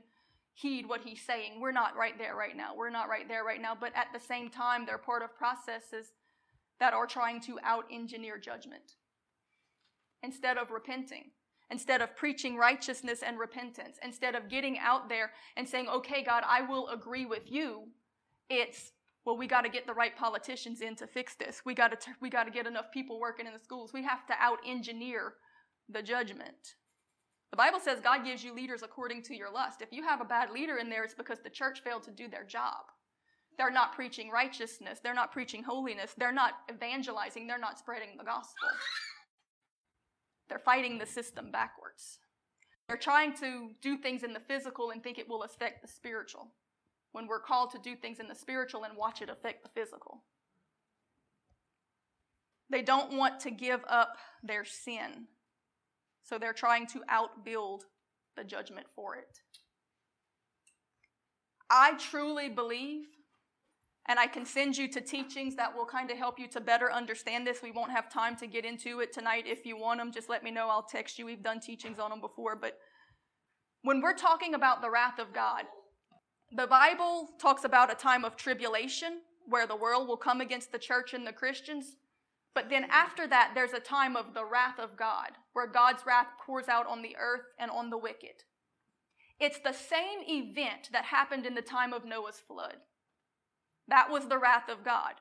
heed 0.54 0.88
what 0.88 1.02
he's 1.02 1.22
saying. 1.22 1.60
We're 1.60 1.72
not 1.72 1.96
right 1.96 2.18
there 2.18 2.36
right 2.36 2.56
now. 2.56 2.76
We're 2.76 2.92
not 2.92 3.10
right 3.10 3.28
there 3.28 3.44
right 3.44 3.62
now. 3.62 3.76
But 3.80 3.92
at 3.96 4.08
the 4.14 4.20
same 4.20 4.50
time, 4.50 4.86
they're 4.86 5.00
part 5.00 5.24
of 5.24 5.36
processes 5.36 6.14
that 6.80 6.94
are 6.94 7.08
trying 7.08 7.42
to 7.42 7.60
out 7.64 7.86
engineer 7.92 8.38
judgment 8.38 8.94
instead 10.22 10.58
of 10.58 10.70
repenting, 10.70 11.26
instead 11.72 12.02
of 12.02 12.16
preaching 12.16 12.58
righteousness 12.58 13.24
and 13.26 13.40
repentance, 13.40 13.98
instead 14.04 14.36
of 14.36 14.50
getting 14.50 14.78
out 14.78 15.10
there 15.10 15.32
and 15.56 15.68
saying, 15.68 15.88
okay, 15.88 16.24
God, 16.24 16.44
I 16.48 16.62
will 16.62 16.90
agree 16.90 17.26
with 17.26 17.52
you. 17.52 17.86
It's, 18.50 18.92
well, 19.28 19.36
we 19.36 19.46
got 19.46 19.64
to 19.64 19.70
get 19.70 19.86
the 19.86 19.94
right 19.94 20.16
politicians 20.16 20.80
in 20.80 20.96
to 20.96 21.06
fix 21.06 21.36
this. 21.36 21.62
We 21.66 21.74
got 21.76 22.00
to, 22.00 22.12
we 22.22 22.30
got 22.30 22.46
to 22.46 22.50
get 22.50 22.66
enough 22.66 22.86
people 22.94 23.20
working 23.20 23.46
in 23.46 23.52
the 23.52 23.60
schools. 23.60 23.92
We 23.94 24.02
have 24.04 24.26
to 24.28 24.34
out 24.40 24.60
engineer 24.66 25.34
the 25.90 26.02
judgment. 26.02 26.76
The 27.52 27.58
Bible 27.58 27.82
says 27.82 28.00
God 28.00 28.24
gives 28.24 28.42
you 28.42 28.56
leaders 28.56 28.84
according 28.84 29.24
to 29.24 29.36
your 29.36 29.52
lust. 29.52 29.82
If 29.82 29.92
you 29.92 30.02
have 30.02 30.22
a 30.22 30.26
bad 30.26 30.52
leader 30.52 30.78
in 30.78 30.90
there, 30.90 31.04
it's 31.04 31.14
because 31.14 31.40
the 31.44 31.50
church 31.50 31.82
failed 31.84 32.04
to 32.04 32.12
do 32.12 32.30
their 32.30 32.46
job. 32.46 32.86
They're 33.58 33.70
not 33.70 33.94
preaching 33.94 34.30
righteousness. 34.30 35.00
They're 35.04 35.14
not 35.14 35.34
preaching 35.34 35.62
holiness. 35.62 36.14
They're 36.18 36.32
not 36.32 36.54
evangelizing. 36.74 37.48
They're 37.48 37.60
not 37.60 37.80
spreading 37.80 38.16
the 38.18 38.24
gospel. 38.24 38.70
They're 40.48 40.58
fighting 40.58 41.00
the 41.00 41.06
system 41.06 41.52
backwards. 41.52 42.20
They're 42.88 42.96
trying 42.96 43.36
to 43.40 43.72
do 43.82 43.98
things 43.98 44.24
in 44.24 44.32
the 44.32 44.40
physical 44.40 44.92
and 44.92 45.04
think 45.04 45.20
it 45.20 45.28
will 45.28 45.44
affect 45.44 45.82
the 45.82 45.90
spiritual, 45.90 46.48
when 47.18 47.26
we're 47.26 47.40
called 47.40 47.72
to 47.72 47.80
do 47.80 47.96
things 47.96 48.20
in 48.20 48.28
the 48.28 48.36
spiritual 48.36 48.84
and 48.84 48.96
watch 48.96 49.24
it 49.24 49.30
affect 49.30 49.64
the 49.64 49.70
physical. 49.70 50.22
They 52.70 52.84
don't 52.84 53.18
want 53.18 53.40
to 53.40 53.50
give 53.50 53.80
up 53.90 54.18
their 54.44 54.64
sin 54.64 55.26
so 56.22 56.38
they're 56.38 56.54
trying 56.54 56.86
to 56.88 57.02
outbuild 57.12 57.82
the 58.36 58.44
judgment 58.44 58.86
for 58.96 59.16
it. 59.16 59.40
I 61.72 61.96
truly 61.98 62.50
believe, 62.50 63.08
and 64.08 64.20
I 64.20 64.28
can 64.28 64.46
send 64.46 64.78
you 64.78 64.88
to 64.90 65.02
teachings 65.02 65.56
that 65.56 65.76
will 65.76 65.88
kind 65.88 66.12
of 66.12 66.20
help 66.20 66.38
you 66.38 66.48
to 66.50 66.62
better 66.62 66.94
understand 66.94 67.48
this. 67.48 67.64
We 67.64 67.72
won't 67.72 67.92
have 67.92 68.14
time 68.14 68.36
to 68.36 68.46
get 68.46 68.64
into 68.64 69.00
it 69.00 69.12
tonight. 69.12 69.46
If 69.48 69.66
you 69.66 69.76
want 69.76 70.00
them, 70.00 70.12
just 70.12 70.30
let 70.30 70.44
me 70.44 70.52
know. 70.52 70.70
I'll 70.70 70.84
text 70.84 71.18
you. 71.18 71.26
We've 71.26 71.42
done 71.42 71.62
teachings 71.62 71.98
on 71.98 72.12
them 72.12 72.22
before. 72.22 72.56
But 72.56 72.78
when 73.82 74.02
we're 74.02 74.14
talking 74.14 74.54
about 74.54 74.84
the 74.84 74.92
wrath 74.92 75.18
of 75.18 75.34
God, 75.34 75.64
the 76.52 76.68
Bible 76.68 77.30
talks 77.40 77.64
about 77.64 77.92
a 77.92 77.96
time 77.96 78.24
of 78.24 78.36
tribulation 78.36 79.20
where 79.48 79.68
the 79.68 79.76
world 79.76 80.08
will 80.08 80.18
come 80.18 80.42
against 80.42 80.72
the 80.72 80.80
church 80.80 81.14
and 81.14 81.26
the 81.26 81.34
Christians. 81.34 81.96
But 82.54 82.70
then 82.70 82.86
after 82.90 83.28
that, 83.28 83.52
there's 83.54 83.74
a 83.74 83.80
time 83.80 84.16
of 84.16 84.34
the 84.34 84.46
wrath 84.46 84.80
of 84.80 84.98
God, 84.98 85.32
where 85.54 85.68
God's 85.68 86.06
wrath 86.06 86.28
pours 86.46 86.68
out 86.68 86.88
on 86.88 87.02
the 87.02 87.16
earth 87.20 87.46
and 87.60 87.70
on 87.70 87.90
the 87.90 87.98
wicked. 87.98 88.44
It's 89.40 89.60
the 89.60 89.74
same 89.74 90.20
event 90.28 90.90
that 90.92 91.06
happened 91.06 91.46
in 91.46 91.54
the 91.54 91.62
time 91.62 91.94
of 91.94 92.06
Noah's 92.06 92.40
flood. 92.40 92.78
That 93.88 94.10
was 94.10 94.28
the 94.28 94.40
wrath 94.40 94.70
of 94.70 94.84
God. 94.84 95.14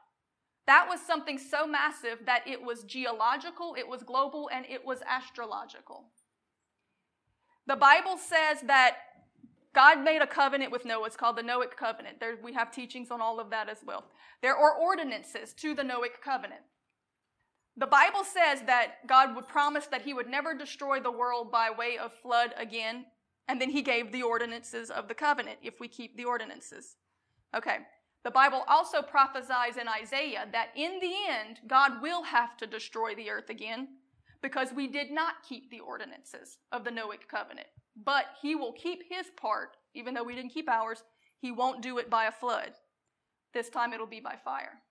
That 0.66 0.86
was 0.88 1.00
something 1.00 1.38
so 1.38 1.66
massive 1.66 2.20
that 2.26 2.46
it 2.46 2.62
was 2.62 2.82
geological, 2.84 3.76
it 3.78 3.86
was 3.86 4.02
global, 4.02 4.48
and 4.52 4.64
it 4.66 4.84
was 4.84 5.02
astrological. 5.08 6.06
The 7.66 7.76
Bible 7.76 8.16
says 8.16 8.62
that 8.62 8.96
God 9.76 10.02
made 10.02 10.22
a 10.22 10.26
covenant 10.26 10.72
with 10.72 10.86
Noah. 10.86 11.04
It's 11.04 11.16
called 11.16 11.36
the 11.36 11.42
Noahic 11.42 11.76
covenant. 11.76 12.18
There, 12.18 12.38
we 12.42 12.54
have 12.54 12.72
teachings 12.72 13.10
on 13.10 13.20
all 13.20 13.38
of 13.38 13.50
that 13.50 13.68
as 13.68 13.84
well. 13.86 14.04
There 14.40 14.56
are 14.56 14.74
ordinances 14.74 15.52
to 15.52 15.74
the 15.74 15.82
Noahic 15.82 16.22
covenant. 16.24 16.62
The 17.76 17.86
Bible 17.86 18.24
says 18.24 18.62
that 18.66 19.06
God 19.06 19.36
would 19.36 19.48
promise 19.48 19.84
that 19.88 20.00
he 20.00 20.14
would 20.14 20.30
never 20.30 20.54
destroy 20.54 20.98
the 20.98 21.12
world 21.12 21.52
by 21.52 21.68
way 21.68 21.98
of 21.98 22.14
flood 22.22 22.54
again, 22.56 23.04
and 23.48 23.60
then 23.60 23.68
he 23.68 23.82
gave 23.82 24.12
the 24.12 24.22
ordinances 24.22 24.90
of 24.90 25.08
the 25.08 25.14
covenant 25.14 25.58
if 25.62 25.78
we 25.78 25.88
keep 25.88 26.16
the 26.16 26.24
ordinances. 26.24 26.96
Okay. 27.54 27.80
The 28.24 28.30
Bible 28.30 28.64
also 28.68 29.02
prophesies 29.02 29.76
in 29.78 29.88
Isaiah 29.88 30.48
that 30.52 30.70
in 30.74 31.00
the 31.00 31.12
end, 31.28 31.60
God 31.66 32.00
will 32.00 32.22
have 32.22 32.56
to 32.56 32.66
destroy 32.66 33.14
the 33.14 33.28
earth 33.28 33.50
again 33.50 33.88
because 34.40 34.72
we 34.72 34.88
did 34.88 35.10
not 35.10 35.42
keep 35.46 35.70
the 35.70 35.80
ordinances 35.80 36.56
of 36.72 36.82
the 36.82 36.90
Noahic 36.90 37.28
covenant. 37.30 37.68
But 38.04 38.26
he 38.42 38.54
will 38.54 38.72
keep 38.72 39.02
his 39.08 39.26
part, 39.36 39.76
even 39.94 40.14
though 40.14 40.24
we 40.24 40.34
didn't 40.34 40.52
keep 40.52 40.68
ours. 40.68 41.02
He 41.38 41.50
won't 41.50 41.82
do 41.82 41.98
it 41.98 42.10
by 42.10 42.26
a 42.26 42.32
flood. 42.32 42.72
This 43.54 43.68
time 43.68 43.92
it'll 43.92 44.06
be 44.06 44.20
by 44.20 44.36
fire. 44.44 44.82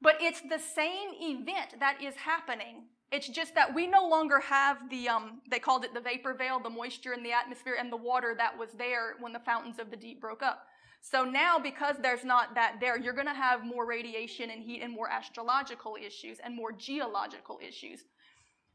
But 0.00 0.16
it's 0.20 0.40
the 0.40 0.58
same 0.58 1.10
event 1.20 1.80
that 1.80 2.02
is 2.02 2.14
happening. 2.14 2.84
It's 3.10 3.28
just 3.28 3.54
that 3.54 3.74
we 3.74 3.86
no 3.86 4.06
longer 4.06 4.40
have 4.40 4.90
the, 4.90 5.08
um, 5.08 5.40
they 5.50 5.58
called 5.58 5.84
it 5.84 5.94
the 5.94 6.00
vapor 6.00 6.34
veil, 6.34 6.60
the 6.60 6.70
moisture 6.70 7.14
in 7.14 7.22
the 7.22 7.32
atmosphere 7.32 7.76
and 7.78 7.90
the 7.90 7.96
water 7.96 8.34
that 8.36 8.56
was 8.56 8.70
there 8.72 9.14
when 9.20 9.32
the 9.32 9.38
fountains 9.40 9.78
of 9.78 9.90
the 9.90 9.96
deep 9.96 10.20
broke 10.20 10.42
up. 10.42 10.64
So 11.00 11.24
now, 11.24 11.58
because 11.58 11.96
there's 12.02 12.24
not 12.24 12.54
that 12.54 12.76
there, 12.80 12.98
you're 12.98 13.14
going 13.14 13.26
to 13.26 13.32
have 13.32 13.64
more 13.64 13.86
radiation 13.86 14.50
and 14.50 14.62
heat 14.62 14.82
and 14.82 14.92
more 14.92 15.08
astrological 15.10 15.96
issues 16.00 16.38
and 16.44 16.54
more 16.54 16.72
geological 16.72 17.58
issues. 17.66 18.04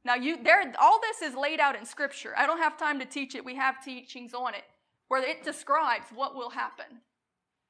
Now, 0.06 0.16
you 0.16 0.38
there, 0.42 0.74
all 0.80 1.00
this 1.02 1.22
is 1.22 1.36
laid 1.36 1.60
out 1.60 1.78
in 1.78 1.86
Scripture. 1.86 2.34
I 2.38 2.46
don't 2.46 2.60
have 2.60 2.78
time 2.78 3.00
to 3.00 3.06
teach 3.06 3.36
it. 3.36 3.46
We 3.46 3.56
have 3.56 3.84
teachings 3.84 4.34
on 4.34 4.54
it 4.54 4.64
where 5.08 5.24
it 5.24 5.44
describes 5.44 6.08
what 6.14 6.36
will 6.36 6.50
happen. 6.50 7.02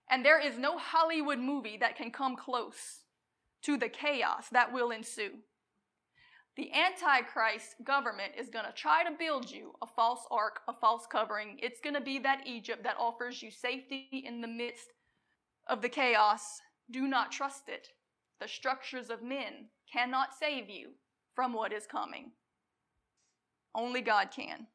And 0.10 0.26
there 0.26 0.40
is 0.40 0.58
no 0.58 0.78
Hollywood 0.78 1.40
movie 1.40 1.78
that 1.78 1.96
can 1.96 2.12
come 2.12 2.36
close 2.36 3.04
to 3.64 3.78
the 3.78 3.90
chaos 3.90 4.48
that 4.52 4.74
will 4.74 4.92
ensue. 4.92 5.32
The 6.56 6.72
Antichrist 6.72 7.76
government 7.84 8.34
is 8.38 8.50
going 8.50 8.66
to 8.66 8.72
try 8.72 9.04
to 9.04 9.18
build 9.18 9.50
you 9.50 9.74
a 9.82 9.88
false 9.88 10.26
ark, 10.30 10.60
a 10.68 10.74
false 10.74 11.08
covering. 11.12 11.58
It's 11.62 11.80
going 11.80 11.96
to 11.96 12.02
be 12.02 12.20
that 12.20 12.46
Egypt 12.46 12.84
that 12.84 12.98
offers 13.00 13.42
you 13.42 13.50
safety 13.50 14.24
in 14.26 14.42
the 14.42 14.48
midst 14.48 14.88
of 15.68 15.82
the 15.82 15.90
chaos. 15.90 16.62
Do 16.92 17.08
not 17.08 17.32
trust 17.32 17.70
it. 17.70 17.90
The 18.40 18.48
structures 18.48 19.10
of 19.10 19.24
men 19.24 19.70
cannot 19.92 20.30
save 20.40 20.70
you 20.70 20.90
from 21.36 21.54
what 21.54 21.74
is 21.74 21.86
coming. 21.86 22.32
Only 23.76 24.02
God 24.02 24.30
can. 24.32 24.68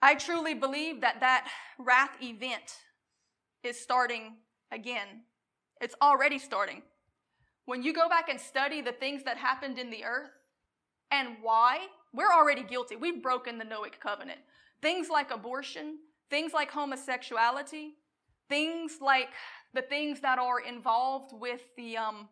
I 0.00 0.14
truly 0.14 0.54
believe 0.54 1.00
that 1.00 1.20
that 1.20 1.48
wrath 1.78 2.22
event 2.22 2.76
is 3.62 3.80
starting 3.80 4.36
again 4.70 5.22
it's 5.80 5.94
already 6.02 6.38
starting. 6.38 6.82
When 7.66 7.82
you 7.82 7.92
go 7.92 8.08
back 8.08 8.28
and 8.28 8.40
study 8.40 8.80
the 8.80 8.92
things 8.92 9.22
that 9.24 9.36
happened 9.36 9.78
in 9.78 9.90
the 9.90 10.04
earth 10.04 10.30
and 11.10 11.36
why, 11.42 11.86
we're 12.12 12.32
already 12.32 12.62
guilty. 12.62 12.96
We've 12.96 13.22
broken 13.22 13.58
the 13.58 13.64
Noahic 13.64 14.00
covenant. 14.00 14.40
Things 14.80 15.08
like 15.08 15.30
abortion, 15.30 15.98
things 16.30 16.52
like 16.52 16.70
homosexuality, 16.70 17.94
things 18.48 18.98
like 19.00 19.28
the 19.74 19.82
things 19.82 20.20
that 20.20 20.38
are 20.38 20.60
involved 20.60 21.32
with 21.34 21.60
the 21.76 21.96
um, 21.96 22.28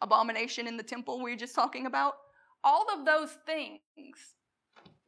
abomination 0.00 0.66
in 0.66 0.76
the 0.76 0.82
temple 0.82 1.22
we 1.22 1.30
were 1.30 1.36
just 1.36 1.54
talking 1.54 1.86
about, 1.86 2.14
all 2.64 2.86
of 2.94 3.04
those 3.04 3.30
things 3.46 3.80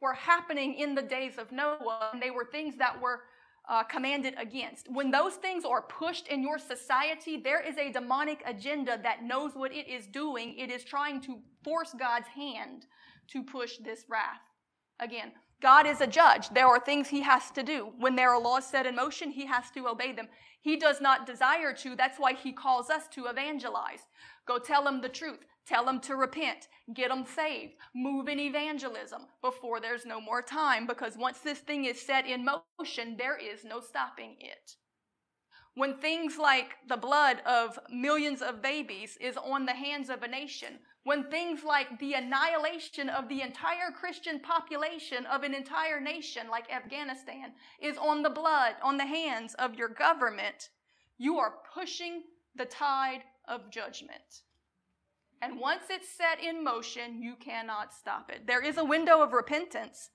were 0.01 0.13
happening 0.13 0.75
in 0.75 0.95
the 0.95 1.01
days 1.01 1.37
of 1.37 1.51
Noah, 1.51 2.09
and 2.13 2.21
they 2.21 2.31
were 2.31 2.45
things 2.45 2.75
that 2.77 2.99
were 3.01 3.21
uh, 3.67 3.83
commanded 3.83 4.33
against. 4.37 4.89
When 4.91 5.11
those 5.11 5.35
things 5.35 5.63
are 5.65 5.81
pushed 5.83 6.27
in 6.27 6.41
your 6.41 6.57
society, 6.57 7.37
there 7.37 7.61
is 7.61 7.77
a 7.77 7.91
demonic 7.91 8.41
agenda 8.45 8.99
that 9.03 9.23
knows 9.23 9.51
what 9.55 9.71
it 9.71 9.87
is 9.87 10.07
doing. 10.07 10.57
It 10.57 10.71
is 10.71 10.83
trying 10.83 11.21
to 11.21 11.39
force 11.63 11.93
God's 11.97 12.27
hand 12.27 12.85
to 13.27 13.43
push 13.43 13.77
this 13.77 14.05
wrath. 14.09 14.41
Again, 14.99 15.33
God 15.61 15.85
is 15.85 15.99
a 15.99 16.07
judge. 16.07 16.49
There 16.49 16.67
are 16.67 16.79
things 16.79 17.09
he 17.09 17.21
has 17.21 17.51
to 17.51 17.63
do. 17.63 17.91
When 17.97 18.15
there 18.15 18.31
are 18.31 18.41
laws 18.41 18.65
set 18.65 18.85
in 18.85 18.95
motion, 18.95 19.31
he 19.31 19.45
has 19.45 19.69
to 19.71 19.87
obey 19.87 20.13
them. 20.13 20.29
He 20.61 20.77
does 20.77 21.01
not 21.01 21.25
desire 21.25 21.73
to. 21.73 21.95
That's 21.95 22.17
why 22.17 22.33
he 22.33 22.53
calls 22.53 22.89
us 22.89 23.07
to 23.09 23.25
evangelize. 23.25 24.07
Go 24.45 24.57
tell 24.57 24.83
them 24.83 25.01
the 25.01 25.09
truth. 25.09 25.39
Tell 25.67 25.85
them 25.85 25.99
to 26.01 26.15
repent. 26.15 26.67
Get 26.93 27.09
them 27.09 27.25
saved. 27.25 27.73
Move 27.93 28.27
in 28.27 28.39
evangelism 28.39 29.23
before 29.41 29.79
there's 29.79 30.05
no 30.05 30.19
more 30.19 30.41
time 30.41 30.87
because 30.87 31.17
once 31.17 31.39
this 31.39 31.59
thing 31.59 31.85
is 31.85 32.01
set 32.01 32.25
in 32.25 32.45
motion, 32.45 33.15
there 33.17 33.37
is 33.37 33.63
no 33.63 33.79
stopping 33.79 34.37
it. 34.39 34.75
When 35.75 35.97
things 35.97 36.37
like 36.37 36.77
the 36.87 36.97
blood 36.97 37.41
of 37.45 37.77
millions 37.91 38.41
of 38.41 38.61
babies 38.61 39.17
is 39.21 39.37
on 39.37 39.65
the 39.65 39.73
hands 39.73 40.09
of 40.09 40.23
a 40.23 40.27
nation, 40.27 40.79
when 41.03 41.29
things 41.29 41.63
like 41.63 41.99
the 41.99 42.13
annihilation 42.13 43.09
of 43.09 43.29
the 43.29 43.41
entire 43.41 43.91
Christian 43.97 44.39
population 44.39 45.25
of 45.25 45.43
an 45.43 45.53
entire 45.53 45.99
nation 45.99 46.49
like 46.49 46.71
Afghanistan 46.71 47.53
is 47.81 47.97
on 47.97 48.21
the 48.21 48.29
blood, 48.29 48.75
on 48.83 48.97
the 48.97 49.05
hands 49.05 49.53
of 49.55 49.75
your 49.75 49.89
government, 49.89 50.69
you 51.17 51.37
are 51.37 51.53
pushing 51.73 52.23
the 52.55 52.65
tide 52.65 53.21
of 53.47 53.71
judgment. 53.71 54.43
And 55.41 55.59
once 55.59 55.83
it's 55.89 56.09
set 56.09 56.43
in 56.43 56.63
motion, 56.63 57.23
you 57.23 57.35
cannot 57.39 57.93
stop 57.93 58.29
it. 58.29 58.45
There 58.45 58.61
is 58.61 58.77
a 58.77 58.83
window 58.83 59.21
of 59.21 59.31
repentance, 59.31 60.09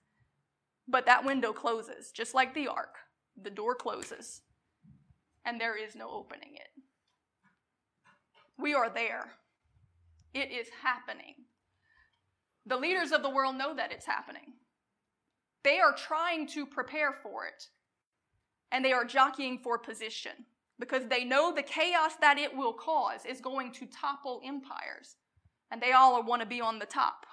but 0.86 1.06
that 1.06 1.24
window 1.24 1.52
closes, 1.52 2.10
just 2.12 2.34
like 2.34 2.54
the 2.54 2.68
ark. 2.68 2.94
The 3.42 3.50
door 3.50 3.74
closes, 3.74 4.42
and 5.44 5.60
there 5.60 5.76
is 5.76 5.96
no 5.96 6.08
opening 6.08 6.54
it. 6.54 6.82
We 8.56 8.74
are 8.74 8.88
there. 8.88 9.32
It 10.34 10.50
is 10.50 10.66
happening. 10.82 11.34
The 12.66 12.76
leaders 12.76 13.12
of 13.12 13.22
the 13.22 13.30
world 13.30 13.56
know 13.56 13.74
that 13.74 13.92
it's 13.92 14.06
happening. 14.06 14.54
They 15.62 15.78
are 15.78 15.94
trying 15.94 16.46
to 16.48 16.66
prepare 16.66 17.12
for 17.12 17.46
it, 17.46 17.68
and 18.72 18.84
they 18.84 18.92
are 18.92 19.04
jockeying 19.04 19.58
for 19.58 19.78
position 19.78 20.32
because 20.78 21.06
they 21.06 21.24
know 21.24 21.54
the 21.54 21.62
chaos 21.62 22.16
that 22.20 22.38
it 22.38 22.54
will 22.54 22.72
cause 22.72 23.24
is 23.24 23.40
going 23.40 23.72
to 23.72 23.86
topple 23.86 24.40
empires. 24.44 25.16
And 25.70 25.80
they 25.80 25.92
all 25.92 26.22
want 26.24 26.42
to 26.42 26.48
be 26.48 26.60
on 26.60 26.78
the 26.78 26.86
top. 26.86 27.26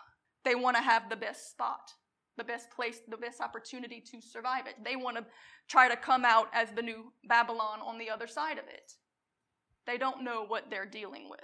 They 0.46 0.56
want 0.56 0.78
to 0.78 0.84
have 0.84 1.10
the 1.10 1.16
best 1.16 1.52
spot, 1.52 1.92
the 2.38 2.44
best 2.44 2.70
place, 2.72 3.00
the 3.08 3.18
best 3.18 3.42
opportunity 3.42 4.02
to 4.12 4.22
survive 4.22 4.68
it. 4.68 4.76
They 4.84 4.96
want 4.96 5.18
to 5.18 5.26
try 5.68 5.90
to 5.90 5.96
come 5.96 6.24
out 6.24 6.48
as 6.54 6.72
the 6.72 6.82
new 6.82 7.12
Babylon 7.26 7.80
on 7.84 7.98
the 7.98 8.10
other 8.10 8.28
side 8.28 8.58
of 8.58 8.68
it. 8.68 8.94
They 9.86 9.98
don't 9.98 10.24
know 10.24 10.46
what 10.46 10.70
they're 10.70 10.86
dealing 10.86 11.30
with. 11.30 11.40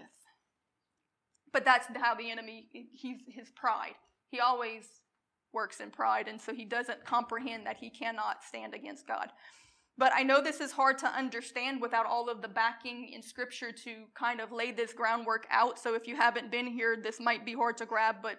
But 1.53 1.65
that's 1.65 1.87
how 1.95 2.15
the 2.15 2.29
enemy, 2.29 2.67
he's 2.91 3.17
his 3.27 3.49
pride. 3.51 3.95
He 4.29 4.39
always 4.39 4.85
works 5.53 5.79
in 5.79 5.89
pride, 5.89 6.27
and 6.27 6.39
so 6.39 6.53
he 6.53 6.65
doesn't 6.65 7.05
comprehend 7.05 7.65
that 7.65 7.77
he 7.77 7.89
cannot 7.89 8.43
stand 8.43 8.73
against 8.73 9.07
God. 9.07 9.29
But 9.97 10.11
I 10.13 10.21
know 10.21 10.41
this 10.41 10.61
is 10.61 10.71
hard 10.71 10.99
to 10.99 11.07
understand 11.07 11.81
without 11.81 12.05
all 12.05 12.29
of 12.29 12.41
the 12.41 12.47
backing 12.47 13.11
in 13.13 13.23
scripture 13.23 13.71
to 13.71 14.03
kind 14.13 14.39
of 14.39 14.51
lay 14.51 14.71
this 14.71 14.93
groundwork 14.93 15.47
out. 15.49 15.79
So 15.79 15.95
if 15.95 16.07
you 16.07 16.15
haven't 16.15 16.51
been 16.51 16.67
here, 16.67 16.95
this 17.01 17.19
might 17.19 17.45
be 17.45 17.53
hard 17.53 17.77
to 17.77 17.85
grab, 17.87 18.17
but 18.21 18.37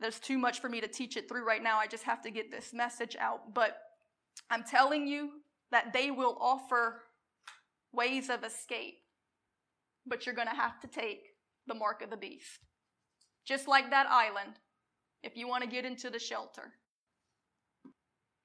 there's 0.00 0.18
too 0.18 0.38
much 0.38 0.60
for 0.60 0.68
me 0.68 0.80
to 0.80 0.88
teach 0.88 1.16
it 1.16 1.28
through 1.28 1.46
right 1.46 1.62
now. 1.62 1.78
I 1.78 1.86
just 1.86 2.04
have 2.04 2.22
to 2.22 2.30
get 2.30 2.50
this 2.50 2.72
message 2.72 3.16
out. 3.20 3.54
But 3.54 3.76
I'm 4.50 4.64
telling 4.64 5.06
you 5.06 5.30
that 5.70 5.92
they 5.92 6.10
will 6.10 6.36
offer 6.40 7.02
ways 7.92 8.28
of 8.28 8.42
escape, 8.42 8.98
but 10.06 10.26
you're 10.26 10.34
going 10.34 10.48
to 10.48 10.54
have 10.54 10.80
to 10.80 10.88
take 10.88 11.20
the 11.66 11.74
mark 11.74 12.02
of 12.02 12.10
the 12.10 12.16
beast. 12.16 12.60
Just 13.44 13.68
like 13.68 13.90
that 13.90 14.06
island, 14.08 14.54
if 15.22 15.36
you 15.36 15.48
want 15.48 15.64
to 15.64 15.70
get 15.70 15.84
into 15.84 16.10
the 16.10 16.18
shelter, 16.18 16.72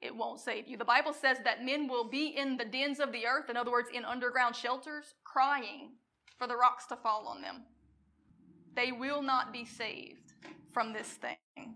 it 0.02 0.16
won't 0.16 0.40
save 0.40 0.68
you. 0.68 0.78
The 0.78 0.86
Bible 0.86 1.14
says 1.14 1.38
that 1.44 1.64
men 1.64 1.88
will 1.88 2.08
be 2.10 2.28
in 2.28 2.58
the 2.58 2.66
dens 2.66 3.00
of 3.00 3.12
the 3.12 3.26
earth, 3.26 3.50
in 3.50 3.58
other 3.58 3.72
words, 3.72 3.90
in 3.94 4.06
underground 4.06 4.56
shelters, 4.56 5.16
crying 5.24 5.92
for 6.38 6.48
the 6.48 6.56
rocks 6.56 6.86
to 6.88 6.96
fall 6.96 7.28
on 7.28 7.42
them. 7.42 7.64
They 8.76 8.92
will 8.92 9.22
not 9.22 9.54
be 9.54 9.66
saved 9.66 10.34
from 10.74 10.92
this 10.92 11.08
thing. 11.08 11.76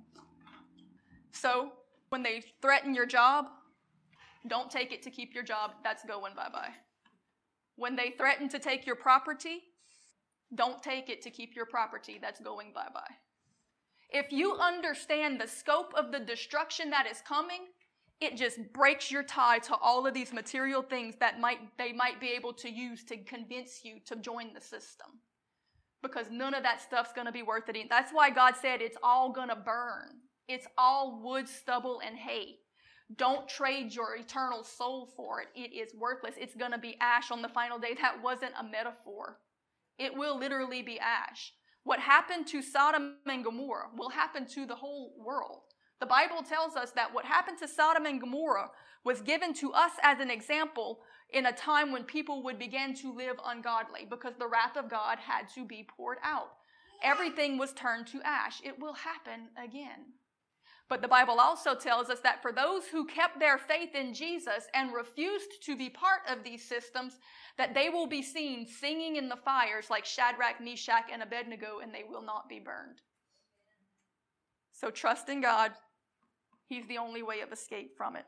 So, 1.32 1.72
when 2.10 2.24
they 2.24 2.44
threaten 2.62 2.94
your 2.94 3.06
job, 3.06 3.46
don't 4.48 4.70
take 4.70 4.92
it 4.92 5.02
to 5.04 5.12
keep 5.12 5.34
your 5.34 5.44
job. 5.44 5.72
That's 5.84 6.04
going 6.04 6.36
bye 6.36 6.50
bye. 6.52 6.72
When 7.76 7.96
they 7.96 8.14
threaten 8.18 8.50
to 8.50 8.60
take 8.60 8.86
your 8.86 8.96
property, 8.96 9.64
don't 10.56 10.82
take 10.82 11.10
it 11.10 11.22
to 11.24 11.30
keep 11.30 11.56
your 11.56 11.66
property. 11.66 12.20
That's 12.22 12.40
going 12.40 12.72
bye 12.74 12.88
bye. 12.94 13.16
If 14.10 14.32
you 14.32 14.56
understand 14.56 15.40
the 15.40 15.48
scope 15.48 15.94
of 15.96 16.12
the 16.12 16.20
destruction 16.20 16.90
that 16.90 17.06
is 17.06 17.22
coming, 17.28 17.68
it 18.20 18.36
just 18.36 18.60
breaks 18.74 19.12
your 19.12 19.24
tie 19.24 19.60
to 19.60 19.76
all 19.76 20.08
of 20.08 20.14
these 20.14 20.34
material 20.34 20.82
things 20.82 21.16
that 21.20 21.40
might 21.40 21.60
they 21.78 21.94
might 21.94 22.20
be 22.20 22.30
able 22.30 22.54
to 22.54 22.70
use 22.70 23.04
to 23.06 23.18
convince 23.18 23.86
you 23.86 24.00
to 24.06 24.16
join 24.16 24.54
the 24.54 24.62
system. 24.62 25.08
Because 26.02 26.28
none 26.32 26.54
of 26.54 26.64
that 26.64 26.82
stuff's 26.82 27.14
going 27.14 27.28
to 27.28 27.34
be 27.34 27.44
worth 27.44 27.70
it. 27.70 27.78
That's 27.90 28.12
why 28.12 28.30
god 28.30 28.56
said 28.60 28.82
it's 28.82 28.98
all 29.04 29.32
going 29.32 29.50
to 29.50 29.56
burn. 29.56 30.22
It's 30.48 30.66
all 30.78 31.22
wood 31.24 31.48
stubble 31.48 32.02
and 32.06 32.18
hay. 32.18 32.56
Don't 33.16 33.48
trade 33.48 33.94
your 33.94 34.16
eternal 34.16 34.64
soul 34.64 35.10
for 35.16 35.42
it. 35.42 35.48
It 35.56 35.74
is 35.76 35.94
worthless. 35.96 36.36
It's 36.38 36.56
going 36.56 36.72
to 36.72 36.78
be 36.78 36.98
ash 37.02 37.32
on 37.32 37.42
the 37.42 37.50
final 37.50 37.80
day. 37.80 37.96
That 38.02 38.22
wasn't 38.24 38.54
a 38.60 38.64
metaphor 38.64 39.38
it 40.00 40.16
will 40.16 40.38
literally 40.38 40.82
be 40.82 41.00
ash 41.00 41.54
what 41.84 42.00
happened 42.00 42.48
to 42.48 42.62
sodom 42.62 43.16
and 43.26 43.44
gomorrah 43.44 43.90
will 43.98 44.10
happen 44.10 44.46
to 44.46 44.66
the 44.66 44.76
whole 44.76 45.14
world 45.24 45.62
the 46.00 46.06
Bible 46.06 46.44
tells 46.48 46.78
us 46.78 46.92
that 46.92 47.14
what 47.14 47.26
happened 47.26 47.58
to 47.60 47.68
Sodom 47.68 48.06
and 48.06 48.22
Gomorrah 48.22 48.72
was 49.04 49.22
given 49.22 49.54
to 49.56 49.74
us 49.74 49.92
as 50.02 50.20
an 50.20 50.30
example 50.30 51.00
in 51.32 51.46
a 51.46 51.52
time 51.52 51.92
when 51.92 52.04
people 52.04 52.42
would 52.44 52.58
begin 52.58 52.96
to 52.96 53.14
live 53.14 53.36
ungodly 53.46 54.08
because 54.10 54.34
the 54.40 54.48
wrath 54.48 54.78
of 54.78 54.90
God 54.90 55.20
had 55.20 55.50
to 55.56 55.66
be 55.66 55.86
poured 55.98 56.18
out. 56.24 56.52
Everything 57.04 57.58
was 57.58 57.74
turned 57.74 58.08
to 58.08 58.22
ash. 58.24 58.62
It 58.64 58.80
will 58.80 58.94
happen 58.94 59.50
again. 59.62 60.14
But 60.90 61.04
the 61.04 61.08
Bible 61.08 61.40
also 61.40 61.76
tells 61.76 62.10
us 62.10 62.20
that 62.22 62.42
for 62.42 62.52
those 62.52 62.88
who 62.88 63.06
kept 63.06 63.40
their 63.40 63.60
faith 63.60 63.94
in 63.94 64.12
Jesus 64.12 64.68
and 64.74 64.92
refused 64.92 65.64
to 65.66 65.78
be 65.78 65.88
part 65.88 66.22
of 66.28 66.44
these 66.44 66.68
systems, 66.68 67.20
that 67.60 67.76
they 67.76 67.90
will 67.90 68.08
be 68.08 68.24
seen 68.24 68.66
singing 68.66 69.16
in 69.16 69.30
the 69.30 69.36
fires 69.36 69.92
like 69.92 70.04
Shadrach, 70.04 70.60
Meshach, 70.60 71.06
and 71.14 71.22
Abednego, 71.22 71.80
and 71.84 71.94
they 71.94 72.04
will 72.10 72.24
not 72.24 72.50
be 72.50 72.60
burned. 72.60 73.02
So 74.72 74.90
trust 74.90 75.30
in 75.30 75.42
God, 75.42 75.72
He's 76.66 76.88
the 76.88 76.98
only 76.98 77.22
way 77.22 77.42
of 77.42 77.52
escape 77.52 77.96
from 77.96 78.16
it. 78.16 78.26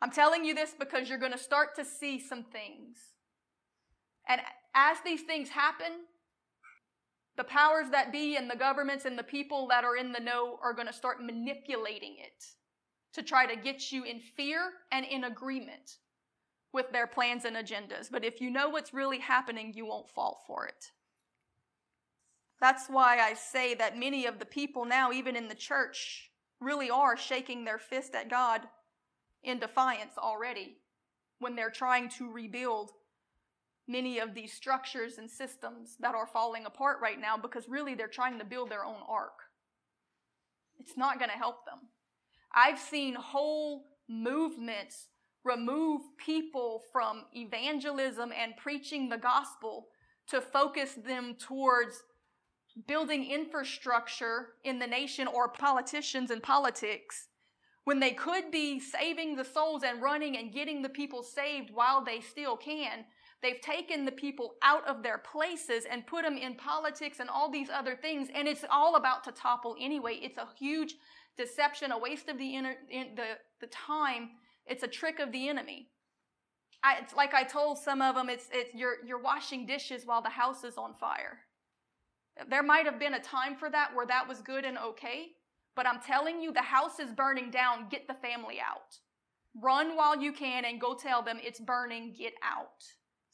I'm 0.00 0.10
telling 0.10 0.44
you 0.44 0.54
this 0.54 0.74
because 0.78 1.08
you're 1.08 1.18
going 1.18 1.32
to 1.32 1.38
start 1.38 1.74
to 1.76 1.84
see 1.84 2.18
some 2.20 2.44
things. 2.44 2.98
And 4.28 4.40
as 4.74 4.98
these 5.04 5.22
things 5.22 5.48
happen, 5.48 5.92
the 7.38 7.44
powers 7.44 7.86
that 7.92 8.10
be 8.10 8.36
and 8.36 8.50
the 8.50 8.56
governments 8.56 9.04
and 9.04 9.16
the 9.16 9.22
people 9.22 9.68
that 9.68 9.84
are 9.84 9.96
in 9.96 10.12
the 10.12 10.18
know 10.18 10.58
are 10.60 10.74
going 10.74 10.88
to 10.88 10.92
start 10.92 11.22
manipulating 11.22 12.16
it 12.18 12.44
to 13.12 13.22
try 13.22 13.46
to 13.46 13.54
get 13.54 13.92
you 13.92 14.02
in 14.02 14.18
fear 14.18 14.72
and 14.90 15.06
in 15.06 15.22
agreement 15.22 15.98
with 16.72 16.90
their 16.90 17.06
plans 17.06 17.44
and 17.44 17.56
agendas. 17.56 18.10
But 18.10 18.24
if 18.24 18.40
you 18.40 18.50
know 18.50 18.68
what's 18.68 18.92
really 18.92 19.20
happening, 19.20 19.72
you 19.72 19.86
won't 19.86 20.10
fall 20.10 20.42
for 20.48 20.66
it. 20.66 20.90
That's 22.60 22.88
why 22.88 23.20
I 23.20 23.34
say 23.34 23.72
that 23.76 23.96
many 23.96 24.26
of 24.26 24.40
the 24.40 24.44
people 24.44 24.84
now, 24.84 25.12
even 25.12 25.36
in 25.36 25.46
the 25.46 25.54
church, 25.54 26.32
really 26.60 26.90
are 26.90 27.16
shaking 27.16 27.64
their 27.64 27.78
fist 27.78 28.16
at 28.16 28.28
God 28.28 28.62
in 29.44 29.60
defiance 29.60 30.18
already 30.18 30.78
when 31.38 31.54
they're 31.54 31.70
trying 31.70 32.08
to 32.18 32.32
rebuild 32.32 32.90
many 33.88 34.18
of 34.18 34.34
these 34.34 34.52
structures 34.52 35.18
and 35.18 35.30
systems 35.30 35.96
that 36.00 36.14
are 36.14 36.26
falling 36.26 36.66
apart 36.66 36.98
right 37.02 37.20
now 37.20 37.36
because 37.36 37.68
really 37.68 37.94
they're 37.94 38.06
trying 38.06 38.38
to 38.38 38.44
build 38.44 38.70
their 38.70 38.84
own 38.84 39.00
ark. 39.08 39.38
It's 40.78 40.96
not 40.96 41.18
going 41.18 41.30
to 41.30 41.36
help 41.36 41.64
them. 41.64 41.88
I've 42.54 42.78
seen 42.78 43.14
whole 43.14 43.86
movements 44.08 45.08
remove 45.44 46.02
people 46.18 46.82
from 46.92 47.24
evangelism 47.34 48.32
and 48.38 48.56
preaching 48.56 49.08
the 49.08 49.18
gospel 49.18 49.88
to 50.28 50.40
focus 50.40 50.94
them 50.94 51.36
towards 51.38 52.02
building 52.86 53.30
infrastructure 53.30 54.48
in 54.64 54.78
the 54.78 54.86
nation 54.86 55.26
or 55.26 55.48
politicians 55.48 56.30
and 56.30 56.42
politics 56.42 57.28
when 57.84 58.00
they 58.00 58.10
could 58.10 58.50
be 58.50 58.78
saving 58.78 59.34
the 59.34 59.44
souls 59.44 59.82
and 59.82 60.02
running 60.02 60.36
and 60.36 60.52
getting 60.52 60.82
the 60.82 60.88
people 60.88 61.22
saved 61.22 61.70
while 61.72 62.04
they 62.04 62.20
still 62.20 62.56
can. 62.56 63.04
They've 63.42 63.60
taken 63.60 64.04
the 64.04 64.12
people 64.12 64.54
out 64.62 64.86
of 64.88 65.02
their 65.02 65.18
places 65.18 65.84
and 65.90 66.06
put 66.06 66.24
them 66.24 66.36
in 66.36 66.56
politics 66.56 67.20
and 67.20 67.30
all 67.30 67.50
these 67.50 67.68
other 67.70 67.94
things, 67.94 68.28
and 68.34 68.48
it's 68.48 68.64
all 68.70 68.96
about 68.96 69.22
to 69.24 69.32
topple 69.32 69.76
anyway. 69.80 70.18
It's 70.20 70.38
a 70.38 70.48
huge 70.58 70.94
deception, 71.36 71.92
a 71.92 71.98
waste 71.98 72.28
of 72.28 72.36
the, 72.36 72.56
inner, 72.56 72.74
in, 72.90 73.14
the, 73.14 73.38
the 73.60 73.68
time. 73.68 74.30
It's 74.66 74.82
a 74.82 74.88
trick 74.88 75.20
of 75.20 75.30
the 75.30 75.48
enemy. 75.48 75.88
I, 76.82 76.98
it's 77.02 77.14
like 77.14 77.32
I 77.32 77.44
told 77.44 77.78
some 77.78 78.02
of 78.02 78.16
them, 78.16 78.28
it's, 78.28 78.48
it's 78.52 78.70
you're, 78.74 78.96
you're 79.06 79.22
washing 79.22 79.66
dishes 79.66 80.04
while 80.04 80.22
the 80.22 80.28
house 80.30 80.64
is 80.64 80.76
on 80.76 80.94
fire. 80.94 81.38
There 82.50 82.62
might 82.62 82.86
have 82.86 82.98
been 83.00 83.14
a 83.14 83.20
time 83.20 83.56
for 83.56 83.70
that 83.70 83.94
where 83.94 84.06
that 84.06 84.28
was 84.28 84.40
good 84.42 84.64
and 84.64 84.78
okay, 84.78 85.28
But 85.78 85.86
I'm 85.86 86.00
telling 86.00 86.40
you, 86.40 86.52
the 86.52 86.60
house 86.60 86.98
is 86.98 87.12
burning 87.12 87.52
down. 87.52 87.86
Get 87.88 88.08
the 88.08 88.14
family 88.14 88.56
out. 88.58 88.98
Run 89.54 89.96
while 89.96 90.20
you 90.20 90.32
can 90.32 90.64
and 90.64 90.80
go 90.80 90.96
tell 90.96 91.22
them 91.22 91.38
it's 91.40 91.60
burning. 91.60 92.12
Get 92.18 92.32
out. 92.42 92.82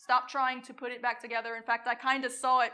Stop 0.05 0.29
trying 0.29 0.61
to 0.61 0.75
put 0.75 0.93
it 0.93 1.01
back 1.01 1.19
together. 1.19 1.55
In 1.57 1.63
fact, 1.63 1.89
I 1.89 1.95
kind 1.95 2.27
of 2.27 2.31
saw 2.31 2.61
it 2.61 2.73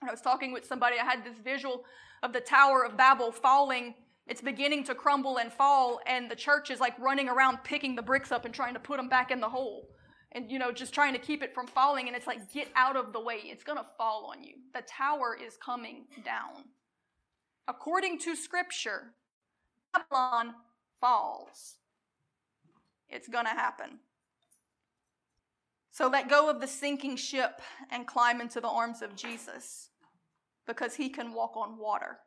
when 0.00 0.10
I 0.10 0.12
was 0.12 0.20
talking 0.20 0.52
with 0.52 0.66
somebody. 0.66 0.96
I 1.00 1.06
had 1.06 1.24
this 1.24 1.38
visual 1.42 1.84
of 2.22 2.34
the 2.34 2.40
Tower 2.40 2.84
of 2.84 2.98
Babel 2.98 3.32
falling. 3.32 3.94
It's 4.26 4.42
beginning 4.42 4.84
to 4.84 4.94
crumble 4.94 5.38
and 5.38 5.50
fall, 5.50 6.00
and 6.06 6.30
the 6.30 6.36
church 6.36 6.70
is 6.70 6.78
like 6.78 6.92
running 6.98 7.30
around 7.30 7.64
picking 7.64 7.96
the 7.96 8.02
bricks 8.02 8.30
up 8.30 8.44
and 8.44 8.52
trying 8.52 8.74
to 8.74 8.80
put 8.80 8.98
them 8.98 9.08
back 9.08 9.30
in 9.30 9.40
the 9.40 9.48
hole. 9.48 9.88
And, 10.32 10.50
you 10.50 10.58
know, 10.58 10.70
just 10.70 10.92
trying 10.92 11.14
to 11.14 11.18
keep 11.18 11.42
it 11.42 11.54
from 11.54 11.66
falling. 11.66 12.08
And 12.08 12.16
it's 12.16 12.26
like, 12.26 12.52
get 12.52 12.68
out 12.76 12.94
of 12.94 13.14
the 13.14 13.20
way. 13.20 13.40
It's 13.44 13.64
going 13.64 13.78
to 13.78 13.86
fall 13.96 14.30
on 14.30 14.44
you. 14.44 14.56
The 14.74 14.82
tower 14.82 15.34
is 15.34 15.56
coming 15.64 16.04
down. 16.26 16.64
According 17.66 18.18
to 18.18 18.36
Scripture, 18.36 19.14
Babylon 19.94 20.52
falls. 21.00 21.78
It's 23.08 23.28
going 23.28 23.46
to 23.46 23.52
happen. 23.52 24.00
So 25.96 26.08
let 26.08 26.28
go 26.28 26.50
of 26.50 26.60
the 26.60 26.66
sinking 26.66 27.16
ship 27.16 27.62
and 27.90 28.06
climb 28.06 28.42
into 28.42 28.60
the 28.60 28.68
arms 28.68 29.00
of 29.00 29.16
Jesus 29.16 29.88
because 30.66 30.94
he 30.94 31.08
can 31.08 31.32
walk 31.32 31.56
on 31.56 31.78
water. 31.78 32.18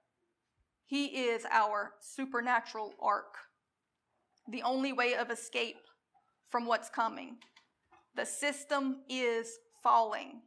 He 0.88 1.06
is 1.06 1.46
our 1.52 1.92
supernatural 2.00 2.96
ark, 3.00 3.36
the 4.48 4.64
only 4.64 4.92
way 4.92 5.14
of 5.14 5.30
escape 5.30 5.82
from 6.50 6.66
what's 6.66 6.90
coming. 6.90 7.38
The 8.16 8.26
system 8.26 9.02
is 9.08 9.60
falling. 9.84 10.42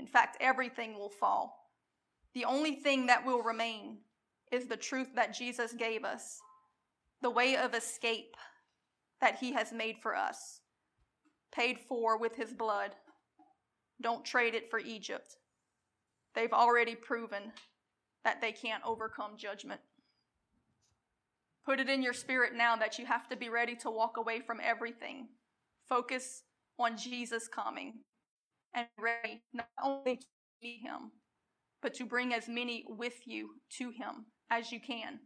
In 0.00 0.08
fact, 0.08 0.36
everything 0.40 0.98
will 0.98 1.08
fall. 1.08 1.54
The 2.34 2.46
only 2.46 2.74
thing 2.74 3.06
that 3.06 3.24
will 3.24 3.44
remain 3.44 3.98
is 4.50 4.66
the 4.66 4.76
truth 4.76 5.14
that 5.14 5.32
Jesus 5.38 5.72
gave 5.72 6.02
us, 6.02 6.40
the 7.22 7.30
way 7.30 7.56
of 7.56 7.74
escape 7.74 8.34
that 9.20 9.36
he 9.36 9.52
has 9.52 9.72
made 9.72 9.98
for 10.02 10.16
us, 10.16 10.59
paid 11.52 11.78
for 11.78 12.18
with 12.18 12.36
his 12.36 12.52
blood. 12.52 12.92
Don't 14.00 14.24
trade 14.24 14.54
it 14.54 14.70
for 14.70 14.78
Egypt. 14.78 15.36
They've 16.34 16.52
already 16.52 16.94
proven 16.94 17.52
that 18.24 18.40
they 18.40 18.52
can't 18.52 18.84
overcome 18.86 19.36
judgment. 19.36 19.80
Put 21.64 21.80
it 21.80 21.88
in 21.88 22.02
your 22.02 22.12
spirit 22.12 22.54
now 22.54 22.76
that 22.76 22.98
you 22.98 23.06
have 23.06 23.28
to 23.28 23.36
be 23.36 23.48
ready 23.48 23.76
to 23.76 23.90
walk 23.90 24.16
away 24.16 24.40
from 24.40 24.60
everything. 24.62 25.28
Focus 25.88 26.42
on 26.78 26.96
Jesus 26.96 27.48
coming 27.48 27.94
and 28.74 28.86
ready 28.98 29.42
not 29.52 29.68
only 29.82 30.16
to 30.16 30.26
meet 30.62 30.80
him, 30.82 31.12
but 31.82 31.94
to 31.94 32.06
bring 32.06 32.32
as 32.32 32.48
many 32.48 32.84
with 32.88 33.26
you 33.26 33.50
to 33.78 33.90
him 33.90 34.26
as 34.50 34.72
you 34.72 34.80
can. 34.80 35.20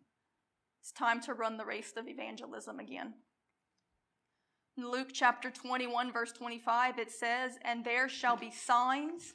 It's 0.81 0.93
time 0.93 1.21
to 1.23 1.35
run 1.35 1.57
the 1.57 1.65
race 1.65 1.93
of 1.97 2.09
evangelism 2.09 2.79
again. 2.79 3.15
In 4.77 4.91
Luke 4.91 5.11
chapter 5.13 5.51
21, 5.53 6.13
verse 6.13 6.33
25, 6.33 6.99
it 6.99 7.13
says, 7.13 7.59
And 7.63 7.85
there 7.85 8.09
shall 8.09 8.37
be 8.37 8.51
signs 8.51 9.35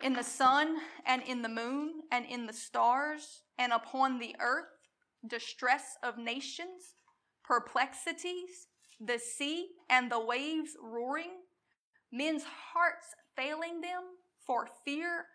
in 0.00 0.12
the 0.12 0.22
sun 0.22 0.76
and 1.04 1.20
in 1.22 1.42
the 1.42 1.48
moon 1.48 2.02
and 2.12 2.24
in 2.26 2.46
the 2.46 2.52
stars 2.52 3.42
and 3.58 3.72
upon 3.72 4.20
the 4.20 4.36
earth, 4.40 4.68
distress 5.26 5.96
of 6.04 6.16
nations, 6.16 6.94
perplexities, 7.44 8.68
the 9.00 9.18
sea 9.18 9.66
and 9.90 10.12
the 10.12 10.20
waves 10.20 10.76
roaring, 10.80 11.40
men's 12.12 12.44
hearts 12.44 13.08
failing 13.36 13.80
them 13.80 14.02
for 14.46 14.68
fear 14.84 15.26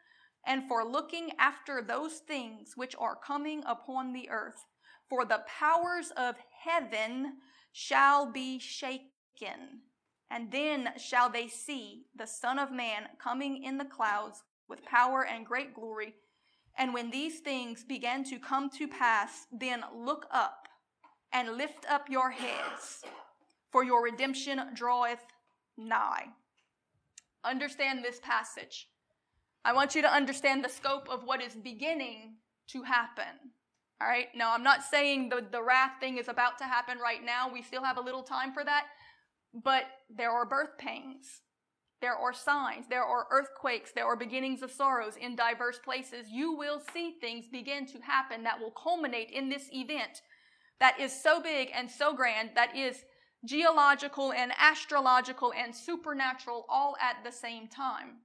and 0.45 0.69
for 0.69 0.85
looking 0.85 1.31
after 1.37 1.81
those 1.81 2.19
things 2.19 2.73
which 2.77 2.95
are 2.97 3.17
coming 3.17 3.61
upon 3.67 4.13
the 4.13 4.29
earth. 4.29 4.65
For 5.09 5.25
the 5.25 5.43
powers 5.47 6.11
of 6.15 6.35
heaven 6.63 7.33
shall 7.73 8.31
be 8.31 8.57
shaken. 8.57 9.09
And 10.29 10.51
then 10.51 10.89
shall 10.97 11.29
they 11.29 11.47
see 11.47 12.05
the 12.15 12.27
Son 12.27 12.59
of 12.59 12.71
Man 12.71 13.03
coming 13.21 13.63
in 13.63 13.77
the 13.77 13.85
clouds 13.85 14.43
with 14.67 14.83
power 14.83 15.25
and 15.25 15.45
great 15.45 15.73
glory. 15.73 16.15
And 16.77 16.93
when 16.93 17.09
these 17.09 17.39
things 17.39 17.83
begin 17.83 18.23
to 18.25 18.39
come 18.39 18.69
to 18.71 18.87
pass, 18.87 19.47
then 19.51 19.83
look 19.95 20.25
up 20.31 20.67
and 21.31 21.57
lift 21.57 21.85
up 21.89 22.09
your 22.09 22.31
heads, 22.31 23.03
for 23.71 23.83
your 23.83 24.03
redemption 24.03 24.61
draweth 24.73 25.23
nigh. 25.77 26.25
Understand 27.43 28.03
this 28.03 28.19
passage. 28.19 28.89
I 29.63 29.73
want 29.73 29.95
you 29.95 30.01
to 30.01 30.13
understand 30.13 30.63
the 30.63 30.69
scope 30.69 31.09
of 31.09 31.23
what 31.23 31.41
is 31.41 31.53
beginning 31.55 32.35
to 32.67 32.83
happen. 32.83 33.51
All 33.99 34.07
right. 34.07 34.27
Now, 34.35 34.53
I'm 34.53 34.63
not 34.63 34.83
saying 34.83 35.29
the, 35.29 35.43
the 35.51 35.61
wrath 35.61 35.93
thing 35.99 36.17
is 36.17 36.27
about 36.27 36.57
to 36.59 36.65
happen 36.65 36.99
right 36.99 37.23
now. 37.25 37.49
We 37.51 37.63
still 37.63 37.83
have 37.83 37.97
a 37.97 38.01
little 38.01 38.23
time 38.23 38.53
for 38.53 38.63
that. 38.63 38.85
But 39.53 39.85
there 40.09 40.31
are 40.31 40.45
birth 40.45 40.77
pains. 40.77 41.41
There 41.99 42.15
are 42.15 42.33
signs. 42.33 42.85
There 42.89 43.03
are 43.03 43.27
earthquakes. 43.31 43.91
There 43.91 44.05
are 44.05 44.15
beginnings 44.15 44.61
of 44.61 44.71
sorrows 44.71 45.15
in 45.15 45.35
diverse 45.35 45.79
places. 45.79 46.29
You 46.29 46.53
will 46.53 46.81
see 46.93 47.15
things 47.19 47.47
begin 47.47 47.87
to 47.87 47.99
happen 47.99 48.43
that 48.43 48.59
will 48.59 48.71
culminate 48.71 49.31
in 49.31 49.49
this 49.49 49.69
event 49.73 50.21
that 50.79 50.99
is 50.99 51.23
so 51.23 51.41
big 51.41 51.69
and 51.73 51.89
so 51.89 52.13
grand, 52.13 52.51
that 52.55 52.75
is 52.75 53.03
geological 53.45 54.31
and 54.31 54.51
astrological 54.57 55.53
and 55.53 55.75
supernatural 55.75 56.65
all 56.69 56.95
at 57.01 57.23
the 57.23 57.31
same 57.31 57.67
time. 57.67 58.17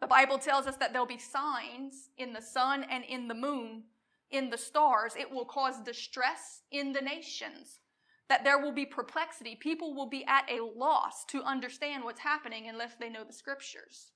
The 0.00 0.06
Bible 0.06 0.38
tells 0.38 0.66
us 0.66 0.76
that 0.76 0.92
there'll 0.92 1.06
be 1.06 1.18
signs 1.18 2.10
in 2.18 2.32
the 2.32 2.42
sun 2.42 2.84
and 2.90 3.04
in 3.04 3.28
the 3.28 3.34
moon, 3.34 3.84
in 4.30 4.50
the 4.50 4.58
stars. 4.58 5.14
It 5.16 5.30
will 5.30 5.44
cause 5.44 5.78
distress 5.84 6.62
in 6.70 6.92
the 6.92 7.00
nations 7.00 7.78
that 8.28 8.44
there 8.44 8.58
will 8.58 8.72
be 8.72 8.86
perplexity. 8.86 9.56
People 9.56 9.94
will 9.94 10.08
be 10.08 10.24
at 10.26 10.50
a 10.50 10.64
loss 10.64 11.24
to 11.26 11.42
understand 11.42 12.04
what's 12.04 12.20
happening 12.20 12.68
unless 12.68 12.94
they 12.98 13.08
know 13.08 13.24
the 13.24 13.32
scriptures. 13.32 14.12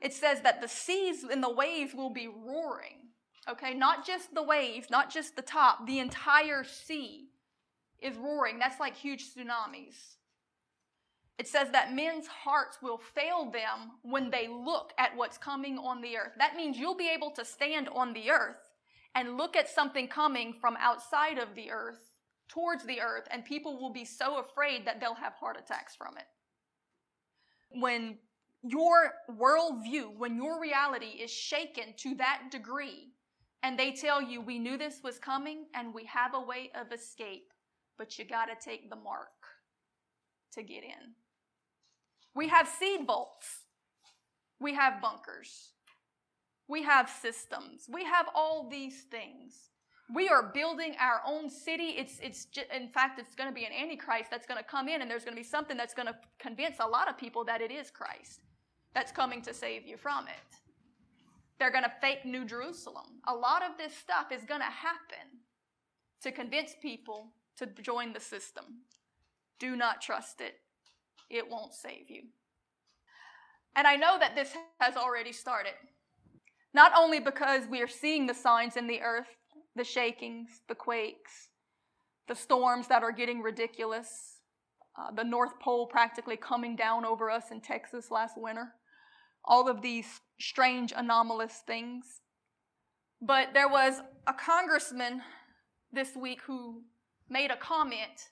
It 0.00 0.12
says 0.12 0.40
that 0.42 0.60
the 0.60 0.68
seas 0.68 1.24
and 1.24 1.42
the 1.42 1.52
waves 1.52 1.94
will 1.94 2.10
be 2.10 2.28
roaring. 2.28 2.98
Okay, 3.48 3.74
not 3.74 4.06
just 4.06 4.34
the 4.34 4.42
waves, 4.42 4.88
not 4.90 5.10
just 5.10 5.36
the 5.36 5.42
top, 5.42 5.86
the 5.86 5.98
entire 5.98 6.64
sea 6.64 7.28
is 8.00 8.16
roaring. 8.16 8.58
That's 8.58 8.80
like 8.80 8.96
huge 8.96 9.32
tsunamis. 9.34 10.16
It 11.38 11.48
says 11.48 11.70
that 11.72 11.94
men's 11.94 12.26
hearts 12.26 12.78
will 12.82 12.98
fail 12.98 13.50
them 13.50 13.92
when 14.02 14.30
they 14.30 14.48
look 14.48 14.92
at 14.98 15.16
what's 15.16 15.38
coming 15.38 15.78
on 15.78 16.00
the 16.00 16.16
earth. 16.16 16.32
That 16.38 16.56
means 16.56 16.78
you'll 16.78 16.96
be 16.96 17.10
able 17.12 17.30
to 17.32 17.44
stand 17.44 17.88
on 17.88 18.12
the 18.12 18.30
earth 18.30 18.70
and 19.14 19.36
look 19.36 19.56
at 19.56 19.68
something 19.68 20.08
coming 20.08 20.54
from 20.60 20.76
outside 20.78 21.38
of 21.38 21.54
the 21.54 21.70
earth 21.70 22.11
towards 22.52 22.84
the 22.84 23.00
earth, 23.00 23.26
and 23.30 23.44
people 23.44 23.80
will 23.80 23.92
be 23.92 24.04
so 24.04 24.38
afraid 24.38 24.86
that 24.86 25.00
they'll 25.00 25.14
have 25.14 25.34
heart 25.34 25.56
attacks 25.58 25.96
from 25.96 26.16
it. 26.18 26.26
When 27.80 28.18
your 28.62 29.14
worldview, 29.30 30.16
when 30.18 30.36
your 30.36 30.60
reality 30.60 31.06
is 31.06 31.30
shaken 31.30 31.94
to 31.98 32.14
that 32.16 32.42
degree, 32.50 33.12
and 33.62 33.78
they 33.78 33.92
tell 33.92 34.20
you, 34.20 34.40
We 34.40 34.58
knew 34.58 34.76
this 34.76 35.00
was 35.02 35.18
coming 35.18 35.66
and 35.74 35.94
we 35.94 36.04
have 36.06 36.34
a 36.34 36.40
way 36.40 36.70
of 36.78 36.92
escape, 36.92 37.52
but 37.96 38.18
you 38.18 38.24
got 38.24 38.46
to 38.46 38.54
take 38.62 38.90
the 38.90 38.96
mark 38.96 39.28
to 40.54 40.62
get 40.62 40.82
in. 40.82 41.14
We 42.34 42.48
have 42.48 42.68
seed 42.68 43.06
vaults, 43.06 43.46
we 44.60 44.74
have 44.74 45.00
bunkers, 45.00 45.70
we 46.68 46.82
have 46.82 47.08
systems, 47.08 47.86
we 47.88 48.04
have 48.04 48.26
all 48.34 48.68
these 48.68 49.02
things. 49.10 49.71
We 50.14 50.28
are 50.28 50.42
building 50.42 50.94
our 51.00 51.22
own 51.26 51.48
city. 51.48 51.94
It's, 51.96 52.18
it's 52.22 52.44
just, 52.46 52.66
in 52.74 52.88
fact, 52.88 53.18
it's 53.18 53.34
going 53.34 53.48
to 53.48 53.54
be 53.54 53.64
an 53.64 53.72
antichrist 53.72 54.30
that's 54.30 54.46
going 54.46 54.58
to 54.58 54.68
come 54.68 54.88
in, 54.88 55.00
and 55.00 55.10
there's 55.10 55.24
going 55.24 55.36
to 55.36 55.40
be 55.40 55.46
something 55.48 55.76
that's 55.76 55.94
going 55.94 56.08
to 56.08 56.14
convince 56.38 56.76
a 56.80 56.86
lot 56.86 57.08
of 57.08 57.16
people 57.16 57.44
that 57.44 57.60
it 57.60 57.70
is 57.70 57.90
Christ 57.90 58.40
that's 58.94 59.12
coming 59.12 59.40
to 59.42 59.54
save 59.54 59.86
you 59.86 59.96
from 59.96 60.26
it. 60.26 60.58
They're 61.58 61.70
going 61.70 61.84
to 61.84 61.92
fake 62.00 62.24
New 62.24 62.44
Jerusalem. 62.44 63.20
A 63.26 63.34
lot 63.34 63.62
of 63.62 63.78
this 63.78 63.96
stuff 63.96 64.32
is 64.32 64.44
going 64.44 64.60
to 64.60 64.66
happen 64.66 65.40
to 66.22 66.32
convince 66.32 66.74
people 66.80 67.32
to 67.56 67.66
join 67.66 68.12
the 68.12 68.20
system. 68.20 68.64
Do 69.58 69.76
not 69.76 70.02
trust 70.02 70.40
it, 70.40 70.54
it 71.30 71.48
won't 71.48 71.72
save 71.72 72.10
you. 72.10 72.22
And 73.76 73.86
I 73.86 73.96
know 73.96 74.18
that 74.18 74.34
this 74.34 74.52
has 74.80 74.96
already 74.96 75.32
started. 75.32 75.74
Not 76.74 76.92
only 76.96 77.20
because 77.20 77.66
we 77.66 77.80
are 77.80 77.88
seeing 77.88 78.26
the 78.26 78.34
signs 78.34 78.76
in 78.76 78.86
the 78.86 79.00
earth 79.00 79.36
the 79.76 79.84
shakings, 79.84 80.60
the 80.68 80.74
quakes, 80.74 81.48
the 82.28 82.34
storms 82.34 82.88
that 82.88 83.02
are 83.02 83.12
getting 83.12 83.40
ridiculous, 83.40 84.38
uh, 84.98 85.10
the 85.10 85.24
North 85.24 85.58
Pole 85.60 85.86
practically 85.86 86.36
coming 86.36 86.76
down 86.76 87.04
over 87.04 87.30
us 87.30 87.50
in 87.50 87.60
Texas 87.60 88.10
last 88.10 88.34
winter, 88.36 88.72
all 89.44 89.68
of 89.68 89.82
these 89.82 90.20
strange, 90.38 90.92
anomalous 90.94 91.62
things. 91.66 92.04
But 93.20 93.54
there 93.54 93.68
was 93.68 94.00
a 94.26 94.34
congressman 94.34 95.22
this 95.92 96.14
week 96.16 96.40
who 96.46 96.82
made 97.28 97.50
a 97.50 97.56
comment, 97.56 98.30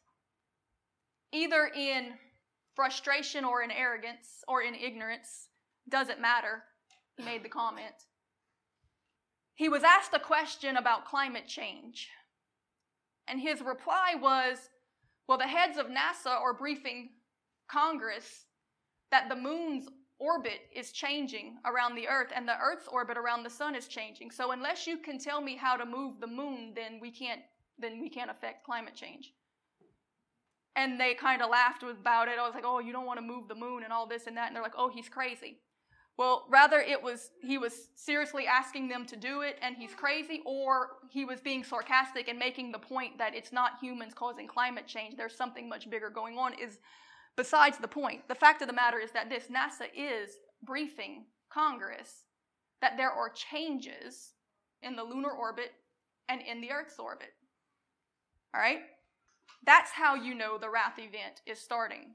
either 1.32 1.70
in 1.74 2.14
frustration 2.74 3.45
or 3.45 3.62
in 3.62 3.70
arrogance 3.70 4.45
or 4.49 4.62
in 4.62 4.74
ignorance, 4.74 5.49
doesn't 5.88 6.20
matter. 6.20 6.64
He 7.16 7.24
made 7.24 7.45
the 7.45 7.49
comment. 7.49 7.95
He 9.61 9.68
was 9.68 9.84
asked 9.84 10.14
a 10.14 10.18
question 10.18 10.78
about 10.78 11.04
climate 11.04 11.46
change. 11.46 12.08
And 13.28 13.38
his 13.38 13.61
reply 13.61 14.14
was, 14.18 14.70
Well, 15.28 15.36
the 15.36 15.46
heads 15.46 15.76
of 15.76 15.84
NASA 15.84 16.30
are 16.30 16.54
briefing 16.54 17.11
Congress 17.68 18.46
that 19.11 19.28
the 19.28 19.36
moon's 19.36 19.86
orbit 20.18 20.61
is 20.74 20.92
changing 20.92 21.58
around 21.66 21.94
the 21.94 22.08
earth 22.08 22.32
and 22.34 22.48
the 22.48 22.58
earth's 22.58 22.88
orbit 22.88 23.18
around 23.18 23.42
the 23.42 23.50
sun 23.50 23.74
is 23.74 23.86
changing. 23.86 24.30
So 24.30 24.52
unless 24.52 24.86
you 24.86 24.96
can 24.96 25.18
tell 25.18 25.42
me 25.42 25.56
how 25.56 25.76
to 25.76 25.84
move 25.84 26.20
the 26.20 26.26
moon, 26.26 26.72
then 26.74 26.98
we 26.98 27.11
can't 27.11 27.42
then 27.78 28.00
we 28.00 28.08
can't 28.08 28.30
affect 28.30 28.64
climate 28.64 28.94
change. 28.94 29.34
And 30.74 30.98
they 30.98 31.12
kind 31.12 31.42
of 31.42 31.50
laughed 31.50 31.82
about 31.82 32.28
it. 32.28 32.38
I 32.38 32.46
was 32.46 32.54
like, 32.54 32.64
"Oh, 32.66 32.78
you 32.78 32.94
don't 32.94 33.04
want 33.04 33.18
to 33.18 33.32
move 33.32 33.46
the 33.46 33.54
moon 33.54 33.82
and 33.82 33.92
all 33.92 34.06
this 34.06 34.26
and 34.26 34.38
that." 34.38 34.46
And 34.46 34.56
they're 34.56 34.62
like, 34.62 34.78
"Oh, 34.78 34.88
he's 34.88 35.11
crazy." 35.11 35.61
Well, 36.21 36.45
rather 36.51 36.81
it 36.81 37.03
was 37.03 37.31
he 37.43 37.57
was 37.57 37.89
seriously 37.95 38.47
asking 38.47 38.89
them 38.89 39.07
to 39.07 39.16
do 39.16 39.41
it 39.41 39.57
and 39.62 39.75
he's 39.75 39.95
crazy 39.95 40.43
or 40.45 40.99
he 41.11 41.25
was 41.25 41.41
being 41.41 41.64
sarcastic 41.64 42.29
and 42.29 42.39
making 42.39 42.73
the 42.73 42.79
point 42.79 43.16
that 43.16 43.35
it's 43.35 43.55
not 43.55 43.79
humans 43.81 44.12
causing 44.12 44.47
climate 44.47 44.87
change. 44.87 45.16
There's 45.16 45.35
something 45.35 45.66
much 45.66 45.89
bigger 45.89 46.11
going 46.11 46.37
on 46.37 46.53
is 46.61 46.79
besides 47.39 47.79
the 47.79 47.89
point. 47.89 48.29
The 48.29 48.35
fact 48.35 48.61
of 48.61 48.68
the 48.68 48.75
matter 48.75 48.99
is 48.99 49.12
that 49.12 49.31
this 49.31 49.45
NASA 49.45 49.87
is 49.97 50.33
briefing 50.62 51.25
Congress 51.49 52.25
that 52.83 52.99
there 52.99 53.11
are 53.11 53.31
changes 53.31 54.35
in 54.83 54.97
the 54.97 55.03
lunar 55.03 55.31
orbit 55.31 55.73
and 56.29 56.43
in 56.43 56.61
the 56.61 56.71
Earth's 56.71 56.99
orbit. 56.99 57.33
All 58.55 58.61
right? 58.61 58.81
That's 59.64 59.91
how 59.91 60.16
you 60.16 60.35
know 60.35 60.59
the 60.59 60.68
wrath 60.68 60.99
event 60.99 61.41
is 61.47 61.59
starting. 61.59 62.14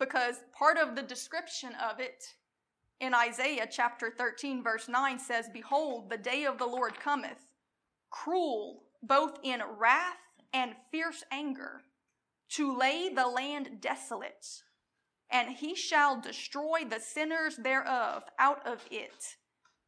Because 0.00 0.40
part 0.52 0.78
of 0.78 0.96
the 0.96 1.02
description 1.02 1.70
of 1.80 2.00
it 2.00 2.34
in 3.00 3.14
Isaiah 3.14 3.68
chapter 3.70 4.10
13, 4.10 4.62
verse 4.62 4.88
9 4.88 5.18
says, 5.18 5.48
Behold, 5.52 6.10
the 6.10 6.16
day 6.16 6.44
of 6.44 6.58
the 6.58 6.66
Lord 6.66 6.98
cometh, 7.00 7.48
cruel, 8.10 8.84
both 9.02 9.38
in 9.42 9.62
wrath 9.78 10.16
and 10.52 10.74
fierce 10.90 11.24
anger, 11.30 11.82
to 12.50 12.76
lay 12.76 13.08
the 13.08 13.26
land 13.26 13.80
desolate, 13.80 14.46
and 15.30 15.56
he 15.56 15.74
shall 15.74 16.20
destroy 16.20 16.84
the 16.88 17.00
sinners 17.00 17.56
thereof 17.56 18.24
out 18.38 18.64
of 18.66 18.84
it. 18.90 19.36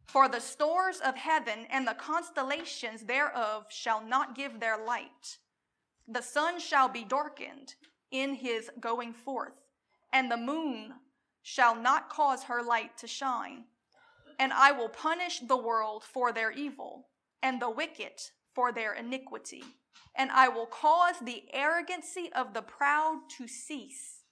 For 0.06 0.28
the 0.28 0.40
stores 0.40 1.00
of 1.00 1.16
heaven 1.16 1.66
and 1.70 1.86
the 1.86 1.94
constellations 1.94 3.02
thereof 3.02 3.66
shall 3.68 4.04
not 4.04 4.36
give 4.36 4.60
their 4.60 4.78
light. 4.78 5.38
The 6.08 6.22
sun 6.22 6.60
shall 6.60 6.88
be 6.88 7.04
darkened 7.04 7.74
in 8.10 8.34
his 8.34 8.70
going 8.80 9.12
forth, 9.12 9.64
and 10.12 10.30
the 10.30 10.36
moon 10.36 10.94
shall 11.48 11.76
not 11.76 12.10
cause 12.10 12.42
her 12.42 12.60
light 12.60 12.98
to 12.98 13.06
shine. 13.06 13.62
And 14.36 14.52
I 14.52 14.72
will 14.72 14.88
punish 14.88 15.38
the 15.38 15.56
world 15.56 16.02
for 16.02 16.32
their 16.32 16.50
evil, 16.50 17.06
and 17.40 17.62
the 17.62 17.70
wicked 17.70 18.20
for 18.52 18.72
their 18.72 18.94
iniquity. 18.94 19.62
And 20.16 20.32
I 20.32 20.48
will 20.48 20.66
cause 20.66 21.14
the 21.22 21.44
arrogancy 21.52 22.30
of 22.34 22.52
the 22.52 22.62
proud 22.62 23.20
to 23.38 23.46
cease, 23.46 24.24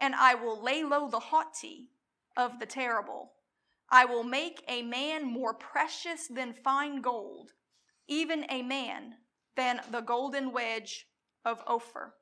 and 0.00 0.14
I 0.14 0.34
will 0.36 0.58
lay 0.58 0.82
low 0.82 1.06
the 1.10 1.20
haughty 1.20 1.90
of 2.34 2.58
the 2.58 2.66
terrible. 2.66 3.32
I 3.90 4.06
will 4.06 4.24
make 4.24 4.64
a 4.66 4.80
man 4.80 5.26
more 5.26 5.52
precious 5.52 6.28
than 6.28 6.54
fine 6.54 7.02
gold, 7.02 7.50
even 8.08 8.46
a 8.48 8.62
man 8.62 9.16
than 9.54 9.82
the 9.90 10.00
golden 10.00 10.50
wedge 10.50 11.08
of 11.44 11.62
Ophir. 11.66 12.14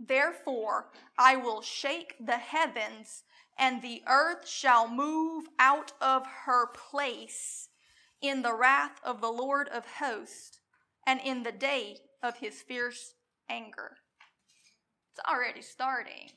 Therefore, 0.00 0.90
I 1.16 1.36
will 1.36 1.62
shake 1.62 2.16
the 2.18 2.38
heavens 2.38 3.22
and 3.58 3.82
the 3.82 4.02
earth 4.06 4.48
shall 4.48 4.88
move 4.88 5.46
out 5.58 5.92
of 6.00 6.26
her 6.44 6.66
place 6.68 7.68
in 8.20 8.42
the 8.42 8.54
wrath 8.54 9.00
of 9.04 9.20
the 9.20 9.30
Lord 9.30 9.68
of 9.68 9.84
hosts 9.98 10.60
and 11.06 11.20
in 11.24 11.42
the 11.42 11.52
day 11.52 11.96
of 12.22 12.36
his 12.36 12.62
fierce 12.62 13.14
anger. 13.48 13.96
It's 15.12 15.26
already 15.28 15.62
starting. 15.62 16.30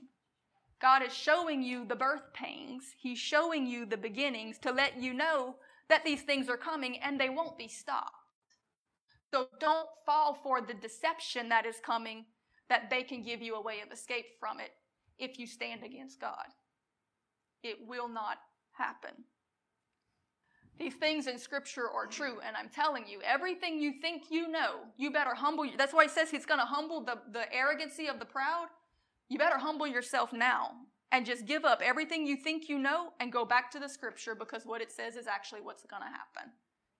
God 0.82 1.02
is 1.02 1.14
showing 1.14 1.64
you 1.64 1.86
the 1.86 1.96
birth 1.96 2.34
pangs. 2.34 2.96
He's 2.98 3.20
showing 3.20 3.66
you 3.66 3.86
the 3.86 3.98
beginnings 3.98 4.58
to 4.60 4.72
let 4.72 5.02
you 5.02 5.14
know 5.14 5.56
that 5.90 6.04
these 6.04 6.24
things 6.24 6.50
are 6.50 6.58
coming 6.58 6.98
and 7.00 7.20
they 7.20 7.30
won't 7.30 7.58
be 7.58 7.68
stopped. 7.68 8.12
So 9.32 9.48
don't 9.60 9.88
fall 10.06 10.38
for 10.44 10.62
the 10.62 10.74
deception 10.74 11.50
that 11.50 11.66
is 11.66 11.78
coming 11.84 12.26
that 12.70 12.90
they 12.90 13.04
can 13.04 13.24
give 13.24 13.42
you 13.42 13.56
a 13.56 13.62
way 13.62 13.82
of 13.82 13.92
escape 13.92 14.26
from 14.40 14.60
it 14.60 14.72
if 15.18 15.40
you 15.40 15.48
stand 15.48 15.84
against 15.84 16.20
God. 16.20 16.46
It 17.64 17.78
will 17.88 18.08
not 18.08 18.38
happen. 18.72 19.12
These 20.80 20.96
things 20.96 21.28
in 21.28 21.38
Scripture 21.38 21.90
are 21.90 22.08
true, 22.08 22.40
and 22.46 22.58
I'm 22.58 22.70
telling 22.70 23.08
you, 23.08 23.20
everything 23.24 23.80
you 23.80 23.94
think 24.02 24.24
you 24.30 24.48
know, 24.50 24.82
you 24.98 25.12
better 25.12 25.36
humble. 25.36 25.66
That's 25.78 25.94
why 25.94 26.04
he 26.04 26.10
says 26.10 26.32
he's 26.32 26.46
going 26.46 26.60
to 26.60 26.66
humble 26.66 27.02
the, 27.02 27.20
the 27.32 27.52
arrogancy 27.54 28.08
of 28.08 28.20
the 28.20 28.26
proud. 28.26 28.68
You 29.30 29.38
better 29.38 29.58
humble 29.58 29.88
yourself 29.88 30.34
now 30.34 30.72
and 31.12 31.28
just 31.28 31.46
give 31.46 31.64
up 31.64 31.82
everything 31.84 32.26
you 32.26 32.36
think 32.36 32.68
you 32.68 32.80
know 32.80 33.10
and 33.20 33.32
go 33.32 33.46
back 33.46 33.70
to 33.72 33.80
the 33.80 33.88
Scripture 33.88 34.34
because 34.36 34.66
what 34.66 34.82
it 34.82 34.92
says 34.92 35.16
is 35.16 35.28
actually 35.28 35.62
what's 35.62 35.84
going 35.86 36.02
to 36.02 36.08
happen. 36.08 36.52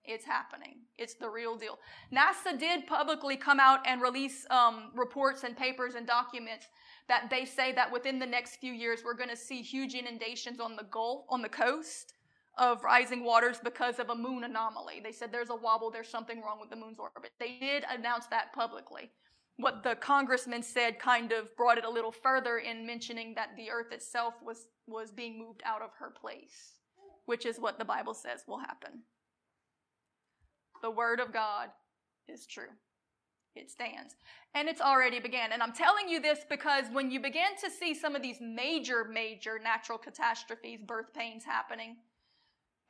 It's 0.04 0.24
happening. 0.24 0.82
It's 0.98 1.14
the 1.14 1.28
real 1.28 1.56
deal. 1.56 1.78
NASA 2.12 2.58
did 2.58 2.86
publicly 2.86 3.36
come 3.36 3.58
out 3.58 3.80
and 3.86 4.00
release 4.00 4.46
um, 4.50 4.90
reports 4.94 5.42
and 5.44 5.56
papers 5.56 5.94
and 5.94 6.06
documents 6.06 6.66
that 7.08 7.28
they 7.30 7.44
say 7.44 7.72
that 7.72 7.92
within 7.92 8.18
the 8.18 8.26
next 8.26 8.56
few 8.56 8.72
years 8.72 9.02
we're 9.04 9.14
going 9.14 9.30
to 9.30 9.36
see 9.36 9.62
huge 9.62 9.94
inundations 9.94 10.60
on 10.60 10.76
the 10.76 10.84
Gulf, 10.84 11.26
on 11.28 11.42
the 11.42 11.48
coast 11.48 12.14
of 12.56 12.82
rising 12.84 13.24
waters 13.24 13.58
because 13.62 13.98
of 13.98 14.10
a 14.10 14.14
moon 14.14 14.44
anomaly. 14.44 15.00
They 15.02 15.12
said 15.12 15.30
there's 15.32 15.50
a 15.50 15.56
wobble, 15.56 15.90
there's 15.90 16.08
something 16.08 16.40
wrong 16.40 16.60
with 16.60 16.70
the 16.70 16.76
moon's 16.76 16.98
orbit. 16.98 17.32
They 17.38 17.58
did 17.60 17.84
announce 17.90 18.26
that 18.28 18.52
publicly. 18.52 19.10
What 19.56 19.82
the 19.82 19.96
congressman 19.96 20.62
said 20.62 20.98
kind 20.98 21.32
of 21.32 21.54
brought 21.56 21.78
it 21.78 21.84
a 21.84 21.90
little 21.90 22.12
further 22.12 22.58
in 22.58 22.86
mentioning 22.86 23.34
that 23.34 23.50
the 23.56 23.70
earth 23.70 23.92
itself 23.92 24.34
was, 24.44 24.66
was 24.86 25.10
being 25.10 25.38
moved 25.38 25.62
out 25.64 25.82
of 25.82 25.90
her 25.98 26.10
place, 26.10 26.80
which 27.26 27.46
is 27.46 27.60
what 27.60 27.78
the 27.78 27.84
Bible 27.84 28.14
says 28.14 28.44
will 28.48 28.58
happen. 28.58 29.02
The 30.82 30.90
word 30.90 31.20
of 31.20 31.32
God 31.32 31.68
is 32.28 32.46
true 32.46 32.68
it 33.56 33.70
stands. 33.70 34.16
And 34.54 34.68
it's 34.68 34.80
already 34.80 35.20
began. 35.20 35.52
And 35.52 35.62
I'm 35.62 35.72
telling 35.72 36.08
you 36.08 36.20
this 36.20 36.40
because 36.48 36.84
when 36.92 37.10
you 37.10 37.20
begin 37.20 37.56
to 37.62 37.70
see 37.70 37.94
some 37.94 38.14
of 38.14 38.22
these 38.22 38.38
major, 38.40 39.04
major 39.04 39.58
natural 39.62 39.98
catastrophes, 39.98 40.80
birth 40.86 41.12
pains 41.12 41.44
happening, 41.44 41.96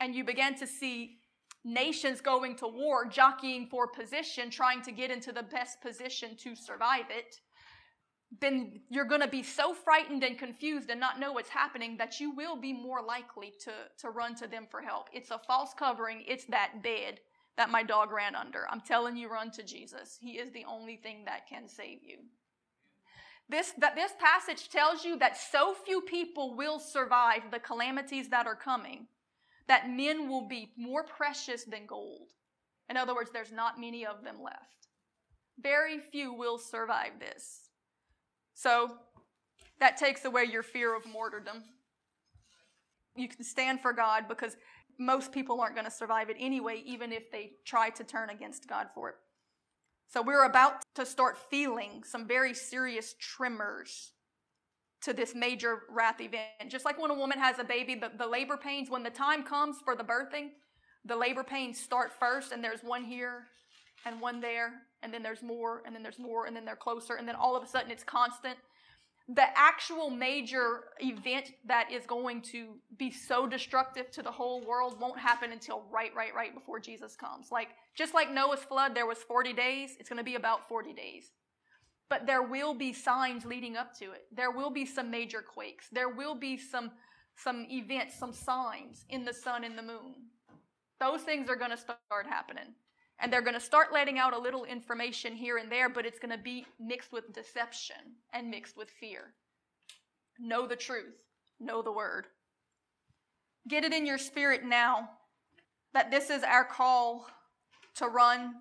and 0.00 0.14
you 0.14 0.24
begin 0.24 0.54
to 0.56 0.66
see 0.66 1.18
nations 1.64 2.20
going 2.20 2.56
to 2.56 2.68
war, 2.68 3.06
jockeying 3.06 3.66
for 3.70 3.88
position, 3.88 4.50
trying 4.50 4.82
to 4.82 4.92
get 4.92 5.10
into 5.10 5.32
the 5.32 5.42
best 5.42 5.80
position 5.80 6.36
to 6.36 6.54
survive 6.54 7.06
it, 7.10 7.36
then 8.40 8.80
you're 8.90 9.04
going 9.04 9.20
to 9.20 9.28
be 9.28 9.42
so 9.42 9.72
frightened 9.72 10.24
and 10.24 10.38
confused 10.38 10.90
and 10.90 10.98
not 10.98 11.20
know 11.20 11.32
what's 11.32 11.48
happening 11.48 11.96
that 11.96 12.20
you 12.20 12.34
will 12.34 12.56
be 12.56 12.72
more 12.72 13.00
likely 13.02 13.52
to, 13.60 13.70
to 13.98 14.10
run 14.10 14.34
to 14.34 14.46
them 14.46 14.66
for 14.70 14.80
help. 14.80 15.08
It's 15.12 15.30
a 15.30 15.40
false 15.46 15.72
covering, 15.78 16.24
it's 16.26 16.44
that 16.46 16.82
bed 16.82 17.20
that 17.56 17.70
my 17.70 17.82
dog 17.82 18.10
ran 18.10 18.34
under. 18.34 18.66
I'm 18.70 18.80
telling 18.80 19.16
you, 19.16 19.30
run 19.30 19.50
to 19.52 19.62
Jesus. 19.62 20.18
He 20.20 20.32
is 20.32 20.50
the 20.52 20.64
only 20.68 20.96
thing 20.96 21.24
that 21.26 21.48
can 21.48 21.68
save 21.68 22.02
you. 22.02 22.18
This, 23.48 23.72
that 23.78 23.94
this 23.94 24.12
passage 24.18 24.68
tells 24.70 25.04
you 25.04 25.18
that 25.18 25.36
so 25.36 25.74
few 25.74 26.00
people 26.00 26.56
will 26.56 26.78
survive 26.78 27.42
the 27.50 27.58
calamities 27.58 28.28
that 28.30 28.46
are 28.46 28.56
coming 28.56 29.06
that 29.66 29.88
men 29.88 30.28
will 30.28 30.46
be 30.46 30.72
more 30.76 31.04
precious 31.04 31.64
than 31.64 31.86
gold. 31.86 32.28
In 32.90 32.96
other 32.96 33.14
words, 33.14 33.30
there's 33.32 33.52
not 33.52 33.80
many 33.80 34.04
of 34.04 34.22
them 34.22 34.42
left. 34.42 34.88
Very 35.58 35.98
few 35.98 36.32
will 36.32 36.58
survive 36.58 37.12
this. 37.18 37.70
So 38.54 38.96
that 39.80 39.96
takes 39.96 40.24
away 40.24 40.44
your 40.44 40.62
fear 40.62 40.94
of 40.94 41.06
martyrdom. 41.06 41.62
You 43.16 43.28
can 43.28 43.44
stand 43.44 43.80
for 43.80 43.92
God 43.92 44.24
because 44.28 44.56
most 44.98 45.32
people 45.32 45.60
aren't 45.60 45.74
going 45.74 45.86
to 45.86 45.90
survive 45.90 46.30
it 46.30 46.36
anyway, 46.38 46.82
even 46.84 47.12
if 47.12 47.30
they 47.30 47.52
try 47.64 47.90
to 47.90 48.04
turn 48.04 48.30
against 48.30 48.68
God 48.68 48.88
for 48.94 49.10
it. 49.10 49.16
So 50.08 50.22
we're 50.22 50.44
about 50.44 50.82
to 50.94 51.06
start 51.06 51.38
feeling 51.50 52.02
some 52.04 52.26
very 52.26 52.54
serious 52.54 53.14
tremors 53.18 54.12
to 55.02 55.12
this 55.12 55.34
major 55.34 55.82
wrath 55.90 56.20
event. 56.20 56.68
Just 56.68 56.84
like 56.84 57.00
when 57.00 57.10
a 57.10 57.14
woman 57.14 57.38
has 57.38 57.58
a 57.58 57.64
baby, 57.64 57.94
the, 57.94 58.10
the 58.16 58.26
labor 58.26 58.56
pains, 58.56 58.90
when 58.90 59.02
the 59.02 59.10
time 59.10 59.42
comes 59.42 59.76
for 59.84 59.96
the 59.96 60.04
birthing, 60.04 60.50
the 61.04 61.16
labor 61.16 61.44
pains 61.44 61.78
start 61.78 62.12
first, 62.18 62.52
and 62.52 62.64
there's 62.64 62.82
one 62.82 63.04
here 63.04 63.44
and 64.06 64.20
one 64.20 64.40
there, 64.40 64.72
and 65.02 65.12
then 65.12 65.22
there's 65.22 65.42
more, 65.42 65.82
and 65.84 65.94
then 65.94 66.02
there's 66.02 66.18
more, 66.18 66.46
and 66.46 66.56
then 66.56 66.64
they're 66.64 66.76
closer, 66.76 67.14
and 67.14 67.28
then 67.28 67.34
all 67.34 67.56
of 67.56 67.62
a 67.62 67.66
sudden 67.66 67.90
it's 67.90 68.04
constant 68.04 68.56
the 69.28 69.46
actual 69.56 70.10
major 70.10 70.84
event 71.00 71.52
that 71.64 71.90
is 71.90 72.04
going 72.04 72.42
to 72.42 72.74
be 72.98 73.10
so 73.10 73.46
destructive 73.46 74.10
to 74.10 74.22
the 74.22 74.30
whole 74.30 74.60
world 74.66 75.00
won't 75.00 75.18
happen 75.18 75.50
until 75.50 75.84
right 75.90 76.14
right 76.14 76.34
right 76.34 76.54
before 76.54 76.78
jesus 76.78 77.16
comes. 77.16 77.50
Like 77.50 77.68
just 77.94 78.12
like 78.12 78.30
noah's 78.30 78.60
flood 78.60 78.94
there 78.94 79.06
was 79.06 79.18
40 79.18 79.54
days. 79.54 79.96
It's 79.98 80.10
going 80.10 80.18
to 80.18 80.24
be 80.24 80.34
about 80.34 80.68
40 80.68 80.92
days. 80.92 81.32
But 82.10 82.26
there 82.26 82.42
will 82.42 82.74
be 82.74 82.92
signs 82.92 83.46
leading 83.46 83.76
up 83.76 83.96
to 83.98 84.12
it. 84.12 84.26
There 84.30 84.50
will 84.50 84.70
be 84.70 84.84
some 84.84 85.10
major 85.10 85.40
quakes. 85.40 85.86
There 85.90 86.10
will 86.10 86.34
be 86.34 86.58
some 86.58 86.90
some 87.36 87.66
events 87.70 88.18
some 88.18 88.32
signs 88.32 89.06
in 89.08 89.24
the 89.24 89.32
sun 89.32 89.64
and 89.64 89.76
the 89.76 89.82
moon. 89.82 90.16
Those 91.00 91.22
things 91.22 91.48
are 91.48 91.56
going 91.56 91.70
to 91.70 91.78
start 91.78 92.26
happening. 92.28 92.74
And 93.20 93.32
they're 93.32 93.42
going 93.42 93.54
to 93.54 93.60
start 93.60 93.92
letting 93.92 94.18
out 94.18 94.34
a 94.34 94.38
little 94.38 94.64
information 94.64 95.34
here 95.34 95.56
and 95.56 95.70
there, 95.70 95.88
but 95.88 96.04
it's 96.04 96.18
going 96.18 96.36
to 96.36 96.42
be 96.42 96.66
mixed 96.80 97.12
with 97.12 97.32
deception 97.32 97.96
and 98.32 98.50
mixed 98.50 98.76
with 98.76 98.90
fear. 98.90 99.34
Know 100.38 100.66
the 100.66 100.76
truth, 100.76 101.14
know 101.60 101.80
the 101.80 101.92
word. 101.92 102.26
Get 103.68 103.84
it 103.84 103.92
in 103.92 104.04
your 104.04 104.18
spirit 104.18 104.64
now 104.64 105.10
that 105.94 106.10
this 106.10 106.28
is 106.28 106.42
our 106.42 106.64
call 106.64 107.26
to 107.94 108.08
run 108.08 108.54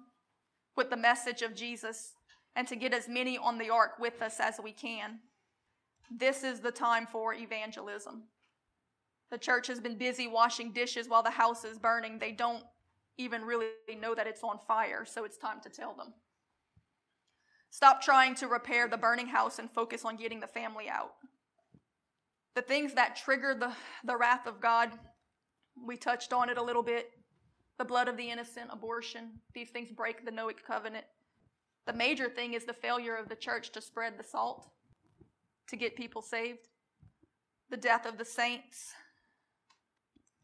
with 0.77 0.89
the 0.89 0.97
message 0.97 1.41
of 1.41 1.55
Jesus 1.55 2.13
and 2.55 2.67
to 2.67 2.75
get 2.75 2.93
as 2.93 3.09
many 3.09 3.37
on 3.37 3.57
the 3.57 3.69
ark 3.69 3.93
with 3.99 4.21
us 4.21 4.39
as 4.39 4.59
we 4.63 4.71
can. 4.71 5.19
This 6.11 6.43
is 6.43 6.59
the 6.59 6.71
time 6.71 7.07
for 7.11 7.33
evangelism. 7.33 8.23
The 9.31 9.37
church 9.39 9.67
has 9.67 9.79
been 9.79 9.97
busy 9.97 10.27
washing 10.27 10.71
dishes 10.71 11.09
while 11.09 11.23
the 11.23 11.31
house 11.31 11.65
is 11.65 11.79
burning. 11.79 12.19
They 12.19 12.31
don't 12.31 12.63
even 13.17 13.43
really 13.43 13.67
know 13.99 14.15
that 14.15 14.27
it's 14.27 14.43
on 14.43 14.59
fire, 14.67 15.05
so 15.05 15.23
it's 15.23 15.37
time 15.37 15.59
to 15.61 15.69
tell 15.69 15.93
them. 15.93 16.13
Stop 17.69 18.01
trying 18.01 18.35
to 18.35 18.47
repair 18.47 18.87
the 18.87 18.97
burning 18.97 19.27
house 19.27 19.59
and 19.59 19.69
focus 19.71 20.05
on 20.05 20.15
getting 20.15 20.39
the 20.39 20.47
family 20.47 20.89
out. 20.89 21.13
The 22.55 22.61
things 22.61 22.93
that 22.93 23.15
trigger 23.15 23.55
the, 23.59 23.71
the 24.03 24.15
wrath 24.15 24.45
of 24.45 24.61
God, 24.61 24.91
we 25.75 25.97
touched 25.97 26.33
on 26.33 26.49
it 26.49 26.57
a 26.57 26.63
little 26.63 26.83
bit. 26.83 27.09
The 27.79 27.85
blood 27.85 28.07
of 28.07 28.15
the 28.15 28.29
innocent, 28.29 28.69
abortion, 28.71 29.39
these 29.55 29.71
things 29.71 29.89
break 29.91 30.23
the 30.23 30.31
Noahic 30.31 30.63
covenant. 30.65 31.05
The 31.87 31.93
major 31.93 32.29
thing 32.29 32.53
is 32.53 32.63
the 32.63 32.73
failure 32.73 33.15
of 33.15 33.27
the 33.27 33.35
church 33.35 33.71
to 33.71 33.81
spread 33.81 34.17
the 34.17 34.23
salt, 34.23 34.69
to 35.69 35.75
get 35.75 35.95
people 35.95 36.21
saved, 36.21 36.69
the 37.71 37.77
death 37.77 38.05
of 38.05 38.19
the 38.19 38.25
saints. 38.25 38.93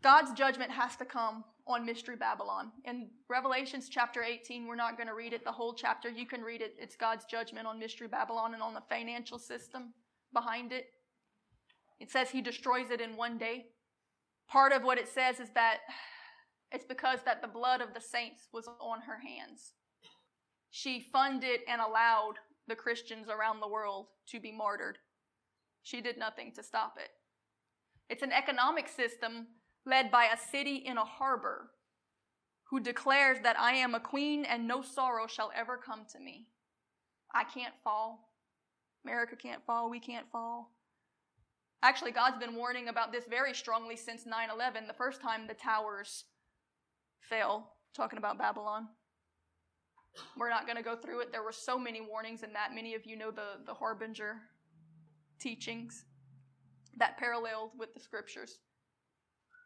God's 0.02 0.34
judgment 0.34 0.72
has 0.72 0.96
to 0.96 1.06
come 1.06 1.44
on 1.70 1.86
Mystery 1.86 2.16
Babylon. 2.16 2.72
In 2.84 3.10
Revelations 3.30 3.90
chapter 3.90 4.24
18, 4.24 4.66
we're 4.66 4.76
not 4.76 4.98
going 4.98 5.08
to 5.08 5.14
read 5.14 5.34
it, 5.34 5.46
the 5.46 5.52
whole 5.52 5.74
chapter. 5.74 6.10
You 6.10 6.26
can 6.26 6.42
read 6.42 6.62
it. 6.62 6.74
It's 6.80 6.96
God's 6.96 7.26
judgment 7.26 7.68
on 7.68 7.78
Mystery 7.78 8.08
Babylon 8.08 8.56
and 8.56 8.64
on 8.64 8.74
the 8.74 8.82
financial 8.90 9.38
system 9.38 9.94
behind 10.34 10.72
it. 10.72 10.88
It 12.00 12.10
says 12.10 12.32
he 12.32 12.42
destroys 12.42 12.90
it 12.90 13.02
in 13.02 13.16
one 13.16 13.38
day. 13.38 13.68
Part 14.48 14.74
of 14.74 14.84
what 14.84 14.98
it 14.98 15.08
says 15.08 15.40
is 15.40 15.50
that 15.54 15.78
it's 16.72 16.86
because 16.86 17.20
that 17.26 17.44
the 17.44 17.48
blood 17.48 17.82
of 17.82 17.94
the 17.94 18.02
saints 18.02 18.48
was 18.52 18.68
on 18.68 19.02
her 19.02 19.20
hands. 19.20 19.74
She 20.72 21.00
funded 21.00 21.62
and 21.68 21.82
allowed 21.82 22.36
the 22.68 22.76
Christians 22.76 23.28
around 23.30 23.60
the 23.60 23.68
world 23.68 24.08
to 24.30 24.40
be 24.40 24.52
martyred. 24.52 24.98
She 25.84 26.02
did 26.02 26.18
nothing 26.18 26.52
to 26.56 26.64
stop 26.64 26.96
it. 26.98 27.10
It's 28.10 28.24
an 28.24 28.32
economic 28.32 28.88
system 28.88 29.48
led 29.86 30.12
by 30.12 30.26
a 30.26 30.38
city 30.52 30.76
in 30.76 30.98
a 30.98 31.06
harbor 31.06 31.72
who 32.70 32.80
declares 32.80 33.40
that 33.44 33.60
I 33.60 33.74
am 33.74 33.96
a 33.96 34.00
queen 34.00 34.46
and 34.46 34.68
no 34.68 34.82
sorrow 34.82 35.28
shall 35.28 35.52
ever 35.56 35.78
come 35.78 36.06
to 36.14 36.20
me. 36.20 36.48
I 37.34 37.44
can't 37.44 37.74
fall. 37.84 38.30
America 39.04 39.36
can't 39.36 39.66
fall. 39.66 39.90
We 39.90 40.00
can't 40.00 40.30
fall. 40.32 40.72
Actually, 41.82 42.12
God's 42.12 42.38
been 42.38 42.56
warning 42.56 42.90
about 42.90 43.12
this 43.12 43.24
very 43.30 43.54
strongly 43.54 43.96
since 43.96 44.26
9 44.26 44.50
11, 44.54 44.88
the 44.88 44.94
first 44.94 45.22
time 45.22 45.48
the 45.48 45.54
towers 45.54 46.26
fell, 47.22 47.76
talking 47.96 48.18
about 48.18 48.38
Babylon. 48.38 48.88
We're 50.38 50.50
not 50.50 50.66
going 50.66 50.76
to 50.76 50.84
go 50.84 50.96
through 50.96 51.22
it. 51.22 51.32
There 51.32 51.44
were 51.44 51.54
so 51.54 51.80
many 51.80 52.02
warnings 52.02 52.44
in 52.44 52.52
that. 52.54 52.74
Many 52.76 52.96
of 52.96 53.06
you 53.06 53.16
know 53.16 53.32
the, 53.32 53.64
the 53.66 53.74
Harbinger 53.74 54.38
teachings 55.40 56.06
that 56.98 57.18
paralleled 57.18 57.72
with 57.78 57.94
the 57.94 58.00
scriptures. 58.00 58.60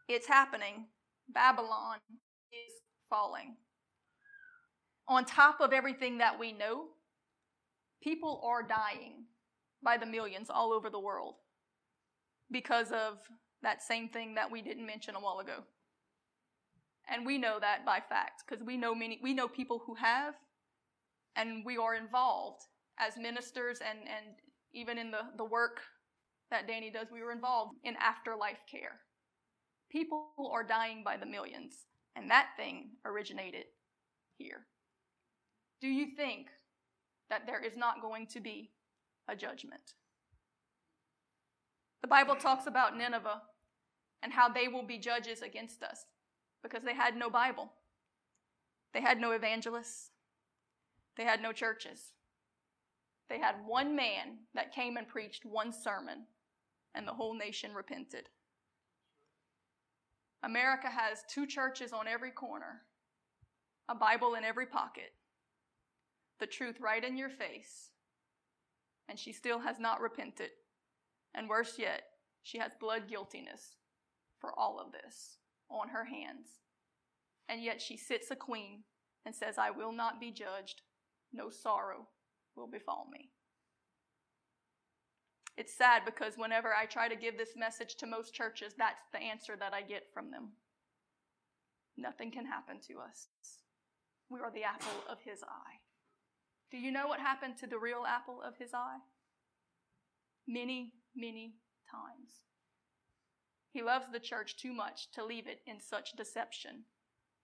It's 0.08 0.28
happening. 0.28 0.88
Babylon 1.30 1.98
is 2.52 2.74
falling. 3.10 3.56
On 5.08 5.26
top 5.26 5.62
of 5.62 5.74
everything 5.74 6.18
that 6.18 6.38
we 6.40 6.52
know, 6.52 6.86
people 8.02 8.42
are 8.44 8.64
dying 8.64 9.26
by 9.84 9.98
the 9.98 10.06
millions 10.06 10.50
all 10.50 10.72
over 10.72 10.90
the 10.90 11.00
world 11.00 11.36
because 12.52 12.92
of 12.92 13.18
that 13.62 13.82
same 13.82 14.10
thing 14.10 14.36
that 14.36 14.52
we 14.52 14.62
didn't 14.62 14.86
mention 14.86 15.16
a 15.16 15.20
while 15.20 15.40
ago. 15.40 15.64
And 17.10 17.26
we 17.26 17.38
know 17.38 17.60
that 17.60 17.86
by 17.86 18.00
fact 18.00 18.44
because 18.48 18.64
we 18.64 18.78
know 18.78 18.96
many 18.96 19.20
we 19.22 19.34
know 19.34 19.48
people 19.48 19.82
who 19.86 19.96
have 19.96 20.36
and 21.36 21.66
we 21.66 21.78
are 21.78 21.96
involved 21.96 22.62
as 23.00 23.18
ministers 23.18 23.80
and 23.80 24.00
and 24.00 24.36
even 24.74 24.98
in 24.98 25.12
the 25.12 25.22
the 25.38 25.44
work 25.44 25.82
that 26.50 26.68
Danny 26.68 26.90
does 26.92 27.08
we 27.12 27.22
were 27.22 27.32
involved 27.32 27.74
in 27.84 27.96
afterlife 28.00 28.60
care. 28.72 29.02
People 29.94 30.32
are 30.52 30.64
dying 30.64 31.04
by 31.04 31.18
the 31.18 31.26
millions, 31.28 31.86
and 32.16 32.32
that 32.32 32.48
thing 32.58 32.90
originated 33.06 33.66
here. 34.40 34.66
Do 35.82 35.88
you 35.88 36.08
think 36.18 36.48
that 37.30 37.46
there 37.46 37.64
is 37.64 37.78
not 37.78 38.02
going 38.02 38.26
to 38.28 38.40
be 38.40 38.72
a 39.28 39.36
judgment? 39.36 39.94
The 42.02 42.08
Bible 42.08 42.36
talks 42.36 42.66
about 42.66 42.98
Nineveh 42.98 43.44
and 44.24 44.34
how 44.34 44.50
they 44.50 44.68
will 44.68 44.84
be 44.84 44.98
judges 44.98 45.44
against 45.44 45.84
us 45.84 46.06
because 46.64 46.82
they 46.82 46.96
had 46.96 47.16
no 47.16 47.30
Bible. 47.30 47.72
They 48.96 49.02
had 49.02 49.20
no 49.20 49.32
evangelists. 49.32 50.10
They 51.18 51.24
had 51.24 51.40
no 51.42 51.52
churches. 51.52 52.14
They 53.30 53.38
had 53.38 53.56
one 53.68 53.96
man 53.96 54.40
that 54.56 54.74
came 54.74 54.98
and 54.98 55.08
preached 55.08 55.46
one 55.46 55.72
sermon, 55.72 56.26
and 56.96 57.08
the 57.08 57.14
whole 57.14 57.38
nation 57.38 57.76
repented. 57.76 58.30
America 60.44 60.88
has 60.88 61.24
two 61.30 61.48
churches 61.48 61.94
on 61.94 62.08
every 62.08 62.32
corner, 62.32 62.82
a 63.88 63.96
Bible 63.96 64.36
in 64.36 64.44
every 64.44 64.66
pocket, 64.66 65.14
the 66.40 66.46
truth 66.48 66.76
right 66.82 67.04
in 67.04 67.18
your 67.18 67.30
face, 67.30 67.92
and 69.08 69.18
she 69.18 69.32
still 69.32 69.60
has 69.60 69.80
not 69.80 70.02
repented. 70.02 70.50
And 71.34 71.50
worse 71.50 71.80
yet, 71.80 72.04
she 72.44 72.58
has 72.60 72.74
blood 72.80 73.08
guiltiness 73.08 73.78
for 74.40 74.58
all 74.58 74.80
of 74.80 74.92
this 74.92 75.38
on 75.70 75.90
her 75.90 76.06
hands. 76.06 76.60
And 77.48 77.64
yet 77.64 77.82
she 77.82 77.98
sits 77.98 78.30
a 78.30 78.36
queen 78.36 78.84
and 79.26 79.34
says, 79.34 79.58
I 79.58 79.72
will 79.72 79.92
not 79.92 80.20
be 80.20 80.32
judged, 80.32 80.82
no 81.32 81.50
sorrow 81.50 82.08
will 82.56 82.68
befall 82.68 83.08
me. 83.12 83.32
It's 85.56 85.78
sad 85.78 86.04
because 86.06 86.34
whenever 86.36 86.74
I 86.74 86.86
try 86.86 87.08
to 87.08 87.16
give 87.16 87.38
this 87.38 87.56
message 87.56 87.96
to 87.96 88.08
most 88.08 88.34
churches, 88.34 88.74
that's 88.78 89.06
the 89.12 89.20
answer 89.20 89.56
that 89.60 89.74
I 89.74 89.82
get 89.82 90.04
from 90.14 90.32
them. 90.32 90.54
Nothing 91.96 92.32
can 92.32 92.46
happen 92.46 92.80
to 92.88 93.00
us. 93.00 93.28
We 94.30 94.40
are 94.40 94.52
the 94.52 94.64
apple 94.64 95.04
of 95.08 95.20
his 95.24 95.44
eye. 95.44 95.78
Do 96.72 96.78
you 96.78 96.92
know 96.92 97.08
what 97.08 97.20
happened 97.20 97.58
to 97.60 97.68
the 97.68 97.78
real 97.78 98.04
apple 98.08 98.42
of 98.42 98.58
his 98.58 98.74
eye? 98.74 98.98
Many, 100.48 100.94
many 101.16 101.54
times. 101.90 102.32
He 103.70 103.84
loves 103.84 104.06
the 104.12 104.20
church 104.20 104.58
too 104.58 104.74
much 104.74 105.12
to 105.12 105.24
leave 105.24 105.48
it 105.48 105.62
in 105.68 105.80
such 105.80 106.16
deception. 106.18 106.86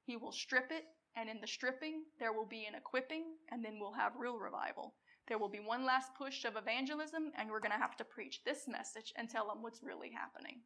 He 0.05 0.17
will 0.17 0.31
strip 0.31 0.71
it, 0.71 0.85
and 1.15 1.29
in 1.29 1.41
the 1.41 1.47
stripping, 1.47 2.05
there 2.19 2.33
will 2.33 2.47
be 2.47 2.65
an 2.65 2.73
equipping, 2.73 3.23
and 3.51 3.63
then 3.63 3.77
we'll 3.79 3.93
have 3.93 4.13
real 4.17 4.37
revival. 4.37 4.95
There 5.29 5.37
will 5.37 5.47
be 5.47 5.59
one 5.59 5.85
last 5.85 6.15
push 6.15 6.43
of 6.43 6.55
evangelism, 6.57 7.31
and 7.37 7.51
we're 7.51 7.59
going 7.59 7.71
to 7.71 7.77
have 7.77 7.95
to 7.97 8.03
preach 8.03 8.41
this 8.43 8.67
message 8.67 9.13
and 9.15 9.29
tell 9.29 9.47
them 9.47 9.61
what's 9.61 9.83
really 9.83 10.09
happening. 10.11 10.61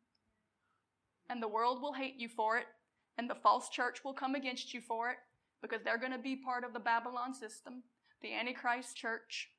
And 1.30 1.44
the 1.44 1.50
world 1.50 1.82
will 1.82 1.92
hate 1.92 2.16
you 2.18 2.30
for 2.30 2.58
it, 2.58 2.68
and 3.18 3.30
the 3.30 3.36
false 3.36 3.68
church 3.68 4.06
will 4.06 4.14
come 4.14 4.36
against 4.36 4.74
you 4.74 4.80
for 4.80 5.12
it 5.12 5.18
because 5.62 5.82
they're 5.84 5.98
going 5.98 6.14
to 6.14 6.18
be 6.18 6.38
part 6.38 6.64
of 6.64 6.72
the 6.72 6.80
Babylon 6.80 7.34
system, 7.34 7.84
the 8.22 8.34
Antichrist 8.34 8.96
church, 8.96 9.50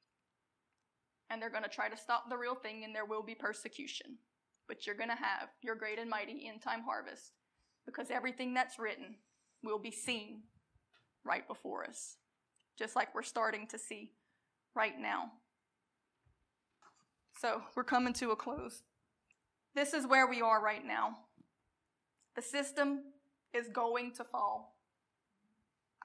and 1.29 1.41
they're 1.41 1.51
going 1.51 1.63
to 1.63 1.69
try 1.69 1.91
to 1.91 1.97
stop 1.97 2.31
the 2.31 2.39
real 2.39 2.55
thing, 2.55 2.83
and 2.83 2.95
there 2.95 3.05
will 3.05 3.23
be 3.23 3.35
persecution. 3.35 4.17
But 4.69 4.87
you're 4.87 4.97
going 4.97 5.11
to 5.11 5.17
have 5.17 5.51
your 5.61 5.75
great 5.75 5.99
and 5.99 6.09
mighty 6.09 6.49
end 6.49 6.63
time 6.63 6.83
harvest 6.83 7.33
because 7.85 8.11
everything 8.11 8.55
that's 8.55 8.79
written 8.79 9.17
will 9.63 9.79
be 9.79 9.91
seen 9.91 10.45
right 11.25 11.47
before 11.47 11.85
us, 11.85 12.17
just 12.79 12.97
like 12.97 13.15
we're 13.15 13.23
starting 13.23 13.67
to 13.67 13.79
see 13.79 14.13
right 14.75 14.99
now. 15.01 15.33
So 17.41 17.63
we're 17.77 17.85
coming 17.85 18.13
to 18.15 18.31
a 18.31 18.37
close. 18.37 18.83
This 19.75 19.93
is 19.93 20.07
where 20.07 20.27
we 20.27 20.41
are 20.41 20.63
right 20.63 20.85
now. 20.85 21.19
The 22.37 22.43
system 22.43 23.01
is 23.53 23.69
going 23.69 24.13
to 24.15 24.25
fall. 24.25 24.77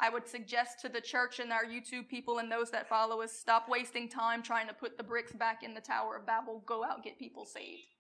I 0.02 0.10
would 0.10 0.28
suggest 0.28 0.80
to 0.82 0.90
the 0.90 1.02
church 1.02 1.40
and 1.40 1.52
our 1.52 1.66
YouTube 1.66 2.08
people 2.08 2.40
and 2.40 2.52
those 2.52 2.72
that 2.72 2.88
follow 2.88 3.22
us 3.22 3.34
stop 3.34 3.68
wasting 3.68 4.08
time 4.08 4.42
trying 4.42 4.68
to 4.68 4.74
put 4.74 4.98
the 4.98 5.04
bricks 5.04 5.34
back 5.34 5.62
in 5.62 5.74
the 5.74 5.82
Tower 5.82 6.16
of 6.16 6.26
Babel. 6.26 6.64
Go 6.66 6.84
out, 6.86 7.04
get 7.04 7.20
people 7.20 7.46
saved. 7.46 7.96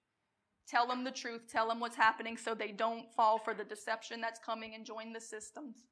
Tell 0.67 0.87
them 0.87 1.03
the 1.03 1.11
truth, 1.11 1.41
tell 1.51 1.67
them 1.67 1.79
what's 1.79 1.95
happening 1.95 2.37
so 2.37 2.53
they 2.53 2.71
don't 2.71 3.11
fall 3.13 3.37
for 3.37 3.53
the 3.53 3.63
deception 3.63 4.21
that's 4.21 4.39
coming 4.39 4.75
and 4.75 4.85
join 4.85 5.11
the 5.11 5.19
systems 5.19 5.83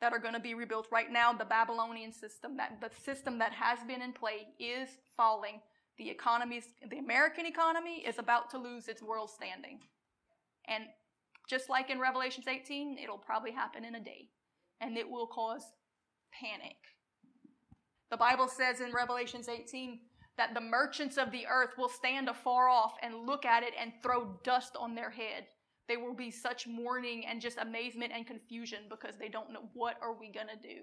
that 0.00 0.12
are 0.12 0.18
going 0.18 0.34
to 0.34 0.40
be 0.40 0.54
rebuilt 0.54 0.86
right 0.90 1.10
now 1.12 1.32
the 1.32 1.44
babylonian 1.44 2.12
system 2.12 2.56
that 2.56 2.80
the 2.80 2.90
system 3.02 3.38
that 3.38 3.52
has 3.52 3.78
been 3.86 4.02
in 4.02 4.12
play 4.12 4.48
is 4.58 4.88
falling 5.16 5.60
the 5.98 6.08
economy 6.08 6.62
the 6.90 6.98
american 6.98 7.46
economy 7.46 8.02
is 8.06 8.18
about 8.18 8.50
to 8.50 8.58
lose 8.58 8.88
its 8.88 9.02
world 9.02 9.30
standing 9.30 9.78
and 10.68 10.84
just 11.50 11.68
like 11.68 11.90
in 11.90 11.98
Revelations 11.98 12.46
18, 12.46 12.96
it'll 13.02 13.18
probably 13.18 13.50
happen 13.50 13.84
in 13.84 13.96
a 13.96 14.00
day. 14.00 14.28
And 14.80 14.96
it 14.96 15.10
will 15.10 15.26
cause 15.26 15.64
panic. 16.32 16.76
The 18.10 18.16
Bible 18.16 18.46
says 18.46 18.80
in 18.80 18.92
Revelations 18.92 19.48
18 19.48 19.98
that 20.38 20.54
the 20.54 20.60
merchants 20.60 21.18
of 21.18 21.32
the 21.32 21.46
earth 21.48 21.70
will 21.76 21.88
stand 21.88 22.28
afar 22.28 22.68
off 22.68 22.94
and 23.02 23.26
look 23.26 23.44
at 23.44 23.64
it 23.64 23.74
and 23.78 23.92
throw 24.00 24.38
dust 24.44 24.76
on 24.78 24.94
their 24.94 25.10
head. 25.10 25.46
There 25.90 25.98
will 25.98 26.14
be 26.14 26.30
such 26.30 26.68
mourning 26.68 27.26
and 27.26 27.40
just 27.40 27.58
amazement 27.58 28.12
and 28.14 28.24
confusion 28.24 28.84
because 28.88 29.16
they 29.18 29.28
don't 29.28 29.52
know 29.52 29.64
what 29.74 29.96
are 30.00 30.14
we 30.14 30.30
going 30.30 30.46
to 30.46 30.68
do. 30.68 30.82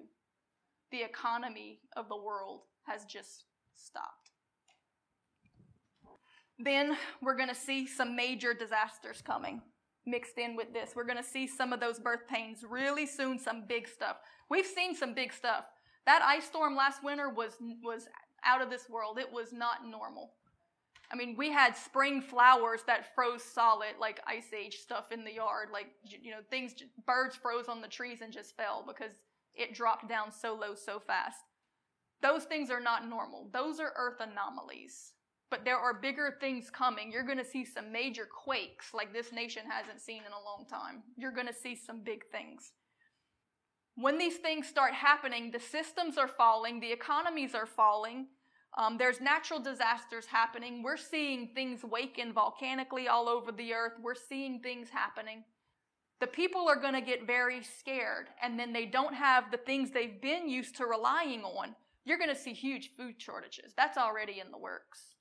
The 0.91 1.01
economy 1.01 1.79
of 1.95 2.09
the 2.09 2.17
world 2.17 2.63
has 2.85 3.05
just 3.05 3.45
stopped. 3.73 4.31
Then 6.59 6.97
we're 7.21 7.37
going 7.37 7.47
to 7.47 7.55
see 7.55 7.87
some 7.87 8.17
major 8.17 8.53
disasters 8.53 9.21
coming 9.21 9.61
mixed 10.05 10.37
in 10.37 10.57
with 10.57 10.73
this. 10.73 10.91
We're 10.93 11.05
going 11.05 11.15
to 11.15 11.23
see 11.23 11.47
some 11.47 11.71
of 11.71 11.79
those 11.79 11.99
birth 11.99 12.27
pains 12.29 12.65
really 12.69 13.05
soon, 13.05 13.39
some 13.39 13.63
big 13.65 13.87
stuff. 13.87 14.17
We've 14.49 14.65
seen 14.65 14.93
some 14.93 15.13
big 15.13 15.31
stuff. 15.31 15.63
That 16.05 16.21
ice 16.21 16.47
storm 16.47 16.75
last 16.75 17.01
winter 17.01 17.29
was, 17.29 17.53
was 17.81 18.09
out 18.43 18.61
of 18.61 18.69
this 18.69 18.89
world. 18.89 19.19
It 19.19 19.31
was 19.31 19.53
not 19.53 19.87
normal. 19.89 20.33
I 21.11 21.15
mean, 21.15 21.35
we 21.37 21.51
had 21.51 21.75
spring 21.75 22.21
flowers 22.21 22.81
that 22.87 23.15
froze 23.15 23.43
solid, 23.43 23.95
like 23.99 24.19
ice 24.27 24.51
age 24.53 24.77
stuff 24.79 25.11
in 25.11 25.23
the 25.23 25.33
yard. 25.33 25.69
Like, 25.71 25.87
you 26.03 26.31
know, 26.31 26.41
things, 26.49 26.75
birds 27.05 27.35
froze 27.35 27.67
on 27.69 27.81
the 27.81 27.87
trees 27.87 28.19
and 28.21 28.33
just 28.33 28.57
fell 28.57 28.83
because 28.85 29.13
it 29.55 29.73
dropped 29.73 30.09
down 30.09 30.31
so 30.31 30.53
low 30.53 30.75
so 30.75 30.99
fast. 30.99 31.39
Those 32.21 32.43
things 32.43 32.69
are 32.69 32.81
not 32.81 33.07
normal. 33.07 33.49
Those 33.53 33.79
are 33.79 33.93
earth 33.95 34.19
anomalies. 34.19 35.13
But 35.49 35.63
there 35.63 35.77
are 35.77 35.93
bigger 35.93 36.35
things 36.41 36.69
coming. 36.69 37.09
You're 37.09 37.23
going 37.23 37.37
to 37.37 37.45
see 37.45 37.63
some 37.63 37.91
major 37.91 38.25
quakes 38.25 38.93
like 38.93 39.13
this 39.13 39.31
nation 39.31 39.63
hasn't 39.69 40.01
seen 40.01 40.23
in 40.25 40.33
a 40.33 40.43
long 40.43 40.65
time. 40.69 41.03
You're 41.15 41.31
going 41.31 41.47
to 41.47 41.53
see 41.53 41.75
some 41.75 42.01
big 42.03 42.23
things. 42.31 42.73
When 43.95 44.17
these 44.17 44.37
things 44.37 44.67
start 44.67 44.93
happening, 44.93 45.51
the 45.51 45.59
systems 45.59 46.17
are 46.17 46.27
falling, 46.27 46.79
the 46.79 46.91
economies 46.91 47.55
are 47.55 47.65
falling, 47.65 48.27
um, 48.77 48.97
there's 48.97 49.19
natural 49.19 49.59
disasters 49.59 50.27
happening. 50.27 50.83
We're 50.83 50.97
seeing 50.97 51.47
things 51.47 51.83
waken 51.83 52.31
volcanically 52.31 53.07
all 53.07 53.27
over 53.27 53.51
the 53.51 53.73
earth. 53.73 53.93
We're 54.01 54.13
seeing 54.13 54.59
things 54.59 54.89
happening. 54.89 55.43
The 56.19 56.27
people 56.27 56.67
are 56.67 56.79
going 56.79 56.93
to 56.93 57.01
get 57.01 57.25
very 57.27 57.63
scared, 57.63 58.27
and 58.41 58.59
then 58.59 58.73
they 58.73 58.85
don't 58.85 59.15
have 59.15 59.51
the 59.51 59.57
things 59.57 59.91
they've 59.91 60.21
been 60.21 60.47
used 60.47 60.77
to 60.77 60.85
relying 60.85 61.41
on. 61.41 61.75
You're 62.05 62.19
going 62.19 62.33
to 62.33 62.39
see 62.39 62.53
huge 62.53 62.91
food 62.95 63.15
shortages. 63.17 63.73
That's 63.75 63.97
already 63.97 64.39
in 64.39 64.51
the 64.51 64.57
works. 64.57 65.15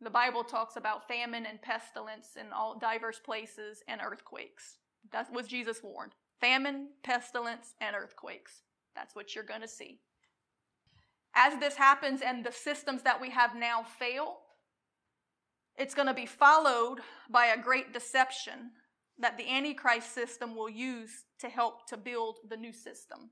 The 0.00 0.10
Bible 0.10 0.42
talks 0.42 0.76
about 0.76 1.06
famine 1.06 1.46
and 1.46 1.60
pestilence 1.60 2.30
in 2.40 2.52
all 2.52 2.78
diverse 2.78 3.18
places 3.18 3.82
and 3.86 4.00
earthquakes. 4.00 4.78
That 5.12 5.32
was 5.32 5.46
Jesus 5.46 5.80
warned. 5.82 6.12
Famine, 6.40 6.88
pestilence, 7.04 7.74
and 7.80 7.94
earthquakes. 7.94 8.62
That's 8.96 9.14
what 9.14 9.34
you're 9.34 9.44
going 9.44 9.60
to 9.60 9.68
see. 9.68 10.00
As 11.34 11.58
this 11.58 11.76
happens 11.76 12.20
and 12.20 12.44
the 12.44 12.52
systems 12.52 13.02
that 13.02 13.20
we 13.20 13.30
have 13.30 13.54
now 13.54 13.82
fail, 13.98 14.38
it's 15.76 15.94
going 15.94 16.08
to 16.08 16.14
be 16.14 16.26
followed 16.26 16.98
by 17.30 17.46
a 17.46 17.60
great 17.60 17.92
deception 17.92 18.72
that 19.18 19.38
the 19.38 19.48
Antichrist 19.48 20.12
system 20.14 20.54
will 20.54 20.68
use 20.68 21.24
to 21.38 21.48
help 21.48 21.86
to 21.88 21.96
build 21.96 22.38
the 22.48 22.56
new 22.56 22.72
system. 22.72 23.30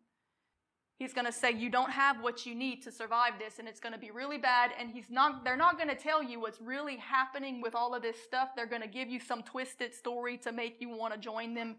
He's 0.97 1.15
going 1.15 1.27
to 1.27 1.33
say 1.33 1.53
you 1.53 1.71
don't 1.71 1.91
have 1.91 2.23
what 2.23 2.45
you 2.45 2.55
need 2.55 2.83
to 2.83 2.93
survive 2.93 3.39
this 3.39 3.59
and 3.59 3.67
it's 3.67 3.81
going 3.81 3.95
to 3.95 3.99
be 3.99 4.11
really 4.11 4.37
bad 4.37 4.71
and 4.79 4.91
he's 4.91 5.09
not 5.09 5.45
they're 5.45 5.57
not 5.57 5.79
going 5.79 5.89
to 5.89 5.95
tell 5.95 6.23
you 6.23 6.39
what's 6.39 6.61
really 6.61 6.97
happening 6.97 7.63
with 7.63 7.75
all 7.75 7.95
of 7.95 8.03
this 8.03 8.23
stuff. 8.23 8.51
They're 8.55 8.67
going 8.67 8.83
to 8.83 8.89
give 8.89 9.09
you 9.09 9.19
some 9.19 9.43
twisted 9.43 9.95
story 9.95 10.37
to 10.39 10.53
make 10.53 10.77
you 10.79 10.91
want 10.91 11.15
to 11.15 11.19
join 11.19 11.55
them 11.55 11.77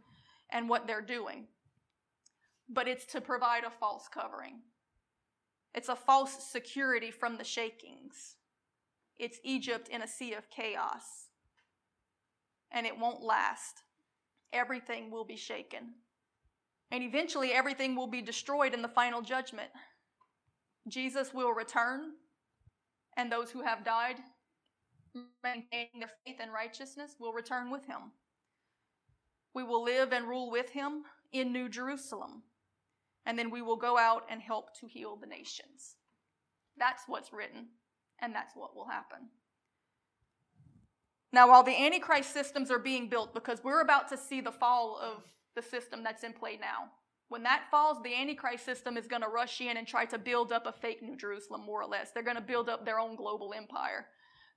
and 0.52 0.68
what 0.68 0.88
they're 0.88 1.02
doing. 1.02 1.46
But 2.68 2.88
it's 2.88 3.06
to 3.08 3.22
provide 3.22 3.64
a 3.64 3.70
false 3.70 4.08
covering. 4.12 4.62
It's 5.74 5.90
a 5.90 5.96
false 5.96 6.44
security 6.52 7.12
from 7.12 7.38
the 7.38 7.44
shakings. 7.44 8.36
It's 9.18 9.40
Egypt 9.44 9.88
in 9.88 10.02
a 10.02 10.08
sea 10.08 10.34
of 10.34 10.50
chaos. 10.50 11.30
And 12.72 12.86
it 12.86 12.98
won't 12.98 13.22
last. 13.22 13.84
Everything 14.52 15.12
will 15.12 15.26
be 15.26 15.38
shaken. 15.38 15.94
And 16.92 17.04
eventually, 17.04 17.54
everything 17.54 17.96
will 17.96 18.08
be 18.08 18.22
destroyed 18.22 18.74
in 18.74 18.82
the 18.82 18.88
final 18.88 19.22
judgment. 19.22 19.70
Jesus 20.88 21.34
will 21.34 21.54
return, 21.54 22.14
and 23.16 23.32
those 23.32 23.52
who 23.52 23.62
have 23.62 23.86
died, 23.86 24.18
maintaining 25.44 26.00
their 26.00 26.12
faith 26.26 26.38
and 26.42 26.52
righteousness, 26.52 27.16
will 27.20 27.32
return 27.32 27.72
with 27.72 27.86
him. 27.86 28.12
We 29.54 29.64
will 29.64 29.84
live 29.84 30.12
and 30.12 30.28
rule 30.28 30.50
with 30.50 30.72
him 30.72 31.04
in 31.32 31.54
New 31.54 31.70
Jerusalem, 31.70 32.44
and 33.26 33.38
then 33.38 33.50
we 33.50 33.62
will 33.62 33.76
go 33.76 33.98
out 33.98 34.24
and 34.30 34.42
help 34.42 34.76
to 34.80 34.88
heal 34.88 35.16
the 35.16 35.28
nations. 35.28 35.96
That's 36.78 37.04
what's 37.08 37.34
written, 37.34 37.68
and 38.20 38.34
that's 38.34 38.56
what 38.56 38.76
will 38.76 38.88
happen. 38.88 39.30
Now, 41.34 41.48
while 41.48 41.64
the 41.64 41.80
Antichrist 41.80 42.34
systems 42.34 42.72
are 42.72 42.80
being 42.80 43.08
built, 43.08 43.34
because 43.34 43.64
we're 43.64 43.82
about 43.82 44.10
to 44.10 44.18
see 44.18 44.42
the 44.42 44.52
fall 44.52 45.00
of 45.02 45.24
the 45.56 45.62
system 45.62 46.04
that's 46.04 46.24
in 46.24 46.34
play 46.34 46.58
now. 46.60 46.92
When 47.30 47.44
that 47.44 47.64
falls, 47.72 47.98
the 48.04 48.14
Antichrist 48.14 48.66
system 48.66 48.98
is 48.98 49.08
going 49.08 49.22
to 49.22 49.30
rush 49.30 49.62
in 49.62 49.78
and 49.78 49.88
try 49.88 50.04
to 50.06 50.18
build 50.18 50.52
up 50.52 50.68
a 50.68 50.74
fake 50.74 51.02
New 51.02 51.16
Jerusalem, 51.16 51.62
more 51.66 51.82
or 51.82 51.88
less. 51.88 52.12
They're 52.12 52.24
going 52.24 52.36
to 52.36 52.42
build 52.42 52.68
up 52.68 52.86
their 52.86 53.00
own 53.00 53.16
global 53.16 53.54
empire 53.56 54.08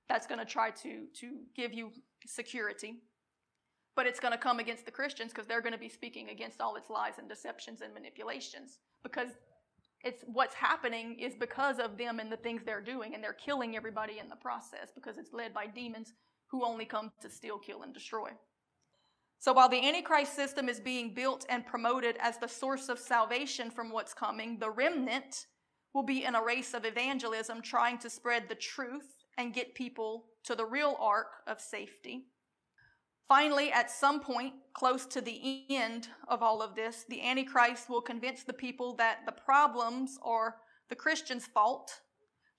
that's 0.09 0.27
going 0.27 0.39
to 0.39 0.45
try 0.45 0.71
to, 0.71 1.05
to 1.19 1.39
give 1.55 1.73
you 1.73 1.91
security. 2.25 3.01
But 3.95 4.05
it's 4.07 4.19
going 4.19 4.33
to 4.33 4.37
come 4.37 4.59
against 4.59 4.85
the 4.85 4.91
Christians 4.91 5.31
because 5.31 5.47
they're 5.47 5.61
going 5.61 5.73
to 5.73 5.79
be 5.79 5.89
speaking 5.89 6.29
against 6.29 6.59
all 6.59 6.75
its 6.75 6.89
lies 6.89 7.13
and 7.17 7.29
deceptions 7.29 7.81
and 7.81 7.93
manipulations. 7.93 8.79
Because 9.03 9.29
it's 10.03 10.23
what's 10.27 10.53
happening 10.53 11.17
is 11.19 11.33
because 11.35 11.79
of 11.79 11.97
them 11.97 12.19
and 12.19 12.31
the 12.31 12.37
things 12.37 12.61
they're 12.63 12.81
doing, 12.81 13.15
and 13.15 13.23
they're 13.23 13.33
killing 13.33 13.75
everybody 13.75 14.19
in 14.19 14.29
the 14.29 14.35
process 14.35 14.91
because 14.93 15.17
it's 15.17 15.33
led 15.33 15.53
by 15.53 15.65
demons 15.65 16.13
who 16.47 16.65
only 16.65 16.85
come 16.85 17.11
to 17.21 17.29
steal, 17.29 17.57
kill, 17.57 17.83
and 17.83 17.93
destroy. 17.93 18.29
So 19.39 19.53
while 19.53 19.69
the 19.69 19.85
Antichrist 19.85 20.35
system 20.35 20.69
is 20.69 20.79
being 20.79 21.13
built 21.13 21.45
and 21.49 21.65
promoted 21.65 22.17
as 22.19 22.37
the 22.37 22.47
source 22.47 22.89
of 22.89 22.99
salvation 22.99 23.69
from 23.69 23.91
what's 23.91 24.13
coming, 24.13 24.57
the 24.59 24.69
remnant 24.69 25.47
will 25.93 26.03
be 26.03 26.23
in 26.23 26.35
a 26.35 26.43
race 26.43 26.73
of 26.73 26.85
evangelism 26.85 27.61
trying 27.61 27.97
to 27.99 28.09
spread 28.09 28.49
the 28.49 28.55
truth 28.55 29.23
and 29.37 29.53
get 29.53 29.75
people 29.75 30.25
to 30.43 30.55
the 30.55 30.65
real 30.65 30.97
ark 30.99 31.27
of 31.47 31.59
safety. 31.59 32.25
Finally, 33.27 33.71
at 33.71 33.89
some 33.89 34.19
point 34.19 34.53
close 34.73 35.05
to 35.05 35.21
the 35.21 35.63
end 35.69 36.09
of 36.27 36.43
all 36.43 36.61
of 36.61 36.75
this, 36.75 37.05
the 37.09 37.21
Antichrist 37.21 37.89
will 37.89 38.01
convince 38.01 38.43
the 38.43 38.53
people 38.53 38.93
that 38.95 39.25
the 39.25 39.31
problems 39.31 40.19
are 40.21 40.57
the 40.89 40.95
Christians' 40.95 41.47
fault, 41.47 42.01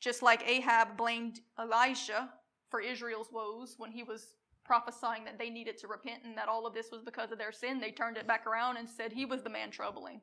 just 0.00 0.22
like 0.22 0.48
Ahab 0.48 0.96
blamed 0.96 1.40
Elijah 1.60 2.30
for 2.68 2.80
Israel's 2.80 3.30
woes 3.30 3.74
when 3.78 3.92
he 3.92 4.02
was 4.02 4.34
prophesying 4.64 5.24
that 5.24 5.38
they 5.38 5.50
needed 5.50 5.78
to 5.78 5.86
repent 5.86 6.24
and 6.24 6.36
that 6.36 6.48
all 6.48 6.66
of 6.66 6.74
this 6.74 6.90
was 6.90 7.02
because 7.02 7.30
of 7.30 7.38
their 7.38 7.52
sin, 7.52 7.80
they 7.80 7.92
turned 7.92 8.16
it 8.16 8.26
back 8.26 8.46
around 8.46 8.76
and 8.76 8.88
said 8.88 9.12
he 9.12 9.24
was 9.24 9.42
the 9.42 9.50
man 9.50 9.70
troubling. 9.70 10.20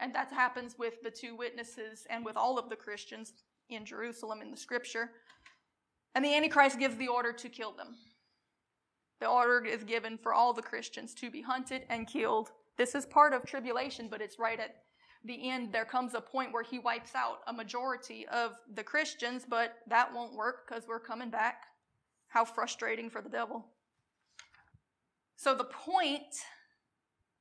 And 0.00 0.14
that 0.14 0.32
happens 0.32 0.76
with 0.78 1.02
the 1.02 1.10
two 1.10 1.36
witnesses 1.36 2.06
and 2.08 2.24
with 2.24 2.36
all 2.36 2.58
of 2.58 2.70
the 2.70 2.76
Christians 2.76 3.32
in 3.68 3.84
Jerusalem 3.84 4.40
in 4.40 4.50
the 4.50 4.56
scripture. 4.56 5.10
And 6.14 6.24
the 6.24 6.34
Antichrist 6.34 6.78
gives 6.78 6.96
the 6.96 7.08
order 7.08 7.32
to 7.32 7.48
kill 7.48 7.72
them. 7.72 7.96
The 9.20 9.28
order 9.28 9.64
is 9.64 9.82
given 9.84 10.18
for 10.18 10.32
all 10.32 10.52
the 10.52 10.62
Christians 10.62 11.14
to 11.14 11.30
be 11.30 11.42
hunted 11.42 11.82
and 11.88 12.06
killed. 12.06 12.50
This 12.76 12.94
is 12.94 13.06
part 13.06 13.32
of 13.32 13.44
tribulation, 13.44 14.08
but 14.08 14.20
it's 14.20 14.38
right 14.38 14.60
at 14.60 14.76
the 15.24 15.50
end. 15.50 15.72
There 15.72 15.84
comes 15.84 16.14
a 16.14 16.20
point 16.20 16.52
where 16.52 16.62
he 16.62 16.78
wipes 16.78 17.14
out 17.14 17.40
a 17.48 17.52
majority 17.52 18.26
of 18.28 18.52
the 18.74 18.84
Christians, 18.84 19.44
but 19.48 19.78
that 19.88 20.14
won't 20.14 20.34
work 20.34 20.68
because 20.68 20.86
we're 20.86 21.00
coming 21.00 21.30
back. 21.30 21.64
How 22.28 22.44
frustrating 22.44 23.10
for 23.10 23.20
the 23.20 23.28
devil. 23.28 23.66
So, 25.36 25.54
the 25.54 25.64
point 25.64 26.34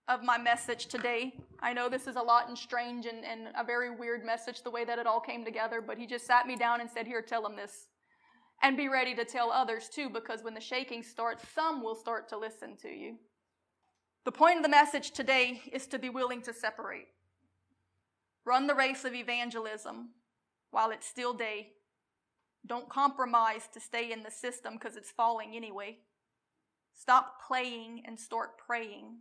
of 0.08 0.24
my 0.24 0.38
message 0.38 0.86
today, 0.86 1.34
I 1.62 1.74
know 1.74 1.90
this 1.90 2.08
is 2.08 2.16
a 2.16 2.22
lot 2.22 2.48
and 2.48 2.58
strange 2.58 3.06
and, 3.06 3.26
and 3.26 3.50
a 3.58 3.64
very 3.64 3.94
weird 3.94 4.26
message, 4.26 4.64
the 4.64 4.72
way 4.72 4.86
that 4.86 4.98
it 5.00 5.06
all 5.06 5.20
came 5.20 5.44
together, 5.44 5.82
but 5.82 5.98
he 5.98 6.08
just 6.08 6.26
sat 6.26 6.48
me 6.48 6.56
down 6.56 6.80
and 6.80 6.90
said, 6.90 7.06
Here, 7.06 7.22
tell 7.22 7.46
him 7.46 7.56
this. 7.56 7.88
And 8.62 8.76
be 8.76 8.90
ready 8.90 9.14
to 9.16 9.26
tell 9.26 9.52
others 9.52 9.90
too, 9.90 10.10
because 10.10 10.44
when 10.44 10.54
the 10.54 10.62
shaking 10.62 11.04
starts, 11.04 11.44
some 11.54 11.84
will 11.84 11.96
start 11.96 12.28
to 12.30 12.38
listen 12.38 12.76
to 12.78 12.90
you. 12.90 13.18
The 14.26 14.32
point 14.32 14.58
of 14.58 14.64
the 14.64 14.70
message 14.70 15.12
today 15.12 15.62
is 15.72 15.88
to 15.88 16.00
be 16.00 16.10
willing 16.10 16.42
to 16.44 16.54
separate. 16.54 17.08
Run 18.46 18.68
the 18.68 18.76
race 18.76 19.06
of 19.06 19.14
evangelism 19.14 20.10
while 20.72 20.92
it's 20.92 21.08
still 21.08 21.34
day 21.34 21.74
don't 22.68 22.90
compromise 22.90 23.70
to 23.74 23.80
stay 23.80 24.12
in 24.12 24.24
the 24.24 24.32
system 24.32 24.74
because 24.74 24.98
it's 24.98 25.12
falling 25.12 25.56
anyway. 25.56 25.98
Stop 26.94 27.42
playing 27.48 28.04
and 28.06 28.20
start 28.20 28.58
praying. 28.58 29.20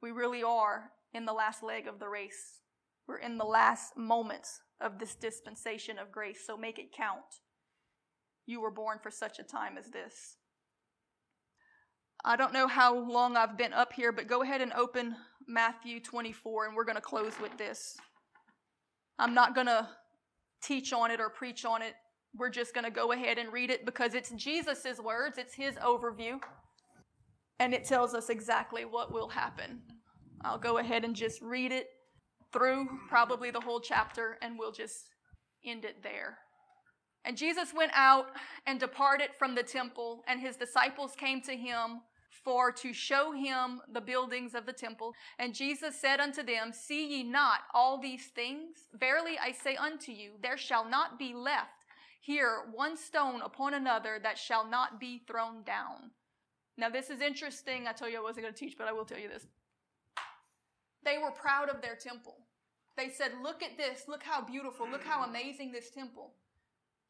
We 0.00 0.10
really 0.10 0.42
are 0.42 0.92
in 1.12 1.26
the 1.26 1.32
last 1.32 1.62
leg 1.62 1.86
of 1.86 1.98
the 1.98 2.08
race. 2.08 2.60
We're 3.06 3.18
in 3.18 3.38
the 3.38 3.44
last 3.44 3.96
moments 3.96 4.60
of 4.80 4.98
this 4.98 5.14
dispensation 5.14 5.98
of 5.98 6.12
grace, 6.12 6.46
so 6.46 6.56
make 6.56 6.78
it 6.78 6.92
count. 6.92 7.40
You 8.46 8.60
were 8.60 8.70
born 8.70 8.98
for 9.02 9.10
such 9.10 9.38
a 9.38 9.42
time 9.42 9.76
as 9.76 9.90
this. 9.90 10.36
I 12.24 12.36
don't 12.36 12.52
know 12.52 12.66
how 12.66 12.96
long 12.96 13.36
I've 13.36 13.58
been 13.58 13.72
up 13.72 13.92
here, 13.92 14.12
but 14.12 14.28
go 14.28 14.42
ahead 14.42 14.60
and 14.60 14.72
open 14.72 15.16
Matthew 15.46 16.00
24, 16.00 16.66
and 16.66 16.76
we're 16.76 16.84
going 16.84 16.96
to 16.96 17.02
close 17.02 17.34
with 17.40 17.56
this. 17.58 17.96
I'm 19.18 19.34
not 19.34 19.54
going 19.54 19.66
to 19.66 19.88
teach 20.62 20.92
on 20.92 21.10
it 21.10 21.20
or 21.20 21.28
preach 21.28 21.64
on 21.64 21.82
it. 21.82 21.94
We're 22.36 22.50
just 22.50 22.74
going 22.74 22.84
to 22.84 22.90
go 22.90 23.12
ahead 23.12 23.38
and 23.38 23.52
read 23.52 23.70
it 23.70 23.84
because 23.84 24.14
it's 24.14 24.30
Jesus' 24.30 25.00
words, 25.02 25.38
it's 25.38 25.54
his 25.54 25.74
overview, 25.76 26.38
and 27.58 27.72
it 27.72 27.84
tells 27.84 28.14
us 28.14 28.28
exactly 28.28 28.84
what 28.84 29.12
will 29.12 29.28
happen. 29.28 29.82
I'll 30.44 30.58
go 30.58 30.78
ahead 30.78 31.04
and 31.04 31.14
just 31.14 31.40
read 31.42 31.72
it 31.72 31.86
through 32.52 32.88
probably 33.08 33.50
the 33.50 33.60
whole 33.60 33.80
chapter, 33.80 34.38
and 34.42 34.58
we'll 34.58 34.72
just 34.72 35.08
end 35.64 35.84
it 35.84 36.02
there. 36.02 36.38
And 37.26 37.36
Jesus 37.36 37.74
went 37.74 37.90
out 37.92 38.28
and 38.66 38.78
departed 38.78 39.30
from 39.36 39.56
the 39.56 39.62
temple, 39.64 40.22
and 40.28 40.40
his 40.40 40.56
disciples 40.56 41.14
came 41.16 41.42
to 41.42 41.56
him 41.56 42.02
for 42.44 42.70
to 42.70 42.92
show 42.92 43.32
him 43.32 43.80
the 43.92 44.00
buildings 44.00 44.54
of 44.54 44.64
the 44.64 44.72
temple. 44.72 45.12
And 45.40 45.52
Jesus 45.52 46.00
said 46.00 46.20
unto 46.20 46.44
them, 46.44 46.72
See 46.72 47.08
ye 47.08 47.22
not 47.24 47.62
all 47.74 48.00
these 48.00 48.26
things? 48.26 48.86
Verily 48.94 49.36
I 49.42 49.50
say 49.50 49.74
unto 49.74 50.12
you, 50.12 50.34
there 50.40 50.56
shall 50.56 50.88
not 50.88 51.18
be 51.18 51.34
left 51.34 51.84
here 52.20 52.66
one 52.72 52.96
stone 52.96 53.42
upon 53.42 53.74
another 53.74 54.20
that 54.22 54.38
shall 54.38 54.64
not 54.64 55.00
be 55.00 55.22
thrown 55.26 55.64
down. 55.64 56.12
Now, 56.78 56.88
this 56.88 57.10
is 57.10 57.20
interesting. 57.20 57.88
I 57.88 57.92
told 57.92 58.12
you 58.12 58.18
I 58.18 58.22
wasn't 58.22 58.44
going 58.44 58.54
to 58.54 58.58
teach, 58.58 58.78
but 58.78 58.86
I 58.86 58.92
will 58.92 59.04
tell 59.04 59.18
you 59.18 59.28
this. 59.28 59.46
They 61.04 61.18
were 61.18 61.32
proud 61.32 61.68
of 61.68 61.82
their 61.82 61.96
temple. 61.96 62.36
They 62.96 63.08
said, 63.08 63.32
Look 63.42 63.64
at 63.64 63.76
this. 63.76 64.04
Look 64.06 64.22
how 64.22 64.44
beautiful. 64.44 64.88
Look 64.88 65.02
how 65.02 65.24
amazing 65.24 65.72
this 65.72 65.90
temple. 65.90 66.32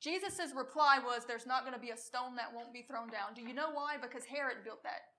Jesus' 0.01 0.53
reply 0.55 0.99
was, 1.03 1.25
There's 1.25 1.47
not 1.47 1.63
going 1.63 1.75
to 1.75 1.81
be 1.81 1.91
a 1.91 1.97
stone 1.97 2.37
that 2.37 2.53
won't 2.55 2.73
be 2.73 2.83
thrown 2.83 3.09
down. 3.09 3.35
Do 3.35 3.43
you 3.43 3.55
know 3.55 3.73
why? 3.73 3.97
Because 4.01 4.25
Herod 4.25 4.65
built 4.65 4.83
that. 4.83 5.17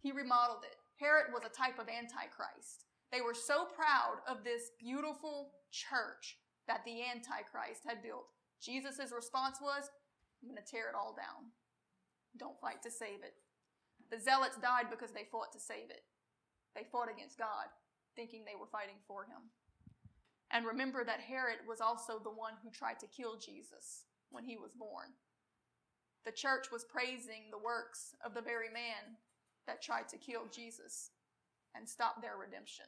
He 0.00 0.12
remodeled 0.12 0.64
it. 0.64 0.76
Herod 0.96 1.32
was 1.32 1.42
a 1.44 1.52
type 1.52 1.78
of 1.78 1.88
Antichrist. 1.88 2.86
They 3.12 3.20
were 3.20 3.34
so 3.34 3.66
proud 3.66 4.24
of 4.26 4.42
this 4.42 4.72
beautiful 4.78 5.52
church 5.70 6.38
that 6.66 6.84
the 6.84 7.04
Antichrist 7.04 7.84
had 7.86 8.02
built. 8.02 8.26
Jesus' 8.60 9.12
response 9.14 9.58
was, 9.60 9.90
I'm 10.40 10.48
going 10.48 10.60
to 10.60 10.64
tear 10.64 10.88
it 10.88 10.96
all 10.96 11.14
down. 11.14 11.52
Don't 12.38 12.58
fight 12.60 12.82
to 12.82 12.90
save 12.90 13.22
it. 13.22 13.36
The 14.10 14.20
zealots 14.20 14.56
died 14.56 14.90
because 14.90 15.12
they 15.12 15.28
fought 15.30 15.52
to 15.52 15.60
save 15.60 15.90
it. 15.90 16.02
They 16.74 16.86
fought 16.90 17.12
against 17.12 17.38
God, 17.38 17.70
thinking 18.16 18.42
they 18.44 18.58
were 18.58 18.70
fighting 18.70 18.98
for 19.06 19.24
him. 19.24 19.52
And 20.50 20.66
remember 20.66 21.04
that 21.04 21.20
Herod 21.20 21.66
was 21.68 21.80
also 21.80 22.18
the 22.18 22.34
one 22.34 22.54
who 22.62 22.70
tried 22.70 22.98
to 23.00 23.06
kill 23.06 23.38
Jesus 23.38 24.04
when 24.30 24.44
he 24.44 24.56
was 24.56 24.72
born. 24.72 25.08
The 26.24 26.32
church 26.32 26.66
was 26.72 26.84
praising 26.84 27.50
the 27.50 27.58
works 27.58 28.14
of 28.24 28.34
the 28.34 28.40
very 28.40 28.68
man 28.72 29.16
that 29.66 29.82
tried 29.82 30.08
to 30.08 30.18
kill 30.18 30.42
Jesus 30.50 31.10
and 31.74 31.88
stop 31.88 32.20
their 32.20 32.36
redemption. 32.40 32.86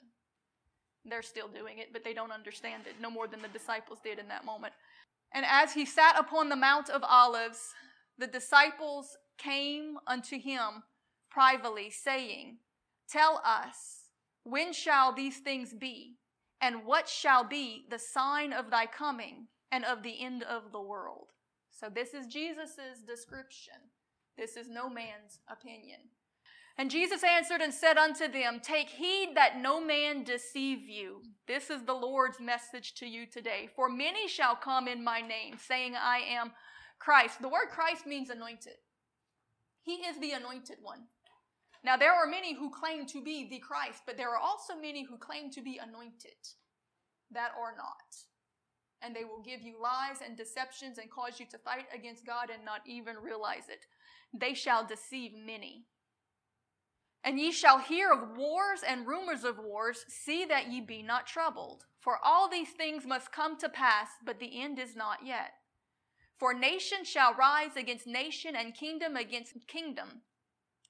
They're 1.05 1.23
still 1.23 1.49
doing 1.49 1.79
it, 1.79 1.93
but 1.93 2.03
they 2.03 2.15
don't 2.15 2.33
understand 2.33 2.85
it 2.87 3.01
no 3.01 3.11
more 3.11 3.29
than 3.29 3.43
the 3.43 3.49
disciples 3.49 4.01
did 4.03 4.19
in 4.19 4.29
that 4.29 4.45
moment. 4.45 4.73
And 5.33 5.45
as 5.47 5.75
he 5.75 5.85
sat 5.85 6.19
upon 6.19 6.49
the 6.49 6.57
Mount 6.57 6.89
of 6.89 7.03
Olives, 7.05 7.75
the 8.19 8.27
disciples 8.27 9.17
came 9.39 9.99
unto 10.07 10.39
him 10.39 10.83
privately, 11.31 11.91
saying, 11.91 12.59
Tell 13.09 13.41
us, 13.45 14.11
when 14.43 14.73
shall 14.73 15.13
these 15.13 15.39
things 15.39 15.75
be? 15.75 16.17
And 16.61 16.85
what 16.85 17.09
shall 17.09 17.45
be 17.45 17.85
the 17.91 17.99
sign 17.99 18.53
of 18.53 18.71
thy 18.71 18.87
coming 18.87 19.49
and 19.71 19.85
of 19.85 20.03
the 20.03 20.23
end 20.23 20.43
of 20.43 20.73
the 20.73 20.81
world? 20.81 21.29
So, 21.71 21.89
this 21.89 22.15
is 22.15 22.27
Jesus' 22.27 23.03
description. 23.07 23.75
This 24.37 24.57
is 24.57 24.69
no 24.69 24.89
man's 24.89 25.41
opinion. 25.51 26.01
And 26.79 26.91
Jesus 26.91 27.25
answered 27.25 27.63
and 27.63 27.73
said 27.73 27.97
unto 27.97 28.29
them, 28.29 28.61
Take 28.63 28.91
heed 28.91 29.31
that 29.35 29.59
no 29.59 29.81
man 29.81 30.25
deceive 30.25 30.89
you. 30.89 31.23
This 31.49 31.71
is 31.71 31.85
the 31.85 31.95
Lord's 31.95 32.39
message 32.39 32.95
to 32.97 33.07
you 33.07 33.27
today. 33.27 33.71
For 33.75 33.89
many 33.89 34.29
shall 34.29 34.57
come 34.57 34.87
in 34.87 35.03
my 35.03 35.23
name, 35.23 35.57
saying, 35.59 35.95
I 35.97 36.19
am 36.19 36.53
Christ. 36.99 37.41
The 37.41 37.49
word 37.49 37.69
Christ 37.71 38.07
means 38.07 38.29
anointed. 38.29 38.75
He 39.83 39.95
is 39.95 40.19
the 40.19 40.33
anointed 40.33 40.79
one. 40.83 41.05
Now, 41.83 41.97
there 41.97 42.13
are 42.13 42.27
many 42.27 42.55
who 42.55 42.71
claim 42.71 43.07
to 43.07 43.23
be 43.23 43.49
the 43.49 43.61
Christ, 43.61 44.03
but 44.07 44.17
there 44.17 44.31
are 44.31 44.39
also 44.39 44.75
many 44.75 45.05
who 45.05 45.17
claim 45.17 45.51
to 45.53 45.63
be 45.63 45.79
anointed 45.79 46.37
that 47.31 47.53
are 47.59 47.77
not. 47.77 48.26
And 49.03 49.15
they 49.15 49.25
will 49.25 49.43
give 49.45 49.61
you 49.63 49.75
lies 49.81 50.19
and 50.25 50.37
deceptions 50.37 50.99
and 50.99 51.11
cause 51.11 51.39
you 51.39 51.47
to 51.51 51.59
fight 51.59 51.87
against 51.95 52.27
God 52.27 52.51
and 52.53 52.65
not 52.65 52.81
even 52.87 53.17
realize 53.23 53.69
it. 53.69 53.87
They 54.33 54.55
shall 54.55 54.87
deceive 54.87 55.33
many. 55.35 55.85
And 57.23 57.39
ye 57.39 57.51
shall 57.53 57.79
hear 57.79 58.13
of 58.13 58.37
wars 58.37 58.81
and 58.87 59.07
rumors 59.07 59.45
of 59.45 59.59
wars. 59.59 60.05
See 60.09 60.45
that 60.45 60.71
ye 60.71 60.81
be 60.81 61.03
not 61.03 61.27
troubled. 61.27 61.85
For 62.01 62.19
all 62.25 62.49
these 62.49 62.71
things 62.71 63.05
must 63.05 63.33
come 63.33 63.59
to 63.59 63.69
pass, 63.69 64.09
but 64.25 64.39
the 64.39 64.63
end 64.63 64.79
is 64.79 64.95
not 64.95 65.19
yet. 65.27 65.51
For 66.39 66.55
nation 66.55 67.05
shall 67.05 67.35
rise 67.35 67.77
against 67.77 68.07
nation, 68.07 68.55
and 68.55 68.75
kingdom 68.75 69.17
against 69.17 69.55
kingdom. 69.67 70.23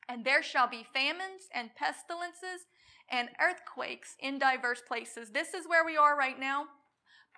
And 0.08 0.24
there 0.24 0.42
shall 0.42 0.68
be 0.68 0.86
famines 0.92 1.48
and 1.54 1.74
pestilences 1.74 2.66
and 3.08 3.28
earthquakes 3.40 4.16
in 4.20 4.38
diverse 4.38 4.82
places. 4.86 5.30
This 5.30 5.54
is 5.54 5.66
where 5.66 5.84
we 5.84 5.96
are 5.96 6.16
right 6.16 6.38
now, 6.38 6.66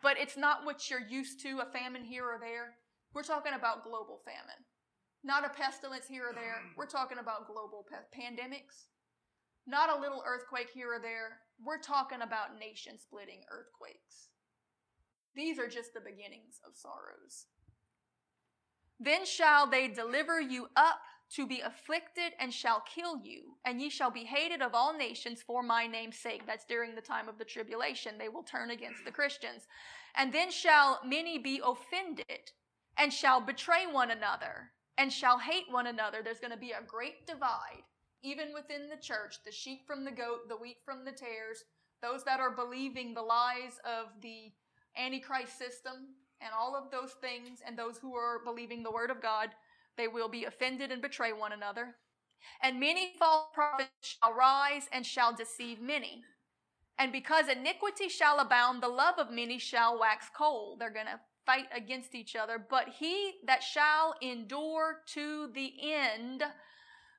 but 0.03 0.19
it's 0.19 0.37
not 0.37 0.65
what 0.65 0.89
you're 0.91 1.07
used 1.09 1.41
to 1.43 1.61
a 1.61 1.73
famine 1.73 2.05
here 2.05 2.25
or 2.25 2.39
there. 2.41 2.77
We're 3.15 3.23
talking 3.23 3.55
about 3.55 3.85
global 3.85 4.21
famine. 4.25 4.65
Not 5.25 5.45
a 5.45 5.49
pestilence 5.49 6.07
here 6.07 6.31
or 6.31 6.35
there. 6.35 6.63
Mm. 6.63 6.77
We're 6.77 6.87
talking 6.87 7.19
about 7.19 7.47
global 7.47 7.85
pe- 7.91 8.21
pandemics. 8.21 8.87
Not 9.67 9.91
a 9.91 10.01
little 10.01 10.23
earthquake 10.27 10.71
here 10.73 10.95
or 10.95 11.01
there. 11.01 11.41
We're 11.65 11.81
talking 11.81 12.23
about 12.23 12.59
nation 12.59 12.99
splitting 12.99 13.41
earthquakes. 13.51 14.29
These 15.35 15.59
are 15.59 15.69
just 15.69 15.93
the 15.95 16.01
beginnings 16.01 16.61
of 16.67 16.77
sorrows. 16.77 17.47
Then 19.01 19.25
shall 19.25 19.69
they 19.69 19.89
deliver 19.89 20.41
you 20.41 20.69
up 20.77 21.01
to 21.31 21.47
be 21.47 21.61
afflicted 21.61 22.33
and 22.41 22.53
shall 22.53 22.83
kill 22.83 23.21
you, 23.23 23.57
and 23.65 23.81
ye 23.81 23.91
shall 23.91 24.11
be 24.11 24.25
hated 24.25 24.63
of 24.63 24.75
all 24.75 24.97
nations 24.97 25.43
for 25.43 25.63
my 25.63 25.87
name's 25.87 26.19
sake. 26.19 26.47
That's 26.47 26.65
during 26.65 26.95
the 26.95 27.01
time 27.01 27.29
of 27.29 27.39
the 27.39 27.45
tribulation. 27.45 28.17
They 28.19 28.29
will 28.29 28.43
turn 28.43 28.71
against 28.71 29.05
the 29.05 29.11
Christians. 29.11 29.67
And 30.17 30.33
then 30.33 30.51
shall 30.51 31.01
many 31.05 31.39
be 31.39 31.61
offended 31.65 32.53
and 32.97 33.13
shall 33.13 33.41
betray 33.41 33.87
one 33.91 34.11
another 34.11 34.73
and 34.97 35.13
shall 35.13 35.39
hate 35.39 35.67
one 35.71 35.87
another. 35.87 36.19
There's 36.23 36.41
going 36.41 36.53
to 36.53 36.59
be 36.59 36.73
a 36.73 36.87
great 36.87 37.27
divide, 37.27 37.85
even 38.23 38.55
within 38.55 38.89
the 38.89 39.01
church 39.01 39.37
the 39.45 39.53
sheep 39.53 39.87
from 39.87 40.05
the 40.05 40.11
goat, 40.11 40.49
the 40.49 40.57
wheat 40.57 40.79
from 40.85 41.05
the 41.05 41.13
tares, 41.13 41.65
those 42.03 42.25
that 42.25 42.41
are 42.41 42.55
believing 42.55 43.13
the 43.15 43.23
lies 43.23 43.79
of 43.85 44.07
the 44.23 44.53
Antichrist 44.97 45.59
system 45.59 46.15
and 46.41 46.51
all 46.57 46.75
of 46.77 46.91
those 46.91 47.13
things, 47.21 47.61
and 47.67 47.77
those 47.77 47.99
who 47.99 48.15
are 48.15 48.41
believing 48.45 48.83
the 48.83 48.91
word 48.91 49.11
of 49.11 49.21
God. 49.21 49.51
They 49.99 50.09
will 50.09 50.29
be 50.29 50.45
offended 50.45 50.91
and 50.91 51.03
betray 51.03 51.35
one 51.35 51.53
another. 51.53 51.97
And 52.63 52.81
many 52.81 53.13
false 53.19 53.49
prophets 53.53 53.91
shall 54.01 54.33
rise 54.33 54.89
and 54.93 55.05
shall 55.05 55.35
deceive 55.35 55.81
many. 55.81 56.23
And 56.99 57.13
because 57.13 57.49
iniquity 57.49 58.09
shall 58.09 58.41
abound, 58.41 58.83
the 58.83 58.89
love 58.89 59.19
of 59.19 59.31
many 59.31 59.59
shall 59.59 59.99
wax 59.99 60.31
cold. 60.35 60.81
They're 60.81 60.91
going 60.91 61.07
to 61.07 61.21
fight 61.45 61.67
against 61.75 62.15
each 62.15 62.37
other, 62.37 62.65
but 62.71 62.89
he 62.99 63.35
that 63.47 63.63
shall 63.63 64.15
endure 64.23 64.99
to 65.15 65.51
the 65.55 65.73
end, 65.83 66.43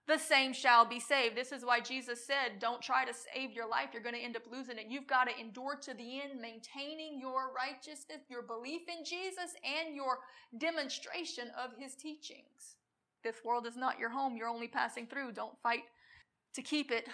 the 0.10 0.18
same 0.18 0.54
shall 0.54 0.86
be 0.86 1.00
saved. 1.00 1.38
This 1.38 1.52
is 1.52 1.64
why 1.64 1.80
Jesus 1.80 2.26
said, 2.26 2.60
Don't 2.60 2.82
try 2.82 3.06
to 3.06 3.14
save 3.14 3.52
your 3.52 3.70
life. 3.70 3.90
You're 3.94 4.02
going 4.02 4.16
to 4.16 4.22
end 4.22 4.36
up 4.36 4.52
losing 4.52 4.80
it. 4.80 4.88
You've 4.90 5.06
got 5.06 5.26
to 5.26 5.40
endure 5.40 5.76
to 5.84 5.94
the 5.94 6.22
end, 6.22 6.42
maintaining 6.42 7.20
your 7.20 7.52
righteousness, 7.56 8.22
your 8.28 8.42
belief 8.42 8.82
in 8.88 9.06
Jesus, 9.06 9.54
and 9.64 9.96
your 9.96 10.18
demonstration 10.58 11.52
of 11.64 11.72
his 11.78 11.94
teachings. 11.94 12.78
This 13.24 13.36
world 13.46 13.68
is 13.68 13.78
not 13.78 14.00
your 14.00 14.10
home. 14.10 14.36
You're 14.36 14.48
only 14.48 14.68
passing 14.68 15.06
through. 15.06 15.34
Don't 15.34 15.62
fight 15.62 15.84
to 16.56 16.64
keep 16.64 16.90
it. 16.90 17.08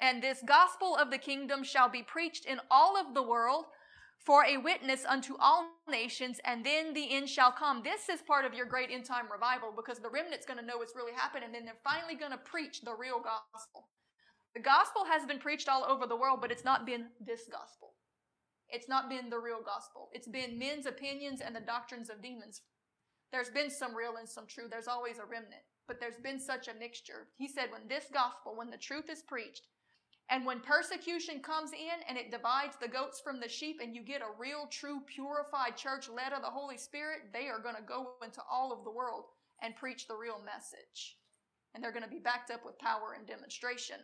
And 0.00 0.22
this 0.22 0.42
gospel 0.46 0.96
of 0.96 1.10
the 1.10 1.18
kingdom 1.18 1.62
shall 1.62 1.90
be 1.90 2.02
preached 2.02 2.46
in 2.46 2.58
all 2.70 2.96
of 2.96 3.12
the 3.12 3.22
world 3.22 3.66
for 4.18 4.44
a 4.44 4.58
witness 4.58 5.04
unto 5.06 5.34
all 5.38 5.70
nations, 5.88 6.40
and 6.44 6.64
then 6.64 6.92
the 6.92 7.14
end 7.14 7.28
shall 7.28 7.52
come. 7.52 7.82
This 7.82 8.08
is 8.08 8.20
part 8.20 8.44
of 8.44 8.52
your 8.52 8.66
great 8.66 8.90
end 8.90 9.04
time 9.04 9.26
revival 9.30 9.72
because 9.74 9.98
the 9.98 10.10
remnant's 10.10 10.46
going 10.46 10.58
to 10.58 10.66
know 10.66 10.78
what's 10.78 10.96
really 10.96 11.14
happened, 11.14 11.44
and 11.44 11.54
then 11.54 11.64
they're 11.64 11.74
finally 11.84 12.14
going 12.14 12.32
to 12.32 12.38
preach 12.38 12.82
the 12.82 12.94
real 12.94 13.20
gospel. 13.22 13.88
The 14.54 14.60
gospel 14.60 15.04
has 15.04 15.24
been 15.24 15.38
preached 15.38 15.68
all 15.68 15.84
over 15.84 16.06
the 16.06 16.16
world, 16.16 16.40
but 16.40 16.50
it's 16.50 16.64
not 16.64 16.84
been 16.84 17.06
this 17.20 17.42
gospel. 17.50 17.94
It's 18.70 18.88
not 18.88 19.08
been 19.08 19.30
the 19.30 19.38
real 19.38 19.60
gospel. 19.64 20.08
It's 20.12 20.28
been 20.28 20.58
men's 20.58 20.86
opinions 20.86 21.40
and 21.40 21.54
the 21.54 21.60
doctrines 21.60 22.10
of 22.10 22.22
demons. 22.22 22.62
There's 23.32 23.50
been 23.50 23.70
some 23.70 23.94
real 23.94 24.16
and 24.18 24.28
some 24.28 24.46
true. 24.46 24.64
There's 24.70 24.88
always 24.88 25.18
a 25.18 25.24
remnant, 25.24 25.62
but 25.86 26.00
there's 26.00 26.18
been 26.22 26.40
such 26.40 26.68
a 26.68 26.74
mixture. 26.74 27.28
He 27.36 27.48
said, 27.48 27.70
when 27.70 27.88
this 27.88 28.06
gospel, 28.12 28.56
when 28.56 28.70
the 28.70 28.76
truth 28.76 29.08
is 29.10 29.22
preached, 29.22 29.66
and 30.30 30.44
when 30.44 30.60
persecution 30.60 31.40
comes 31.40 31.72
in 31.72 32.02
and 32.06 32.18
it 32.18 32.30
divides 32.30 32.76
the 32.80 32.88
goats 32.88 33.20
from 33.20 33.40
the 33.40 33.48
sheep, 33.48 33.80
and 33.82 33.94
you 33.94 34.02
get 34.02 34.20
a 34.20 34.38
real, 34.38 34.66
true, 34.70 35.00
purified 35.06 35.76
church 35.76 36.08
led 36.08 36.32
of 36.32 36.42
the 36.42 36.50
Holy 36.50 36.76
Spirit, 36.76 37.32
they 37.32 37.48
are 37.48 37.60
going 37.60 37.76
to 37.76 37.82
go 37.82 38.12
into 38.22 38.42
all 38.50 38.72
of 38.72 38.84
the 38.84 38.90
world 38.90 39.24
and 39.62 39.74
preach 39.74 40.06
the 40.06 40.16
real 40.16 40.40
message. 40.44 41.16
And 41.74 41.82
they're 41.82 41.92
going 41.92 42.04
to 42.04 42.10
be 42.10 42.18
backed 42.18 42.50
up 42.50 42.64
with 42.64 42.78
power 42.78 43.16
and 43.16 43.26
demonstration. 43.26 43.96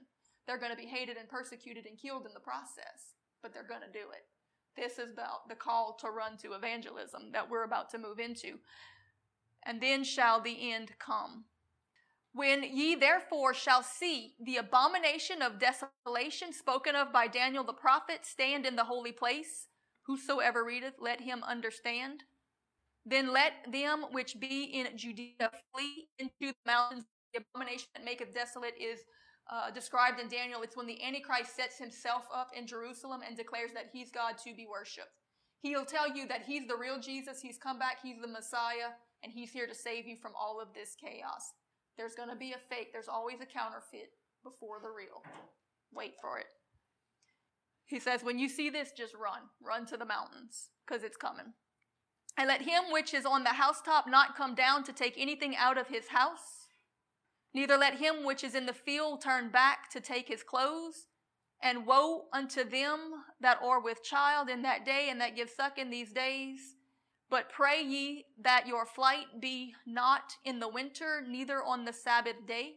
They're 0.47 0.59
going 0.59 0.71
to 0.71 0.77
be 0.77 0.87
hated 0.87 1.17
and 1.19 1.29
persecuted 1.29 1.87
and 1.87 1.99
killed 1.99 2.27
in 2.27 2.33
the 2.33 2.41
process, 2.41 3.17
but 3.43 3.53
they're 3.53 3.69
going 3.69 3.83
to 3.83 3.99
do 3.99 4.07
it. 4.13 4.25
This 4.77 4.99
is 4.99 5.13
about 5.13 5.49
the 5.49 5.55
call 5.55 5.97
to 6.01 6.09
run 6.09 6.37
to 6.39 6.55
evangelism 6.55 7.33
that 7.33 7.49
we're 7.49 7.65
about 7.65 7.91
to 7.91 7.99
move 7.99 8.19
into. 8.19 8.59
And 9.65 9.81
then 9.81 10.05
shall 10.05 10.41
the 10.41 10.73
end 10.73 10.93
come. 10.99 11.45
When 12.35 12.65
ye 12.65 12.97
therefore 12.97 13.55
shall 13.55 13.85
see 13.85 14.35
the 14.45 14.57
abomination 14.57 15.41
of 15.41 15.61
desolation 15.61 16.53
spoken 16.53 16.97
of 16.97 17.13
by 17.13 17.29
Daniel 17.29 17.63
the 17.63 17.73
prophet 17.73 18.27
stand 18.27 18.67
in 18.67 18.75
the 18.75 18.83
holy 18.83 19.13
place, 19.13 19.69
whosoever 20.07 20.65
readeth, 20.65 20.95
let 20.99 21.21
him 21.21 21.45
understand. 21.45 22.25
Then 23.07 23.33
let 23.33 23.53
them 23.71 24.07
which 24.11 24.41
be 24.41 24.65
in 24.65 24.89
Judea 24.97 25.53
flee 25.73 26.09
into 26.19 26.33
the 26.53 26.55
mountains. 26.67 27.05
The 27.33 27.43
abomination 27.55 27.87
that 27.95 28.05
maketh 28.05 28.35
desolate 28.35 28.75
is 28.81 28.99
uh, 29.49 29.71
described 29.71 30.19
in 30.19 30.27
Daniel. 30.29 30.63
It's 30.63 30.77
when 30.77 30.89
the 30.89 31.05
Antichrist 31.05 31.55
sets 31.55 31.79
himself 31.79 32.25
up 32.35 32.49
in 32.57 32.67
Jerusalem 32.67 33.21
and 33.25 33.37
declares 33.37 33.71
that 33.75 33.91
he's 33.93 34.11
God 34.11 34.39
to 34.45 34.55
be 34.55 34.67
worshiped. 34.69 35.21
He'll 35.61 35.85
tell 35.85 36.15
you 36.15 36.27
that 36.29 36.43
he's 36.47 36.67
the 36.67 36.77
real 36.77 36.99
Jesus, 36.99 37.41
he's 37.41 37.59
come 37.59 37.79
back, 37.79 37.99
he's 38.03 38.21
the 38.21 38.29
Messiah, 38.29 38.99
and 39.23 39.33
he's 39.33 39.53
here 39.53 39.67
to 39.67 39.75
save 39.75 40.07
you 40.07 40.17
from 40.21 40.33
all 40.39 40.61
of 40.61 40.75
this 40.75 40.97
chaos. 41.01 41.53
There's 41.97 42.15
going 42.15 42.29
to 42.29 42.37
be 42.37 42.53
a 42.53 42.75
fake. 42.75 42.93
There's 42.93 43.09
always 43.09 43.41
a 43.41 43.47
counterfeit 43.47 44.11
before 44.43 44.79
the 44.83 44.91
real. 44.91 45.23
Wait 45.93 46.15
for 46.21 46.39
it. 46.39 46.47
He 47.87 48.01
says, 48.01 48.25
When 48.25 48.39
you 48.39 48.49
see 48.49 48.71
this, 48.71 48.93
just 48.97 49.15
run. 49.15 49.43
Run 49.63 49.87
to 49.87 49.97
the 49.97 50.05
mountains, 50.05 50.71
because 50.87 51.05
it's 51.05 51.17
coming. 51.17 51.53
And 52.37 52.49
let 52.49 52.63
him 52.63 52.85
which 52.91 53.15
is 53.15 53.25
on 53.25 53.45
the 53.45 53.51
housetop 53.51 54.07
not 54.09 54.37
come 54.37 54.55
down 54.55 54.83
to 54.85 54.93
take 54.93 55.15
anything 55.17 55.55
out 55.57 55.79
of 55.79 55.87
his 55.87 56.09
house. 56.09 56.69
Neither 57.55 57.77
let 57.77 57.99
him 57.99 58.25
which 58.25 58.43
is 58.43 58.57
in 58.57 58.67
the 58.67 58.73
field 58.73 59.23
turn 59.23 59.51
back 59.51 59.89
to 59.91 60.01
take 60.01 60.27
his 60.27 60.43
clothes. 60.43 61.07
And 61.63 61.87
woe 61.87 62.25
unto 62.33 62.69
them 62.69 62.99
that 63.41 63.59
are 63.63 63.81
with 63.81 64.03
child 64.03 64.51
in 64.51 64.63
that 64.63 64.85
day 64.85 65.07
and 65.09 65.21
that 65.21 65.37
give 65.37 65.49
suck 65.49 65.79
in 65.79 65.89
these 65.89 66.13
days 66.13 66.59
but 67.31 67.51
pray 67.51 67.83
ye 67.83 68.27
that 68.41 68.67
your 68.67 68.87
flight 68.87 69.41
be 69.41 69.75
not 69.87 70.37
in 70.45 70.61
the 70.61 70.69
winter, 70.69 71.25
neither 71.27 71.63
on 71.63 71.85
the 71.85 71.93
Sabbath 71.93 72.47
day. 72.47 72.75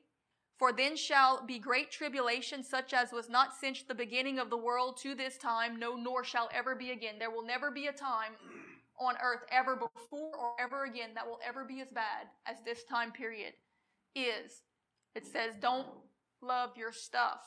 For 0.57 0.73
then 0.73 0.95
shall 0.95 1.45
be 1.45 1.59
great 1.59 1.91
tribulation, 1.91 2.63
such 2.63 2.91
as 2.91 3.11
was 3.11 3.29
not 3.29 3.53
since 3.53 3.83
the 3.83 3.93
beginning 3.93 4.39
of 4.39 4.49
the 4.49 4.57
world 4.57 4.97
to 5.03 5.13
this 5.13 5.37
time, 5.37 5.77
no, 5.77 5.95
nor 5.95 6.23
shall 6.23 6.49
ever 6.51 6.73
be 6.73 6.89
again. 6.89 7.15
There 7.19 7.29
will 7.29 7.45
never 7.45 7.69
be 7.69 7.87
a 7.87 7.93
time 7.93 8.31
on 8.99 9.15
earth 9.23 9.41
ever 9.51 9.75
before 9.75 10.35
or 10.35 10.53
ever 10.59 10.85
again 10.85 11.09
that 11.13 11.27
will 11.27 11.39
ever 11.47 11.63
be 11.63 11.81
as 11.81 11.91
bad 11.91 12.27
as 12.47 12.57
this 12.65 12.83
time 12.85 13.11
period 13.11 13.53
is. 14.15 14.63
It 15.13 15.27
says, 15.27 15.53
don't 15.61 15.87
love 16.41 16.71
your 16.75 16.91
stuff 16.91 17.41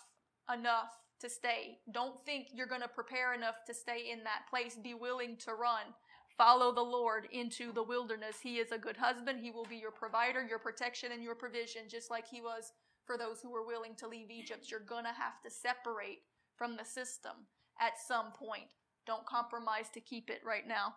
enough 0.53 0.90
to 1.20 1.28
stay. 1.28 1.78
Don't 1.92 2.24
think 2.24 2.48
you're 2.55 2.66
going 2.66 2.80
to 2.80 2.88
prepare 2.88 3.34
enough 3.34 3.57
to 3.66 3.74
stay 3.74 4.11
in 4.12 4.24
that 4.24 4.48
place. 4.48 4.76
Be 4.76 4.94
willing 4.94 5.36
to 5.38 5.55
run. 5.55 5.82
Follow 6.41 6.72
the 6.72 6.80
Lord 6.80 7.28
into 7.32 7.70
the 7.70 7.82
wilderness. 7.82 8.36
He 8.43 8.57
is 8.57 8.72
a 8.72 8.78
good 8.78 8.97
husband. 8.97 9.41
He 9.41 9.51
will 9.51 9.66
be 9.66 9.76
your 9.76 9.91
provider, 9.91 10.43
your 10.43 10.59
protection, 10.59 11.12
and 11.12 11.22
your 11.22 11.34
provision, 11.34 11.82
just 11.86 12.11
like 12.11 12.26
He 12.26 12.41
was 12.41 12.72
for 13.05 13.18
those 13.18 13.43
who 13.43 13.51
were 13.51 13.66
willing 13.66 13.95
to 13.97 14.09
leave 14.09 14.30
Egypt. 14.30 14.70
You're 14.70 14.80
going 14.80 15.05
to 15.05 15.11
have 15.11 15.43
to 15.45 15.51
separate 15.51 16.20
from 16.57 16.78
the 16.78 16.84
system 16.86 17.32
at 17.78 17.99
some 18.09 18.32
point. 18.32 18.70
Don't 19.07 19.26
compromise 19.26 19.91
to 19.93 20.01
keep 20.01 20.30
it 20.30 20.41
right 20.43 20.66
now. 20.66 20.95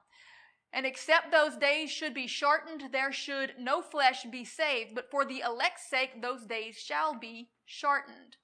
And 0.72 0.86
except 0.86 1.34
those 1.34 1.58
days 1.58 1.92
should 1.92 2.14
be 2.14 2.26
shortened, 2.26 2.94
there 2.94 3.12
should 3.12 3.56
no 3.60 3.82
flesh 3.82 4.26
be 4.32 4.46
saved, 4.46 4.96
but 4.96 5.12
for 5.12 5.26
the 5.26 5.42
elect's 5.46 5.90
sake, 5.90 6.22
those 6.22 6.46
days 6.46 6.78
shall 6.78 7.20
be 7.20 7.50
shortened. 7.66 8.38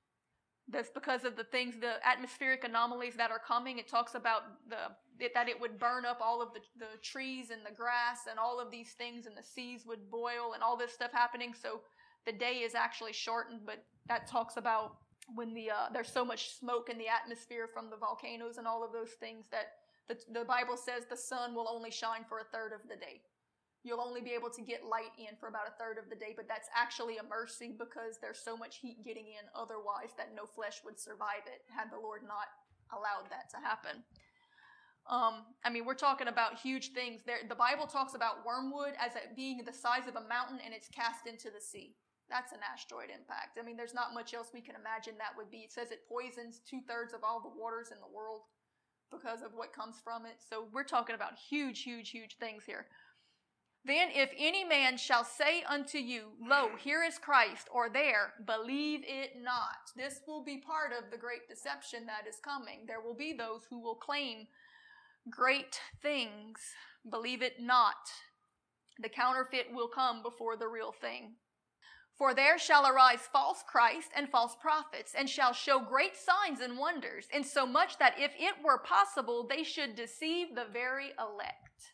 That's 0.72 0.90
because 0.90 1.24
of 1.24 1.36
the 1.36 1.44
things, 1.46 1.76
the 1.80 1.96
atmospheric 2.08 2.64
anomalies 2.64 3.16
that 3.16 3.32
are 3.32 3.40
coming. 3.40 3.80
It 3.80 3.88
talks 3.88 4.14
about 4.14 4.44
the 4.70 4.78
it, 5.20 5.34
that 5.34 5.50
it 5.50 5.60
would 5.60 5.80
burn 5.80 6.06
up 6.06 6.20
all 6.22 6.42
of 6.42 6.54
the, 6.54 6.62
the 6.78 6.98
trees 7.02 7.50
and 7.50 7.62
the 7.66 7.76
grass 7.76 8.28
and 8.30 8.40
all 8.40 8.60
of 8.60 8.72
these 8.72 8.92
things, 8.92 9.26
and 9.26 9.36
the 9.36 9.44
seas 9.44 9.86
would 9.86 10.10
boil 10.10 10.54
and 10.54 10.64
all 10.64 10.78
this 10.78 10.94
stuff 10.94 11.12
happening. 11.12 11.54
So 11.60 11.82
the 12.26 12.32
day 12.32 12.60
is 12.60 12.76
actually 12.76 13.14
shortened, 13.14 13.62
but 13.66 13.84
that 14.08 14.28
talks 14.28 14.58
about 14.58 14.98
when 15.36 15.54
the 15.54 15.72
uh, 15.72 15.90
there's 15.92 16.12
so 16.12 16.24
much 16.24 16.52
smoke 16.58 16.90
in 16.90 16.98
the 16.98 17.08
atmosphere 17.08 17.68
from 17.72 17.90
the 17.90 17.98
volcanoes 17.98 18.58
and 18.58 18.68
all 18.68 18.84
of 18.84 18.92
those 18.92 19.12
things 19.20 19.48
that 19.52 19.74
the, 20.08 20.18
the 20.40 20.46
Bible 20.46 20.78
says 20.78 21.04
the 21.10 21.18
sun 21.18 21.54
will 21.54 21.68
only 21.70 21.92
shine 21.92 22.26
for 22.28 22.40
a 22.40 22.44
third 22.44 22.74
of 22.74 22.88
the 22.90 22.96
day. 22.96 23.22
You'll 23.84 24.04
only 24.04 24.20
be 24.20 24.36
able 24.36 24.50
to 24.52 24.62
get 24.62 24.84
light 24.84 25.16
in 25.16 25.40
for 25.40 25.48
about 25.48 25.72
a 25.72 25.78
third 25.80 25.98
of 25.98 26.10
the 26.10 26.20
day, 26.20 26.36
but 26.36 26.48
that's 26.48 26.68
actually 26.76 27.18
a 27.18 27.24
mercy 27.24 27.72
because 27.72 28.20
there's 28.20 28.44
so 28.44 28.58
much 28.58 28.84
heat 28.84 29.06
getting 29.06 29.28
in 29.28 29.48
otherwise 29.56 30.12
that 30.18 30.36
no 30.36 30.44
flesh 30.46 30.84
would 30.84 31.00
survive 31.00 31.48
it 31.48 31.64
had 31.72 31.88
the 31.88 32.00
Lord 32.00 32.28
not 32.28 32.52
allowed 32.92 33.32
that 33.32 33.48
to 33.56 33.58
happen. 33.64 34.04
Um, 35.08 35.48
I 35.64 35.72
mean, 35.72 35.86
we're 35.86 35.96
talking 35.98 36.28
about 36.28 36.60
huge 36.60 36.92
things. 36.92 37.22
There, 37.26 37.40
the 37.48 37.56
Bible 37.56 37.88
talks 37.88 38.14
about 38.14 38.46
wormwood 38.46 38.94
as 39.00 39.16
it 39.16 39.36
being 39.36 39.64
the 39.64 39.74
size 39.74 40.08
of 40.08 40.16
a 40.16 40.28
mountain 40.28 40.60
and 40.64 40.74
it's 40.74 40.90
cast 40.90 41.26
into 41.26 41.50
the 41.50 41.64
sea. 41.64 41.96
That's 42.30 42.52
an 42.52 42.60
asteroid 42.62 43.10
impact. 43.10 43.58
I 43.58 43.66
mean, 43.66 43.76
there's 43.76 43.96
not 43.96 44.14
much 44.14 44.36
else 44.36 44.52
we 44.54 44.62
can 44.62 44.76
imagine 44.76 45.16
that 45.18 45.34
would 45.36 45.50
be. 45.50 45.66
It 45.66 45.72
says 45.72 45.90
it 45.90 46.06
poisons 46.06 46.62
two 46.62 46.82
thirds 46.88 47.14
of 47.14 47.24
all 47.24 47.42
the 47.42 47.50
waters 47.60 47.90
in 47.90 47.98
the 47.98 48.14
world 48.14 48.42
because 49.10 49.42
of 49.42 49.56
what 49.56 49.74
comes 49.74 49.98
from 50.04 50.26
it. 50.28 50.38
So 50.38 50.68
we're 50.72 50.84
talking 50.84 51.16
about 51.16 51.34
huge, 51.50 51.82
huge, 51.82 52.12
huge 52.12 52.38
things 52.38 52.64
here. 52.66 52.86
Then, 53.86 54.10
if 54.14 54.32
any 54.38 54.66
man 54.66 54.98
shall 54.98 55.24
say 55.24 55.64
unto 55.64 55.98
you, 55.98 56.34
Lo, 56.42 56.70
here 56.78 57.04
is 57.04 57.18
Christ, 57.18 57.70
or 57.72 57.90
there, 57.90 58.34
believe 58.46 59.02
it 59.04 59.32
not. 59.42 59.92
This 59.96 60.20
will 60.28 60.44
be 60.44 60.58
part 60.58 60.92
of 60.92 61.10
the 61.10 61.18
great 61.18 61.48
deception 61.48 62.06
that 62.06 62.28
is 62.28 62.40
coming. 62.44 62.86
There 62.88 63.02
will 63.02 63.16
be 63.16 63.34
those 63.34 63.62
who 63.70 63.80
will 63.80 63.96
claim 63.96 64.48
great 65.30 65.80
things. 66.02 66.60
Believe 67.10 67.42
it 67.42 67.62
not. 67.62 67.96
The 69.02 69.10
counterfeit 69.10 69.68
will 69.74 69.88
come 69.88 70.22
before 70.22 70.58
the 70.58 70.68
real 70.68 70.92
thing. 70.92 71.36
For 72.18 72.34
there 72.34 72.60
shall 72.60 72.86
arise 72.86 73.22
false 73.32 73.64
Christ 73.66 74.10
and 74.14 74.28
false 74.28 74.58
prophets, 74.62 75.14
and 75.18 75.30
shall 75.30 75.54
show 75.54 75.80
great 75.80 76.18
signs 76.18 76.60
and 76.60 76.78
wonders, 76.78 77.28
insomuch 77.34 77.98
that 77.98 78.20
if 78.20 78.32
it 78.38 78.56
were 78.62 78.80
possible, 78.80 79.48
they 79.48 79.64
should 79.64 79.96
deceive 79.96 80.54
the 80.54 80.66
very 80.66 81.14
elect. 81.18 81.94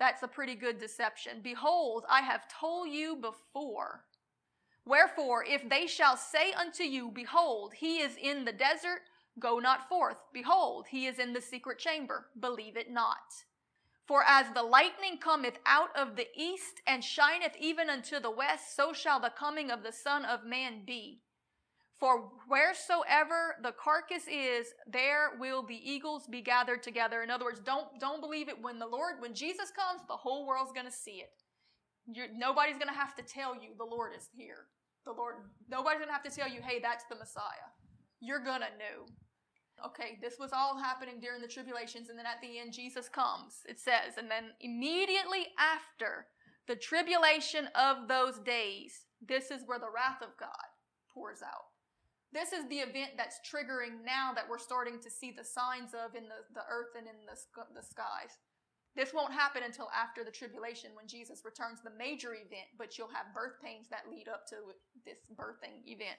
That's 0.00 0.24
a 0.24 0.28
pretty 0.28 0.56
good 0.56 0.80
deception. 0.80 1.40
Behold, 1.42 2.04
I 2.08 2.22
have 2.22 2.48
told 2.48 2.88
you 2.88 3.14
before. 3.14 4.06
Wherefore, 4.84 5.44
if 5.46 5.68
they 5.68 5.86
shall 5.86 6.16
say 6.16 6.52
unto 6.52 6.82
you, 6.82 7.12
Behold, 7.14 7.74
he 7.74 7.98
is 7.98 8.16
in 8.20 8.44
the 8.44 8.52
desert, 8.52 9.02
Go 9.38 9.58
not 9.58 9.88
forth. 9.88 10.16
Behold, 10.32 10.86
he 10.90 11.06
is 11.06 11.18
in 11.18 11.32
the 11.32 11.40
secret 11.40 11.78
chamber. 11.78 12.26
Believe 12.40 12.76
it 12.76 12.90
not. 12.90 13.44
For 14.06 14.24
as 14.26 14.46
the 14.54 14.62
lightning 14.62 15.18
cometh 15.18 15.58
out 15.66 15.96
of 15.96 16.16
the 16.16 16.26
east 16.34 16.82
and 16.86 17.04
shineth 17.04 17.54
even 17.60 17.88
unto 17.88 18.18
the 18.18 18.30
west, 18.30 18.74
so 18.74 18.92
shall 18.92 19.20
the 19.20 19.30
coming 19.30 19.70
of 19.70 19.82
the 19.82 19.92
Son 19.92 20.24
of 20.24 20.44
Man 20.44 20.82
be. 20.84 21.20
For 22.00 22.30
wheresoever 22.48 23.56
the 23.62 23.72
carcass 23.72 24.24
is, 24.26 24.68
there 24.90 25.32
will 25.38 25.62
the 25.62 25.78
eagles 25.78 26.26
be 26.26 26.40
gathered 26.40 26.82
together. 26.82 27.22
In 27.22 27.30
other 27.30 27.44
words, 27.44 27.60
don't, 27.60 27.88
don't 28.00 28.22
believe 28.22 28.48
it 28.48 28.60
when 28.60 28.78
the 28.78 28.86
Lord, 28.86 29.16
when 29.20 29.34
Jesus 29.34 29.70
comes, 29.70 30.00
the 30.08 30.16
whole 30.16 30.46
world's 30.46 30.72
going 30.72 30.86
to 30.86 30.92
see 30.92 31.20
it. 31.20 31.30
You're, 32.10 32.28
nobody's 32.34 32.78
going 32.78 32.88
to 32.88 32.98
have 32.98 33.14
to 33.16 33.22
tell 33.22 33.54
you 33.54 33.76
the 33.76 33.84
Lord 33.84 34.12
is 34.16 34.30
here. 34.34 34.66
The 35.04 35.12
Lord, 35.12 35.34
nobody's 35.68 35.98
going 35.98 36.08
to 36.08 36.14
have 36.14 36.24
to 36.24 36.30
tell 36.30 36.48
you, 36.48 36.60
hey, 36.62 36.80
that's 36.80 37.04
the 37.10 37.16
Messiah. 37.16 37.68
You're 38.20 38.42
going 38.42 38.60
to 38.60 38.78
know. 38.78 39.06
Okay, 39.86 40.18
this 40.22 40.36
was 40.38 40.52
all 40.52 40.78
happening 40.78 41.20
during 41.20 41.40
the 41.40 41.48
tribulations, 41.48 42.10
and 42.10 42.18
then 42.18 42.26
at 42.26 42.40
the 42.42 42.58
end, 42.58 42.72
Jesus 42.72 43.08
comes, 43.08 43.60
it 43.66 43.78
says. 43.78 44.16
And 44.18 44.30
then 44.30 44.52
immediately 44.60 45.48
after 45.58 46.26
the 46.66 46.76
tribulation 46.76 47.68
of 47.74 48.08
those 48.08 48.38
days, 48.40 49.06
this 49.26 49.50
is 49.50 49.62
where 49.66 49.78
the 49.78 49.90
wrath 49.94 50.22
of 50.22 50.36
God 50.38 50.68
pours 51.14 51.40
out. 51.42 51.69
This 52.32 52.52
is 52.52 52.68
the 52.68 52.78
event 52.78 53.12
that's 53.16 53.40
triggering 53.42 54.04
now 54.04 54.32
that 54.34 54.48
we're 54.48 54.58
starting 54.58 55.00
to 55.02 55.10
see 55.10 55.32
the 55.32 55.44
signs 55.44 55.94
of 55.94 56.14
in 56.14 56.24
the, 56.24 56.46
the 56.54 56.66
earth 56.70 56.94
and 56.96 57.06
in 57.06 57.26
the, 57.26 57.36
the 57.74 57.82
skies. 57.82 58.38
This 58.94 59.14
won't 59.14 59.32
happen 59.32 59.62
until 59.64 59.88
after 59.94 60.24
the 60.24 60.30
tribulation 60.30 60.90
when 60.94 61.06
Jesus 61.06 61.42
returns, 61.44 61.80
the 61.82 61.96
major 61.96 62.34
event, 62.34 62.70
but 62.78 62.98
you'll 62.98 63.14
have 63.14 63.34
birth 63.34 63.54
pains 63.62 63.86
that 63.90 64.10
lead 64.10 64.28
up 64.28 64.46
to 64.48 64.56
this 65.04 65.18
birthing 65.36 65.86
event. 65.86 66.18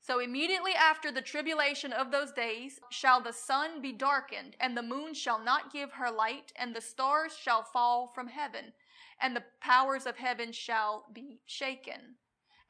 So 0.00 0.18
immediately 0.18 0.72
after 0.72 1.12
the 1.12 1.22
tribulation 1.22 1.92
of 1.92 2.10
those 2.10 2.32
days 2.32 2.80
shall 2.90 3.20
the 3.20 3.32
sun 3.32 3.80
be 3.80 3.92
darkened, 3.92 4.56
and 4.58 4.76
the 4.76 4.82
moon 4.82 5.14
shall 5.14 5.42
not 5.42 5.72
give 5.72 5.92
her 5.92 6.10
light, 6.10 6.52
and 6.56 6.74
the 6.74 6.80
stars 6.80 7.36
shall 7.40 7.62
fall 7.62 8.10
from 8.14 8.26
heaven, 8.26 8.72
and 9.20 9.36
the 9.36 9.44
powers 9.60 10.06
of 10.06 10.16
heaven 10.16 10.50
shall 10.50 11.04
be 11.12 11.40
shaken. 11.46 12.16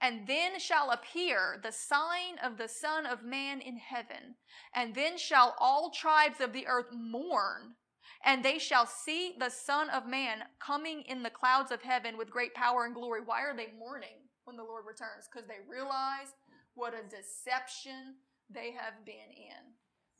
And 0.03 0.27
then 0.27 0.59
shall 0.59 0.91
appear 0.91 1.61
the 1.63 1.71
sign 1.71 2.37
of 2.43 2.59
the 2.59 2.69
Son 2.69 3.07
of 3.07 3.25
Man 3.25 3.61
in 3.61 3.77
heaven, 3.77 4.35
and 4.75 4.95
then 4.95 5.17
shall 5.17 5.55
all 5.59 5.91
tribes 5.91 6.41
of 6.41 6.53
the 6.53 6.67
earth 6.67 6.93
mourn, 6.93 7.77
and 8.25 8.45
they 8.45 8.59
shall 8.59 8.87
see 8.87 9.35
the 9.39 9.49
Son 9.49 9.89
of 9.91 10.09
Man 10.09 10.43
coming 10.59 11.03
in 11.03 11.23
the 11.23 11.31
clouds 11.31 11.71
of 11.71 11.83
heaven 11.83 12.19
with 12.19 12.31
great 12.31 12.53
power 12.53 12.85
and 12.85 12.95
glory. 12.95 13.21
Why 13.25 13.43
are 13.43 13.57
they 13.57 13.69
mourning? 13.79 14.23
when 14.45 14.57
the 14.57 14.65
Lord 14.65 14.85
returns 14.87 15.29
because 15.31 15.47
they 15.47 15.63
realize 15.69 16.35
what 16.75 16.95
a 16.95 17.09
deception 17.09 18.19
they 18.51 18.73
have 18.73 19.05
been 19.05 19.31
in. 19.31 19.63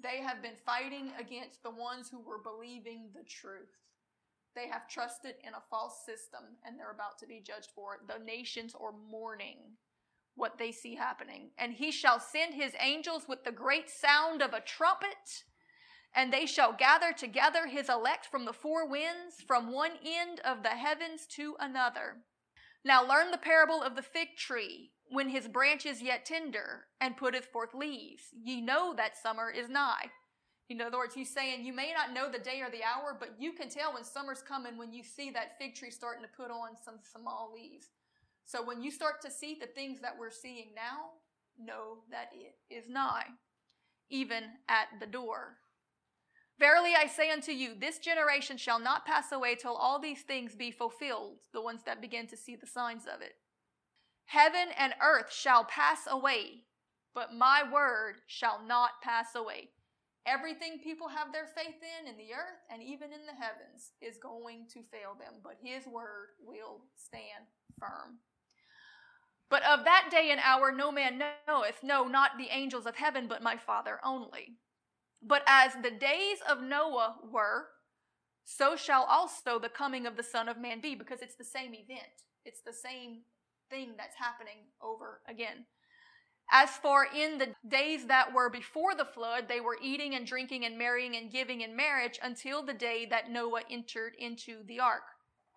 They 0.03 0.23
have 0.23 0.43
been 0.43 0.59
fighting 0.67 1.13
against 1.19 1.63
the 1.63 1.71
ones 1.71 2.09
who 2.11 2.21
were 2.21 2.43
believing 2.43 3.11
the 3.15 3.25
truth. 3.25 3.71
They 4.55 4.69
have 4.69 4.89
trusted 4.89 5.35
in 5.43 5.55
a 5.55 5.63
false 5.71 6.05
system 6.05 6.57
and 6.65 6.79
they're 6.79 6.93
about 6.93 7.19
to 7.21 7.27
be 7.27 7.43
judged 7.45 7.71
for 7.75 7.95
it. 7.95 8.01
The 8.07 8.23
nations 8.25 8.75
are 8.79 8.93
mourning 8.93 9.77
what 10.35 10.59
they 10.59 10.73
see 10.73 10.95
happening. 10.95 11.51
And 11.59 11.75
he 11.75 11.91
shall 11.91 12.21
send 12.21 12.55
his 12.55 12.73
angels 12.81 13.25
with 13.29 13.45
the 13.45 13.53
great 13.53 13.91
sound 13.91 14.43
of 14.43 14.53
a 14.53 14.61
trumpet, 14.61 15.45
and 16.15 16.33
they 16.33 16.47
shall 16.47 16.73
gather 16.73 17.13
together 17.13 17.67
his 17.67 17.89
elect 17.89 18.27
from 18.27 18.45
the 18.45 18.53
four 18.53 18.89
winds, 18.89 19.43
from 19.47 19.73
one 19.73 19.93
end 20.05 20.41
of 20.41 20.63
the 20.63 20.71
heavens 20.71 21.27
to 21.37 21.57
another. 21.59 22.19
Now 22.85 23.07
learn 23.07 23.31
the 23.31 23.39
parable 23.39 23.83
of 23.83 23.95
the 23.95 24.03
fig 24.03 24.37
tree, 24.37 24.93
when 25.11 25.29
his 25.29 25.49
branch 25.49 25.87
is 25.87 26.03
yet 26.03 26.25
tender, 26.25 26.87
and 27.01 27.17
putteth 27.17 27.47
forth 27.47 27.75
leaves. 27.75 28.25
Ye 28.33 28.61
know 28.61 28.95
that 28.97 29.17
summer 29.17 29.51
is 29.51 29.69
nigh. 29.69 30.11
In 30.73 30.81
other 30.81 30.97
words, 30.97 31.15
he's 31.15 31.33
saying 31.33 31.67
you 31.67 31.75
may 31.75 31.93
not 31.95 32.15
know 32.15 32.33
the 32.33 32.39
day 32.39 32.63
or 32.63 32.71
the 32.71 32.83
hour, 32.83 33.15
but 33.19 33.35
you 33.39 33.53
can 33.53 33.69
tell 33.69 33.93
when 33.93 34.05
summer's 34.05 34.41
coming 34.41 34.79
when 34.79 34.91
you 34.91 35.03
see 35.03 35.31
that 35.31 35.59
fig 35.59 35.75
tree 35.75 35.91
starting 35.91 36.23
to 36.23 36.29
put 36.29 36.51
on 36.51 36.71
some 36.83 36.95
small 37.13 37.53
leaves. 37.55 37.89
So 38.47 38.65
when 38.65 38.83
you 38.83 38.91
start 38.91 39.21
to 39.21 39.31
see 39.31 39.59
the 39.61 39.67
things 39.67 40.01
that 40.01 40.17
we're 40.19 40.31
seeing 40.31 40.69
now, 40.75 41.11
know 41.63 41.99
that 42.11 42.31
it 42.33 42.55
is 42.75 42.89
nigh, 42.89 43.27
even 44.09 44.45
at 44.67 44.87
the 44.99 45.07
door. 45.07 45.59
Verily 46.59 46.93
I 46.99 47.07
say 47.07 47.31
unto 47.31 47.53
you, 47.53 47.75
this 47.79 47.99
generation 47.99 48.57
shall 48.57 48.81
not 48.81 49.05
pass 49.05 49.31
away 49.31 49.57
till 49.57 49.75
all 49.75 49.99
these 49.99 50.23
things 50.23 50.55
be 50.55 50.71
fulfilled, 50.71 51.41
the 51.53 51.61
ones 51.61 51.83
that 51.85 52.01
begin 52.01 52.27
to 52.29 52.37
see 52.37 52.57
the 52.57 52.67
signs 52.67 53.05
of 53.05 53.21
it. 53.21 53.35
Heaven 54.25 54.69
and 54.79 54.95
earth 55.03 55.35
shall 55.35 55.65
pass 55.65 56.09
away, 56.11 56.65
but 57.15 57.35
my 57.35 57.63
word 57.71 58.23
shall 58.27 58.59
not 58.67 59.03
pass 59.03 59.35
away. 59.35 59.69
Everything 60.27 60.79
people 60.79 61.09
have 61.09 61.33
their 61.33 61.47
faith 61.47 61.83
in 61.83 62.09
in 62.09 62.17
the 62.17 62.33
earth 62.33 62.63
and 62.71 62.83
even 62.83 63.13
in 63.13 63.27
the 63.27 63.35
heavens 63.35 63.93
is 64.01 64.19
going 64.19 64.67
to 64.73 64.83
fail 64.91 65.17
them, 65.19 65.41
but 65.43 65.57
his 65.63 65.87
word 65.87 66.29
will 66.45 66.83
stand 66.95 67.51
firm. 67.79 68.19
But 69.51 69.65
of 69.65 69.85
that 69.85 70.09
day 70.11 70.31
and 70.31 70.41
hour 70.43 70.73
no 70.73 70.93
man 70.93 71.21
knoweth, 71.49 71.83
no, 71.83 72.07
not 72.07 72.39
the 72.39 72.49
angels 72.51 72.87
of 72.87 72.97
heaven, 72.97 73.27
but 73.29 73.43
my 73.43 73.57
Father 73.57 73.99
only. 74.05 74.57
But 75.21 75.43
as 75.47 75.73
the 75.75 75.91
days 75.91 76.39
of 76.49 76.63
Noah 76.63 77.17
were, 77.31 77.67
so 78.45 78.77
shall 78.77 79.05
also 79.05 79.59
the 79.59 79.69
coming 79.69 80.07
of 80.07 80.17
the 80.17 80.23
Son 80.23 80.49
of 80.49 80.59
Man 80.59 80.81
be, 80.81 80.95
because 80.95 81.21
it's 81.21 81.37
the 81.37 81.45
same 81.45 81.75
event. 81.75 82.25
It's 82.45 82.63
the 82.65 82.73
same 82.73 83.21
thing 83.71 83.91
that's 83.97 84.17
happening 84.17 84.71
over 84.81 85.21
again. 85.29 85.67
As 86.55 86.69
for 86.69 87.07
in 87.07 87.39
the 87.39 87.55
days 87.67 88.07
that 88.09 88.35
were 88.35 88.51
before 88.51 88.95
the 88.95 89.07
flood, 89.07 89.49
they 89.49 89.61
were 89.61 89.79
eating 89.83 90.15
and 90.15 90.27
drinking 90.27 90.67
and 90.67 90.77
marrying 90.77 91.17
and 91.17 91.33
giving 91.33 91.63
in 91.63 91.75
marriage 91.75 92.19
until 92.23 92.63
the 92.63 92.75
day 92.75 93.07
that 93.07 93.31
Noah 93.31 93.63
entered 93.71 94.13
into 94.19 94.63
the 94.67 94.79
ark. 94.79 95.03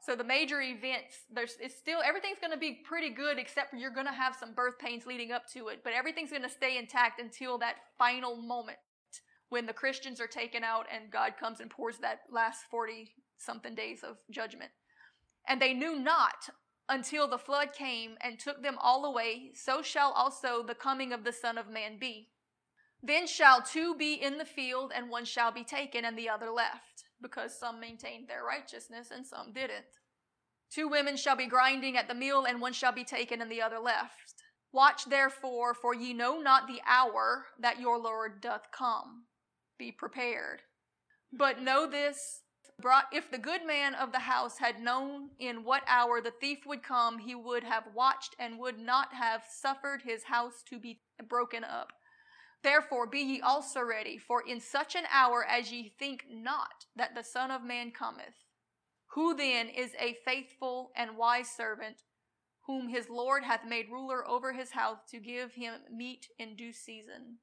So 0.01 0.15
the 0.15 0.23
major 0.23 0.61
events, 0.61 1.25
there's 1.29 1.57
it's 1.59 1.75
still 1.75 1.99
everything's 2.05 2.39
going 2.39 2.53
to 2.53 2.57
be 2.57 2.79
pretty 2.85 3.09
good, 3.09 3.37
except 3.37 3.73
you're 3.73 3.93
going 3.93 4.05
to 4.05 4.13
have 4.13 4.37
some 4.39 4.53
birth 4.53 4.79
pains 4.79 5.05
leading 5.05 5.33
up 5.33 5.43
to 5.53 5.67
it. 5.67 5.81
But 5.83 5.93
everything's 5.93 6.29
going 6.29 6.43
to 6.43 6.49
stay 6.49 6.77
intact 6.77 7.19
until 7.19 7.57
that 7.57 7.75
final 7.97 8.37
moment 8.37 8.77
when 9.49 9.65
the 9.65 9.73
Christians 9.73 10.21
are 10.21 10.27
taken 10.27 10.63
out 10.63 10.85
and 10.93 11.11
God 11.11 11.33
comes 11.37 11.59
and 11.59 11.69
pours 11.69 11.97
that 11.97 12.21
last 12.31 12.63
forty 12.71 13.11
something 13.37 13.75
days 13.75 14.01
of 14.01 14.15
judgment. 14.31 14.71
And 15.47 15.61
they 15.61 15.73
knew 15.73 15.99
not 15.99 16.49
until 16.89 17.27
the 17.27 17.37
flood 17.37 17.73
came 17.73 18.17
and 18.21 18.39
took 18.39 18.61
them 18.61 18.77
all 18.81 19.05
away. 19.05 19.51
So 19.53 19.81
shall 19.81 20.11
also 20.11 20.63
the 20.63 20.75
coming 20.75 21.13
of 21.13 21.23
the 21.23 21.33
Son 21.33 21.57
of 21.57 21.69
Man 21.69 21.97
be. 21.99 22.29
Then 23.01 23.27
shall 23.27 23.61
two 23.61 23.95
be 23.95 24.13
in 24.13 24.37
the 24.37 24.45
field, 24.45 24.91
and 24.95 25.09
one 25.09 25.25
shall 25.25 25.51
be 25.51 25.63
taken, 25.63 26.05
and 26.05 26.17
the 26.17 26.29
other 26.29 26.49
left 26.49 27.05
because 27.21 27.57
some 27.57 27.79
maintained 27.79 28.27
their 28.27 28.43
righteousness 28.43 29.09
and 29.11 29.25
some 29.25 29.51
didn't. 29.53 29.85
Two 30.71 30.87
women 30.87 31.15
shall 31.15 31.35
be 31.35 31.47
grinding 31.47 31.97
at 31.97 32.07
the 32.07 32.13
mill, 32.13 32.45
and 32.45 32.59
one 32.59 32.73
shall 32.73 32.91
be 32.91 33.03
taken 33.03 33.41
and 33.41 33.51
the 33.51 33.61
other 33.61 33.79
left. 33.79 34.43
Watch 34.71 35.05
therefore, 35.05 35.73
for 35.73 35.93
ye 35.93 36.13
know 36.13 36.39
not 36.39 36.67
the 36.67 36.81
hour 36.87 37.45
that 37.59 37.79
your 37.79 37.97
Lord 37.97 38.41
doth 38.41 38.71
come. 38.71 39.23
Be 39.77 39.91
prepared. 39.91 40.61
But 41.31 41.61
know 41.61 41.87
this 41.87 42.41
if 43.11 43.31
the 43.31 43.37
good 43.37 43.65
man 43.65 43.95
of 43.95 44.11
the 44.11 44.19
house 44.19 44.57
had 44.57 44.79
known 44.79 45.29
in 45.39 45.63
what 45.63 45.83
hour 45.87 46.21
the 46.21 46.31
thief 46.31 46.59
would 46.65 46.83
come, 46.83 47.19
he 47.19 47.35
would 47.35 47.63
have 47.63 47.85
watched 47.93 48.35
and 48.39 48.59
would 48.59 48.79
not 48.79 49.13
have 49.13 49.43
suffered 49.49 50.01
his 50.03 50.23
house 50.25 50.63
to 50.69 50.79
be 50.79 51.01
broken 51.27 51.63
up. 51.63 51.93
Therefore 52.63 53.05
be 53.05 53.19
ye 53.19 53.41
also 53.41 53.81
ready, 53.81 54.17
for 54.17 54.41
in 54.41 54.59
such 54.59 54.95
an 54.95 55.05
hour 55.11 55.45
as 55.45 55.71
ye 55.71 55.93
think 55.99 56.25
not 56.29 56.85
that 56.95 57.15
the 57.15 57.23
Son 57.23 57.51
of 57.51 57.63
Man 57.63 57.91
cometh. 57.91 58.43
Who 59.13 59.35
then 59.35 59.69
is 59.69 59.91
a 59.99 60.17
faithful 60.25 60.91
and 60.95 61.15
wise 61.15 61.49
servant, 61.49 62.03
whom 62.65 62.89
his 62.89 63.07
Lord 63.09 63.43
hath 63.43 63.65
made 63.65 63.91
ruler 63.91 64.27
over 64.27 64.53
his 64.53 64.71
house 64.71 64.97
to 65.11 65.19
give 65.19 65.53
him 65.53 65.73
meat 65.95 66.27
in 66.39 66.55
due 66.55 66.73
season? 66.73 67.37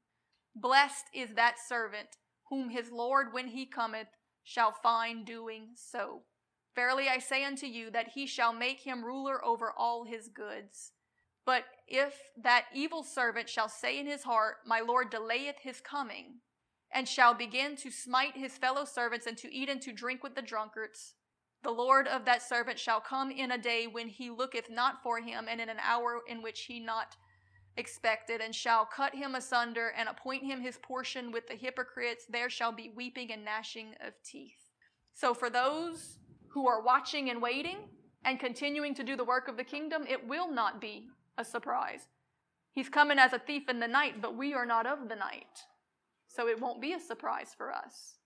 Blessed 0.54 1.06
is 1.14 1.34
that 1.34 1.56
servant, 1.58 2.18
whom 2.50 2.70
his 2.70 2.90
Lord, 2.90 3.32
when 3.32 3.48
he 3.48 3.64
cometh, 3.64 4.08
shall 4.44 4.72
find 4.72 5.24
doing 5.24 5.70
so. 5.74 6.22
Verily 6.74 7.08
I 7.08 7.18
say 7.18 7.44
unto 7.44 7.66
you, 7.66 7.90
that 7.90 8.08
he 8.14 8.26
shall 8.26 8.52
make 8.52 8.80
him 8.80 9.04
ruler 9.04 9.44
over 9.44 9.72
all 9.76 10.04
his 10.04 10.28
goods. 10.28 10.92
But 11.44 11.64
if 11.86 12.14
that 12.42 12.66
evil 12.74 13.02
servant 13.02 13.48
shall 13.48 13.68
say 13.68 13.98
in 13.98 14.06
his 14.06 14.22
heart, 14.22 14.58
My 14.64 14.80
Lord 14.80 15.10
delayeth 15.10 15.58
his 15.60 15.80
coming, 15.80 16.40
and 16.92 17.08
shall 17.08 17.34
begin 17.34 17.76
to 17.76 17.90
smite 17.90 18.36
his 18.36 18.56
fellow 18.56 18.84
servants 18.84 19.26
and 19.26 19.36
to 19.38 19.52
eat 19.52 19.68
and 19.68 19.82
to 19.82 19.92
drink 19.92 20.22
with 20.22 20.34
the 20.34 20.42
drunkards, 20.42 21.14
the 21.62 21.70
Lord 21.70 22.08
of 22.08 22.24
that 22.24 22.42
servant 22.42 22.78
shall 22.78 23.00
come 23.00 23.30
in 23.30 23.52
a 23.52 23.58
day 23.58 23.86
when 23.86 24.08
he 24.08 24.30
looketh 24.30 24.68
not 24.68 25.02
for 25.02 25.20
him, 25.20 25.46
and 25.48 25.60
in 25.60 25.68
an 25.68 25.78
hour 25.80 26.20
in 26.26 26.42
which 26.42 26.62
he 26.62 26.80
not 26.80 27.16
expected, 27.76 28.40
and 28.40 28.54
shall 28.54 28.84
cut 28.84 29.14
him 29.14 29.34
asunder 29.34 29.92
and 29.96 30.08
appoint 30.08 30.44
him 30.44 30.60
his 30.60 30.78
portion 30.78 31.32
with 31.32 31.46
the 31.48 31.54
hypocrites. 31.54 32.24
There 32.28 32.50
shall 32.50 32.72
be 32.72 32.92
weeping 32.94 33.32
and 33.32 33.44
gnashing 33.44 33.94
of 34.06 34.14
teeth. 34.24 34.70
So, 35.14 35.34
for 35.34 35.50
those 35.50 36.18
who 36.48 36.66
are 36.66 36.82
watching 36.82 37.30
and 37.30 37.40
waiting 37.40 37.78
and 38.24 38.38
continuing 38.38 38.94
to 38.94 39.04
do 39.04 39.16
the 39.16 39.24
work 39.24 39.48
of 39.48 39.56
the 39.56 39.64
kingdom, 39.64 40.04
it 40.08 40.26
will 40.26 40.50
not 40.50 40.80
be 40.80 41.08
a 41.38 41.44
surprise. 41.44 42.02
He's 42.72 42.88
coming 42.88 43.18
as 43.18 43.32
a 43.32 43.38
thief 43.38 43.68
in 43.68 43.80
the 43.80 43.88
night, 43.88 44.22
but 44.22 44.36
we 44.36 44.54
are 44.54 44.66
not 44.66 44.86
of 44.86 45.08
the 45.08 45.16
night. 45.16 45.64
So 46.28 46.48
it 46.48 46.60
won't 46.60 46.80
be 46.80 46.94
a 46.94 47.00
surprise 47.00 47.50
for 47.56 47.72
us. 47.72 48.16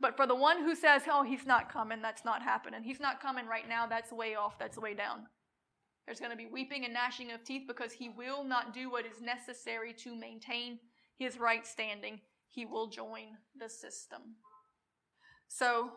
But 0.00 0.16
for 0.16 0.26
the 0.26 0.34
one 0.34 0.62
who 0.62 0.74
says, 0.74 1.02
oh, 1.10 1.22
he's 1.22 1.46
not 1.46 1.72
coming, 1.72 2.02
that's 2.02 2.24
not 2.24 2.42
happening. 2.42 2.82
He's 2.82 3.00
not 3.00 3.22
coming 3.22 3.46
right 3.46 3.68
now, 3.68 3.86
that's 3.86 4.12
way 4.12 4.34
off, 4.34 4.58
that's 4.58 4.76
way 4.76 4.94
down. 4.94 5.26
There's 6.06 6.18
going 6.18 6.32
to 6.32 6.36
be 6.36 6.46
weeping 6.46 6.84
and 6.84 6.92
gnashing 6.92 7.32
of 7.32 7.44
teeth 7.44 7.62
because 7.66 7.92
he 7.92 8.08
will 8.08 8.44
not 8.44 8.74
do 8.74 8.90
what 8.90 9.06
is 9.06 9.20
necessary 9.20 9.92
to 9.94 10.14
maintain 10.14 10.78
his 11.16 11.38
right 11.38 11.66
standing. 11.66 12.20
He 12.48 12.66
will 12.66 12.88
join 12.88 13.36
the 13.58 13.68
system. 13.68 14.20
So 15.48 15.90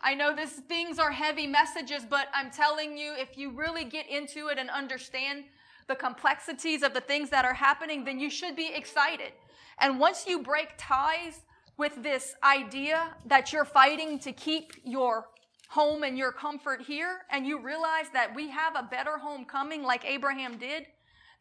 I 0.00 0.14
know 0.14 0.34
these 0.34 0.52
things 0.52 0.98
are 0.98 1.10
heavy 1.10 1.46
messages, 1.46 2.04
but 2.08 2.28
I'm 2.34 2.50
telling 2.50 2.96
you, 2.96 3.12
if 3.16 3.36
you 3.36 3.50
really 3.50 3.84
get 3.84 4.08
into 4.08 4.48
it 4.48 4.58
and 4.58 4.70
understand 4.70 5.44
the 5.88 5.94
complexities 5.94 6.82
of 6.82 6.94
the 6.94 7.00
things 7.00 7.30
that 7.30 7.44
are 7.44 7.54
happening, 7.54 8.04
then 8.04 8.18
you 8.18 8.30
should 8.30 8.56
be 8.56 8.72
excited. 8.74 9.32
And 9.78 9.98
once 9.98 10.26
you 10.26 10.42
break 10.42 10.68
ties 10.78 11.42
with 11.76 12.02
this 12.02 12.34
idea 12.44 13.14
that 13.26 13.52
you're 13.52 13.64
fighting 13.64 14.18
to 14.20 14.32
keep 14.32 14.72
your 14.84 15.26
home 15.70 16.02
and 16.02 16.18
your 16.18 16.32
comfort 16.32 16.82
here, 16.82 17.20
and 17.30 17.46
you 17.46 17.58
realize 17.60 18.06
that 18.12 18.34
we 18.34 18.50
have 18.50 18.74
a 18.74 18.88
better 18.90 19.18
home 19.18 19.44
coming 19.44 19.84
like 19.84 20.04
Abraham 20.04 20.58
did, 20.58 20.84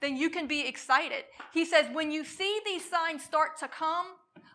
then 0.01 0.15
you 0.15 0.29
can 0.29 0.45
be 0.47 0.67
excited. 0.67 1.23
He 1.51 1.65
says, 1.65 1.87
when 1.91 2.11
you 2.11 2.23
see 2.23 2.59
these 2.63 2.87
signs 2.87 3.23
start 3.23 3.57
to 3.59 3.67
come, 3.67 4.05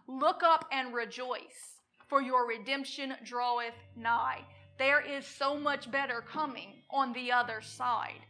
look 0.07 0.45
up 0.45 0.67
and 0.71 0.95
rejoice, 0.95 1.81
for 2.07 2.23
your 2.23 2.47
redemption 2.47 3.15
draweth 3.25 3.75
nigh. 3.97 4.43
There 4.79 5.01
is 5.01 5.27
so 5.27 5.59
much 5.59 5.91
better 5.91 6.21
coming 6.21 6.83
on 6.91 7.13
the 7.13 7.33
other 7.33 7.61
side 7.61 8.21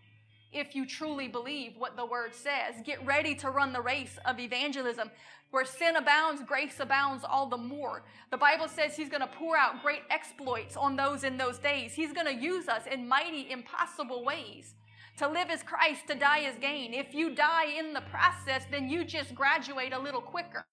if 0.51 0.74
you 0.74 0.86
truly 0.86 1.28
believe 1.28 1.72
what 1.76 1.97
the 1.97 2.07
word 2.07 2.34
says. 2.34 2.76
Get 2.84 3.05
ready 3.05 3.34
to 3.36 3.51
run 3.51 3.72
the 3.72 3.80
race 3.82 4.18
of 4.24 4.38
evangelism. 4.40 5.11
Where 5.55 5.64
sin 5.64 5.94
abounds, 5.94 6.42
grace 6.42 6.80
abounds 6.80 7.22
all 7.22 7.46
the 7.46 7.57
more. 7.57 8.02
The 8.32 8.36
Bible 8.36 8.66
says 8.66 8.96
He's 8.96 9.09
going 9.09 9.20
to 9.20 9.28
pour 9.28 9.57
out 9.57 9.82
great 9.82 10.02
exploits 10.11 10.76
on 10.76 10.96
those 10.96 11.22
in 11.22 11.36
those 11.36 11.59
days. 11.59 11.92
He's 11.92 12.12
going 12.12 12.26
to 12.26 12.34
use 12.34 12.66
us 12.66 12.88
in 12.90 13.07
mighty, 13.07 13.48
impossible 13.52 14.24
ways. 14.24 14.74
To 15.18 15.28
live 15.28 15.50
as 15.50 15.62
Christ, 15.62 16.09
to 16.09 16.16
die 16.16 16.40
as 16.40 16.59
gain. 16.59 16.92
If 16.92 17.14
you 17.14 17.36
die 17.36 17.66
in 17.66 17.92
the 17.92 18.00
process, 18.00 18.64
then 18.68 18.88
you 18.88 19.05
just 19.05 19.32
graduate 19.32 19.92
a 19.92 19.98
little 20.00 20.20
quicker 20.20 20.66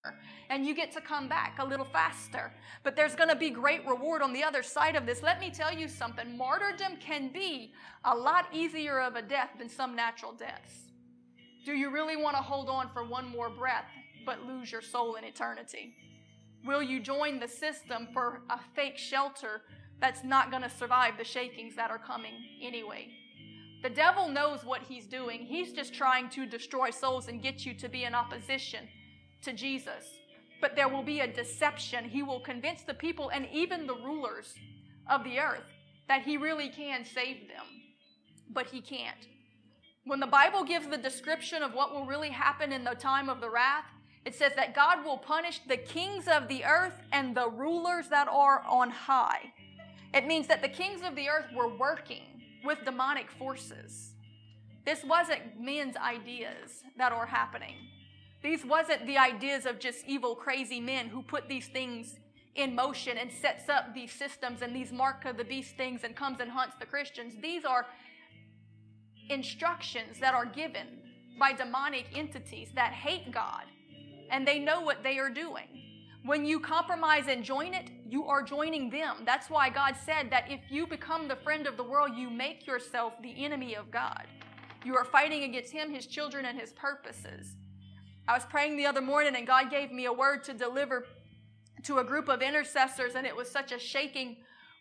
and 0.49 0.65
you 0.65 0.73
get 0.73 0.91
to 0.93 1.01
come 1.01 1.29
back 1.29 1.59
a 1.59 1.63
little 1.63 1.86
faster. 1.86 2.51
But 2.82 2.95
there's 2.95 3.13
going 3.13 3.29
to 3.29 3.36
be 3.36 3.51
great 3.51 3.86
reward 3.86 4.23
on 4.23 4.34
the 4.34 4.43
other 4.43 4.63
side 4.63 4.95
of 4.95 5.05
this. 5.05 5.21
Let 5.21 5.39
me 5.39 5.51
tell 5.51 5.71
you 5.71 5.88
something 5.88 6.36
martyrdom 6.36 6.97
can 6.99 7.32
be 7.32 7.71
a 8.03 8.15
lot 8.15 8.47
easier 8.51 8.99
of 8.99 9.15
a 9.15 9.21
death 9.21 9.49
than 9.59 9.69
some 9.69 9.95
natural 9.95 10.32
deaths. 10.32 10.89
Do 11.63 11.73
you 11.73 11.91
really 11.91 12.17
want 12.17 12.36
to 12.36 12.41
hold 12.41 12.67
on 12.67 12.89
for 12.91 13.05
one 13.05 13.29
more 13.29 13.51
breath 13.51 13.86
but 14.26 14.45
lose 14.45 14.72
your 14.72 14.82
soul 14.82 15.15
in 15.15 15.24
eternity? 15.24 15.95
Will 16.65 16.82
you 16.82 16.99
join 16.99 17.39
the 17.39 17.47
system 17.47 18.07
for 18.13 18.41
a 18.49 18.59
fake 18.76 18.97
shelter 18.97 19.61
that's 19.99 20.24
not 20.24 20.51
going 20.51 20.63
to 20.63 20.69
survive 20.69 21.17
the 21.17 21.24
shakings 21.24 21.76
that 21.76 21.89
are 21.89 21.97
coming 21.97 22.34
anyway? 22.61 23.09
The 23.82 23.89
devil 23.89 24.30
knows 24.30 24.63
what 24.63 24.84
he's 24.84 25.07
doing. 25.07 25.39
He's 25.39 25.74
just 25.74 25.93
trying 25.93 26.30
to 26.30 26.45
destroy 26.45 26.91
souls 26.91 27.28
and 27.28 27.41
get 27.41 27.65
you 27.65 27.74
to 27.76 27.89
be 27.89 28.03
in 28.03 28.13
opposition 28.13 28.88
to 29.41 29.53
Jesus. 29.53 30.19
But 30.59 30.76
there 30.76 30.88
will 30.88 31.01
be 31.01 31.22
a 31.22 31.34
deception. 31.34 32.05
He 32.05 32.22
will 32.22 32.39
convince 32.39 32.84
the 32.84 32.93
people 32.93 33.30
and 33.30 33.47
even 33.51 33.88
the 33.88 33.95
rulers 33.95 34.53
of 35.09 35.24
the 35.24 35.39
earth 35.39 35.65
that 36.07 36.22
he 36.22 36.38
really 36.38 36.69
can 36.69 37.03
save 37.03 37.47
them. 37.47 37.65
But 38.53 38.67
he 38.67 38.82
can't. 38.82 39.28
When 40.05 40.19
the 40.19 40.28
Bible 40.28 40.63
gives 40.63 40.88
the 40.88 40.97
description 40.97 41.63
of 41.63 41.74
what 41.74 41.91
will 41.93 42.05
really 42.05 42.30
happen 42.30 42.72
in 42.72 42.84
the 42.84 42.93
time 42.93 43.30
of 43.30 43.41
the 43.41 43.49
wrath, 43.49 43.86
it 44.26 44.36
says 44.36 44.53
that 44.55 44.76
God 44.76 45.03
will 45.03 45.17
punish 45.17 45.61
the 45.67 45.78
kings 45.78 46.28
of 46.28 46.47
the 46.47 46.63
earth 46.63 47.01
and 47.11 47.36
the 47.36 47.49
rulers 47.49 48.07
that 48.09 48.28
are 48.28 48.63
on 48.67 48.91
high. 48.91 49.51
It 50.13 50.28
means 50.28 50.47
that 50.47 50.61
the 50.61 50.69
kings 50.69 51.01
of 51.03 51.15
the 51.15 51.28
earth 51.30 51.47
were 51.55 51.76
working 51.76 52.24
with 52.63 52.86
demonic 52.86 53.32
forces. 53.32 54.11
This 54.86 55.03
wasn't 55.03 55.59
men's 55.59 55.95
ideas 55.95 56.84
that 56.97 57.11
are 57.11 57.26
happening. 57.26 57.76
These 58.43 58.65
wasn't 58.65 59.05
the 59.07 59.17
ideas 59.17 59.65
of 59.65 59.80
just 59.80 60.05
evil, 60.05 60.36
crazy 60.36 60.80
men 60.80 61.07
who 61.07 61.22
put 61.22 61.47
these 61.47 61.67
things 61.67 62.19
in 62.55 62.76
motion 62.76 63.17
and 63.17 63.32
sets 63.32 63.69
up 63.69 63.93
these 63.93 64.11
systems 64.11 64.61
and 64.61 64.76
these 64.76 64.91
mark 64.91 65.26
of 65.26 65.38
the 65.38 65.43
beast 65.43 65.78
things 65.78 66.03
and 66.03 66.15
comes 66.15 66.39
and 66.39 66.51
hunts 66.51 66.76
the 66.80 66.86
Christians. 66.86 67.36
These 67.41 67.65
are 67.65 67.86
instructions 69.30 70.19
that 70.19 70.34
are 70.34 70.45
given 70.45 70.88
by 71.39 71.53
demonic 71.53 72.05
entities 72.13 72.69
that 72.76 72.91
hate 72.91 73.32
God 73.32 73.63
and 74.32 74.47
they 74.47 74.59
know 74.59 74.82
what 74.82 75.03
they 75.03 75.19
are 75.19 75.29
doing. 75.29 75.67
When 76.23 76.45
you 76.45 76.59
compromise 76.59 77.27
and 77.27 77.43
join 77.43 77.73
it, 77.73 77.89
you 78.07 78.25
are 78.25 78.43
joining 78.43 78.89
them. 78.89 79.17
That's 79.25 79.49
why 79.49 79.69
God 79.69 79.95
said 80.05 80.29
that 80.29 80.49
if 80.49 80.59
you 80.69 80.86
become 80.86 81.27
the 81.27 81.36
friend 81.36 81.65
of 81.65 81.77
the 81.77 81.84
world, 81.84 82.11
you 82.15 82.29
make 82.29 82.67
yourself 82.67 83.13
the 83.21 83.43
enemy 83.43 83.75
of 83.75 83.89
God. 83.91 84.27
You 84.84 84.95
are 84.95 85.05
fighting 85.05 85.43
against 85.43 85.71
Him, 85.71 85.91
His 85.91 86.05
children, 86.05 86.45
and 86.45 86.59
His 86.59 86.73
purposes. 86.73 87.55
I 88.27 88.34
was 88.34 88.45
praying 88.45 88.77
the 88.77 88.86
other 88.86 89.01
morning, 89.01 89.36
and 89.36 89.47
God 89.47 89.71
gave 89.71 89.91
me 89.91 90.05
a 90.05 90.13
word 90.13 90.43
to 90.45 90.53
deliver 90.53 91.05
to 91.84 91.97
a 91.97 92.03
group 92.03 92.29
of 92.29 92.41
intercessors, 92.41 93.15
and 93.15 93.25
it 93.25 93.36
was 93.36 93.49
such 93.49 93.71
a 93.71 93.79
shaking 93.79 94.38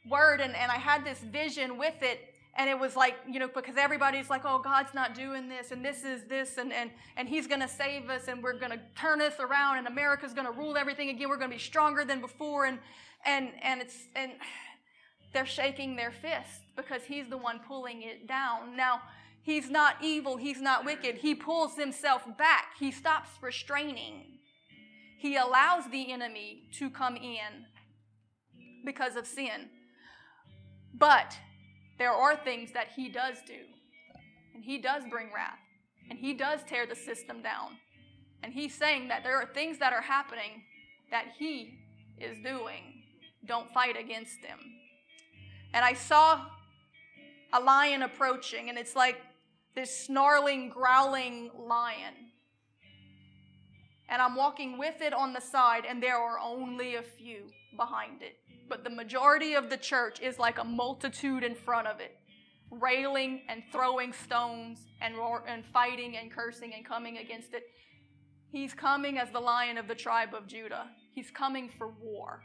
word, 0.08 0.40
and, 0.40 0.54
and 0.54 0.70
I 0.70 0.76
had 0.76 1.04
this 1.04 1.20
vision 1.20 1.78
with 1.78 2.02
it 2.02 2.29
and 2.56 2.68
it 2.68 2.78
was 2.78 2.96
like 2.96 3.14
you 3.28 3.38
know 3.38 3.48
because 3.48 3.76
everybody's 3.76 4.28
like 4.28 4.42
oh 4.44 4.58
god's 4.58 4.92
not 4.92 5.14
doing 5.14 5.48
this 5.48 5.70
and 5.70 5.84
this 5.84 6.04
is 6.04 6.24
this 6.24 6.58
and 6.58 6.72
and, 6.72 6.90
and 7.16 7.28
he's 7.28 7.46
going 7.46 7.60
to 7.60 7.68
save 7.68 8.10
us 8.10 8.28
and 8.28 8.42
we're 8.42 8.58
going 8.58 8.72
to 8.72 8.80
turn 8.96 9.20
us 9.20 9.34
around 9.38 9.78
and 9.78 9.86
america's 9.86 10.34
going 10.34 10.46
to 10.46 10.52
rule 10.52 10.76
everything 10.76 11.10
again. 11.10 11.28
We're 11.28 11.36
going 11.36 11.50
to 11.50 11.56
be 11.56 11.62
stronger 11.62 12.04
than 12.04 12.20
before. 12.20 12.66
And 12.66 12.78
and 13.24 13.50
and 13.62 13.80
it's 13.80 14.08
and 14.14 14.32
they're 15.32 15.46
shaking 15.46 15.96
their 15.96 16.10
fist 16.10 16.62
because 16.76 17.02
he's 17.04 17.28
the 17.28 17.36
one 17.36 17.60
pulling 17.66 18.02
it 18.02 18.26
down. 18.26 18.76
Now 18.76 19.00
he's 19.42 19.70
not 19.70 19.96
evil. 20.02 20.36
He's 20.36 20.60
not 20.60 20.84
wicked. 20.84 21.16
He 21.16 21.34
pulls 21.34 21.76
himself 21.76 22.26
back. 22.36 22.74
He 22.78 22.90
stops 22.90 23.30
restraining. 23.40 24.38
He 25.18 25.36
allows 25.36 25.84
the 25.90 26.10
enemy 26.12 26.68
to 26.78 26.88
come 26.90 27.14
in 27.16 27.66
because 28.84 29.16
of 29.16 29.26
sin. 29.26 29.68
But 30.94 31.36
there 32.00 32.14
are 32.14 32.34
things 32.34 32.72
that 32.72 32.88
he 32.96 33.10
does 33.10 33.36
do. 33.46 33.60
And 34.54 34.64
he 34.64 34.78
does 34.78 35.02
bring 35.10 35.28
wrath. 35.34 35.58
And 36.08 36.18
he 36.18 36.32
does 36.32 36.60
tear 36.66 36.86
the 36.86 36.96
system 36.96 37.42
down. 37.42 37.76
And 38.42 38.54
he's 38.54 38.74
saying 38.74 39.08
that 39.08 39.22
there 39.22 39.36
are 39.36 39.44
things 39.44 39.78
that 39.80 39.92
are 39.92 40.00
happening 40.00 40.62
that 41.10 41.26
he 41.38 41.78
is 42.18 42.38
doing. 42.42 43.02
Don't 43.46 43.70
fight 43.74 43.98
against 44.00 44.38
him. 44.42 44.58
And 45.74 45.84
I 45.84 45.92
saw 45.92 46.46
a 47.52 47.60
lion 47.60 48.00
approaching, 48.00 48.70
and 48.70 48.78
it's 48.78 48.96
like 48.96 49.18
this 49.74 49.94
snarling, 49.94 50.70
growling 50.70 51.50
lion. 51.54 52.14
And 54.08 54.22
I'm 54.22 54.36
walking 54.36 54.78
with 54.78 55.02
it 55.02 55.12
on 55.12 55.34
the 55.34 55.40
side, 55.40 55.84
and 55.86 56.02
there 56.02 56.16
are 56.16 56.38
only 56.38 56.94
a 56.94 57.02
few 57.02 57.42
behind 57.76 58.22
it 58.22 58.39
but 58.70 58.84
the 58.84 58.90
majority 58.90 59.54
of 59.54 59.68
the 59.68 59.76
church 59.76 60.20
is 60.20 60.38
like 60.38 60.58
a 60.58 60.64
multitude 60.64 61.42
in 61.42 61.56
front 61.56 61.88
of 61.88 61.98
it, 61.98 62.16
railing 62.70 63.42
and 63.48 63.64
throwing 63.72 64.12
stones 64.12 64.86
and, 65.02 65.16
roar, 65.16 65.42
and 65.46 65.64
fighting 65.72 66.16
and 66.16 66.30
cursing 66.30 66.72
and 66.72 66.86
coming 66.86 67.18
against 67.18 67.52
it. 67.52 67.64
He's 68.52 68.72
coming 68.72 69.18
as 69.18 69.30
the 69.30 69.40
lion 69.40 69.76
of 69.76 69.88
the 69.88 69.94
tribe 69.94 70.34
of 70.34 70.46
Judah. 70.46 70.86
He's 71.12 71.30
coming 71.32 71.68
for 71.76 71.88
war. 71.88 72.42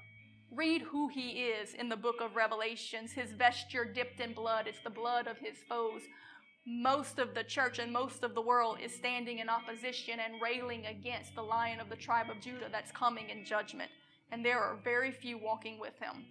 Read 0.52 0.82
who 0.82 1.08
he 1.10 1.44
is 1.44 1.76
in 1.76 1.90
the 1.90 1.96
book 1.96 2.16
of 2.22 2.36
Revelations. 2.36 3.12
His 3.12 3.32
vesture 3.32 3.86
dipped 3.86 4.20
in 4.20 4.34
blood, 4.34 4.66
it's 4.68 4.84
the 4.84 4.90
blood 4.90 5.28
of 5.28 5.38
his 5.38 5.58
foes. 5.70 6.02
Most 6.66 7.20
of 7.20 7.36
the 7.36 7.44
church 7.44 7.78
and 7.78 7.94
most 7.94 8.24
of 8.24 8.34
the 8.34 8.42
world 8.42 8.80
is 8.84 8.96
standing 8.96 9.38
in 9.38 9.50
opposition 9.50 10.20
and 10.20 10.42
railing 10.42 10.88
against 10.88 11.36
the 11.36 11.44
lion 11.44 11.80
of 11.80 11.90
the 11.90 11.96
tribe 11.96 12.32
of 12.32 12.42
Judah 12.42 12.70
that's 12.72 12.92
coming 12.92 13.30
in 13.30 13.46
judgment 13.46 13.92
and 14.32 14.44
there 14.44 14.60
are 14.60 14.78
very 14.84 15.12
few 15.12 15.38
walking 15.38 15.80
with 15.80 15.98
him. 16.00 16.26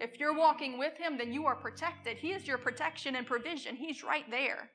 If 0.00 0.20
you're 0.20 0.36
walking 0.36 0.78
with 0.78 0.96
him, 0.96 1.18
then 1.18 1.32
you 1.32 1.46
are 1.46 1.56
protected. 1.56 2.18
He 2.18 2.32
is 2.32 2.46
your 2.46 2.58
protection 2.58 3.16
and 3.16 3.26
provision, 3.26 3.76
he's 3.76 4.04
right 4.04 4.30
there. 4.30 4.70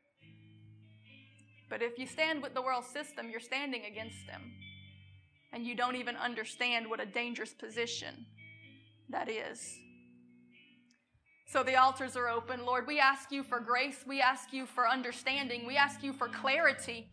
But 1.69 1.81
if 1.81 1.97
you 1.97 2.05
stand 2.05 2.43
with 2.43 2.53
the 2.53 2.61
world 2.61 2.85
system, 2.85 3.29
you're 3.29 3.39
standing 3.39 3.85
against 3.85 4.29
him. 4.29 4.41
And 5.51 5.65
you 5.65 5.75
don't 5.75 5.95
even 5.95 6.15
understand 6.15 6.89
what 6.89 6.99
a 6.99 7.05
dangerous 7.05 7.53
position 7.53 8.25
that 9.09 9.29
is. 9.29 9.79
So 11.47 11.63
the 11.63 11.75
altars 11.75 12.15
are 12.15 12.27
open. 12.27 12.65
Lord, 12.65 12.87
we 12.87 12.99
ask 12.99 13.31
you 13.31 13.43
for 13.43 13.59
grace. 13.59 14.03
We 14.07 14.21
ask 14.21 14.51
you 14.51 14.65
for 14.65 14.87
understanding. 14.87 15.67
We 15.67 15.77
ask 15.77 16.03
you 16.03 16.11
for 16.11 16.27
clarity 16.27 17.09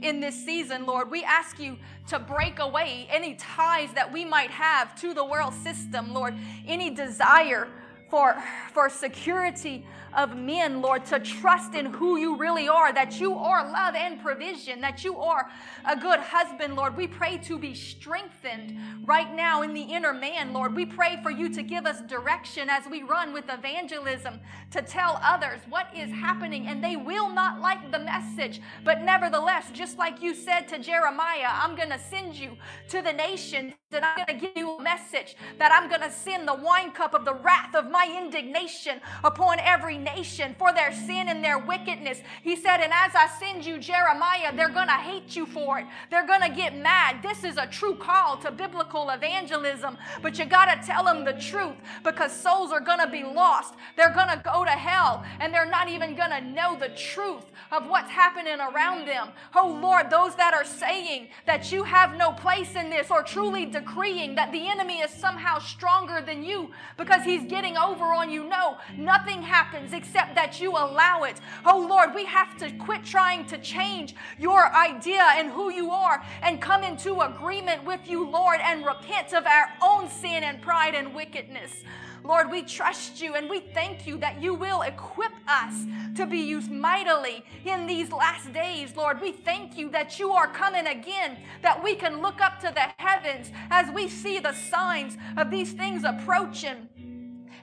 in 0.00 0.20
this 0.20 0.34
season, 0.44 0.86
Lord. 0.86 1.10
We 1.10 1.24
ask 1.24 1.58
you 1.58 1.76
to 2.08 2.18
break 2.18 2.58
away 2.58 3.06
any 3.10 3.34
ties 3.34 3.92
that 3.94 4.12
we 4.12 4.24
might 4.24 4.50
have 4.50 4.94
to 5.00 5.14
the 5.14 5.24
world 5.24 5.54
system, 5.54 6.12
Lord, 6.12 6.34
any 6.66 6.90
desire 6.90 7.68
for, 8.14 8.40
for 8.72 8.88
security 8.88 9.84
of 10.16 10.36
men, 10.36 10.80
Lord, 10.80 11.04
to 11.06 11.18
trust 11.18 11.74
in 11.74 11.86
who 11.86 12.16
you 12.16 12.36
really 12.36 12.68
are, 12.68 12.92
that 12.92 13.18
you 13.18 13.34
are 13.34 13.68
love 13.72 13.96
and 13.96 14.22
provision, 14.22 14.80
that 14.82 15.02
you 15.02 15.18
are 15.18 15.50
a 15.84 15.96
good 15.96 16.20
husband, 16.20 16.76
Lord. 16.76 16.96
We 16.96 17.08
pray 17.08 17.38
to 17.38 17.58
be 17.58 17.74
strengthened 17.74 18.78
right 19.04 19.34
now 19.34 19.62
in 19.62 19.74
the 19.74 19.82
inner 19.82 20.12
man, 20.12 20.52
Lord. 20.52 20.76
We 20.76 20.86
pray 20.86 21.18
for 21.24 21.32
you 21.32 21.52
to 21.54 21.62
give 21.64 21.86
us 21.86 22.02
direction 22.02 22.70
as 22.70 22.84
we 22.88 23.02
run 23.02 23.32
with 23.32 23.46
evangelism 23.48 24.38
to 24.70 24.82
tell 24.82 25.18
others 25.20 25.58
what 25.68 25.88
is 25.92 26.10
happening, 26.10 26.68
and 26.68 26.84
they 26.84 26.94
will 26.94 27.28
not 27.28 27.60
like 27.60 27.90
the 27.90 27.98
message. 27.98 28.60
But 28.84 29.02
nevertheless, 29.02 29.72
just 29.72 29.98
like 29.98 30.22
you 30.22 30.34
said 30.34 30.68
to 30.68 30.78
Jeremiah, 30.78 31.48
I'm 31.50 31.74
going 31.74 31.90
to 31.90 31.98
send 31.98 32.36
you 32.36 32.56
to 32.90 33.02
the 33.02 33.12
nations 33.12 33.74
and 33.94 34.04
I'm 34.04 34.16
going 34.16 34.40
to 34.40 34.46
give 34.46 34.56
you 34.56 34.76
a 34.76 34.82
message 34.82 35.36
that 35.58 35.70
I'm 35.72 35.88
going 35.88 36.00
to 36.00 36.10
send 36.10 36.48
the 36.48 36.54
wine 36.54 36.90
cup 36.90 37.14
of 37.14 37.24
the 37.24 37.34
wrath 37.34 37.74
of 37.74 37.90
my 38.04 38.18
indignation 38.18 39.00
upon 39.22 39.58
every 39.60 39.98
nation 39.98 40.54
for 40.58 40.72
their 40.72 40.92
sin 40.92 41.28
and 41.28 41.42
their 41.42 41.58
wickedness. 41.58 42.20
He 42.42 42.56
said, 42.56 42.78
And 42.80 42.92
as 42.92 43.14
I 43.14 43.28
send 43.38 43.64
you 43.64 43.78
Jeremiah, 43.78 44.54
they're 44.54 44.68
going 44.68 44.88
to 44.88 44.94
hate 44.94 45.36
you 45.36 45.46
for 45.46 45.78
it. 45.78 45.86
They're 46.10 46.26
going 46.26 46.42
to 46.42 46.50
get 46.50 46.76
mad. 46.76 47.22
This 47.22 47.44
is 47.44 47.56
a 47.56 47.66
true 47.66 47.96
call 47.96 48.36
to 48.38 48.50
biblical 48.50 49.10
evangelism, 49.10 49.96
but 50.22 50.38
you 50.38 50.44
got 50.44 50.66
to 50.66 50.86
tell 50.86 51.04
them 51.04 51.24
the 51.24 51.34
truth 51.34 51.76
because 52.02 52.32
souls 52.32 52.72
are 52.72 52.80
going 52.80 53.00
to 53.00 53.10
be 53.10 53.22
lost. 53.22 53.74
They're 53.96 54.14
going 54.14 54.28
to 54.28 54.42
go 54.44 54.64
to 54.64 54.70
hell 54.70 55.24
and 55.40 55.52
they're 55.52 55.70
not 55.70 55.88
even 55.88 56.14
going 56.14 56.30
to 56.30 56.40
know 56.40 56.76
the 56.78 56.90
truth 56.90 57.44
of 57.72 57.88
what's 57.88 58.10
happening 58.10 58.60
around 58.60 59.06
them. 59.06 59.28
Oh 59.54 59.78
Lord, 59.82 60.10
those 60.10 60.34
that 60.36 60.54
are 60.54 60.64
saying 60.64 61.28
that 61.46 61.72
you 61.72 61.82
have 61.84 62.16
no 62.16 62.32
place 62.32 62.74
in 62.74 62.90
this 62.90 63.10
or 63.10 63.22
truly 63.22 63.66
decreeing 63.66 64.34
that 64.34 64.52
the 64.52 64.68
enemy 64.68 65.00
is 65.00 65.10
somehow 65.10 65.58
stronger 65.58 66.20
than 66.20 66.44
you 66.44 66.70
because 66.96 67.24
he's 67.24 67.44
getting 67.44 67.76
over 67.76 67.93
over 67.94 68.12
on 68.12 68.30
you. 68.30 68.44
No, 68.44 68.78
nothing 68.96 69.40
happens 69.42 69.92
except 69.92 70.34
that 70.34 70.60
you 70.60 70.72
allow 70.72 71.22
it. 71.22 71.40
Oh 71.64 71.86
Lord, 71.88 72.14
we 72.14 72.24
have 72.24 72.56
to 72.58 72.70
quit 72.72 73.04
trying 73.04 73.46
to 73.46 73.58
change 73.58 74.14
your 74.38 74.74
idea 74.74 75.24
and 75.36 75.50
who 75.50 75.70
you 75.70 75.90
are 75.90 76.24
and 76.42 76.60
come 76.60 76.82
into 76.82 77.20
agreement 77.20 77.84
with 77.84 78.00
you, 78.08 78.28
Lord, 78.28 78.60
and 78.62 78.84
repent 78.84 79.32
of 79.32 79.46
our 79.46 79.68
own 79.82 80.08
sin 80.08 80.42
and 80.42 80.60
pride 80.60 80.94
and 80.94 81.14
wickedness. 81.14 81.84
Lord, 82.24 82.50
we 82.50 82.62
trust 82.62 83.20
you 83.20 83.34
and 83.34 83.50
we 83.50 83.60
thank 83.60 84.06
you 84.06 84.16
that 84.18 84.40
you 84.40 84.54
will 84.54 84.80
equip 84.80 85.32
us 85.46 85.84
to 86.16 86.24
be 86.24 86.38
used 86.38 86.70
mightily 86.70 87.44
in 87.66 87.86
these 87.86 88.10
last 88.10 88.50
days, 88.54 88.96
Lord. 88.96 89.20
We 89.20 89.32
thank 89.32 89.76
you 89.76 89.90
that 89.90 90.18
you 90.18 90.32
are 90.32 90.48
coming 90.48 90.86
again, 90.86 91.36
that 91.60 91.84
we 91.84 91.94
can 91.94 92.22
look 92.22 92.40
up 92.40 92.60
to 92.60 92.72
the 92.74 92.88
heavens 92.96 93.50
as 93.70 93.94
we 93.94 94.08
see 94.08 94.38
the 94.38 94.54
signs 94.54 95.18
of 95.36 95.50
these 95.50 95.72
things 95.72 96.02
approaching 96.04 96.88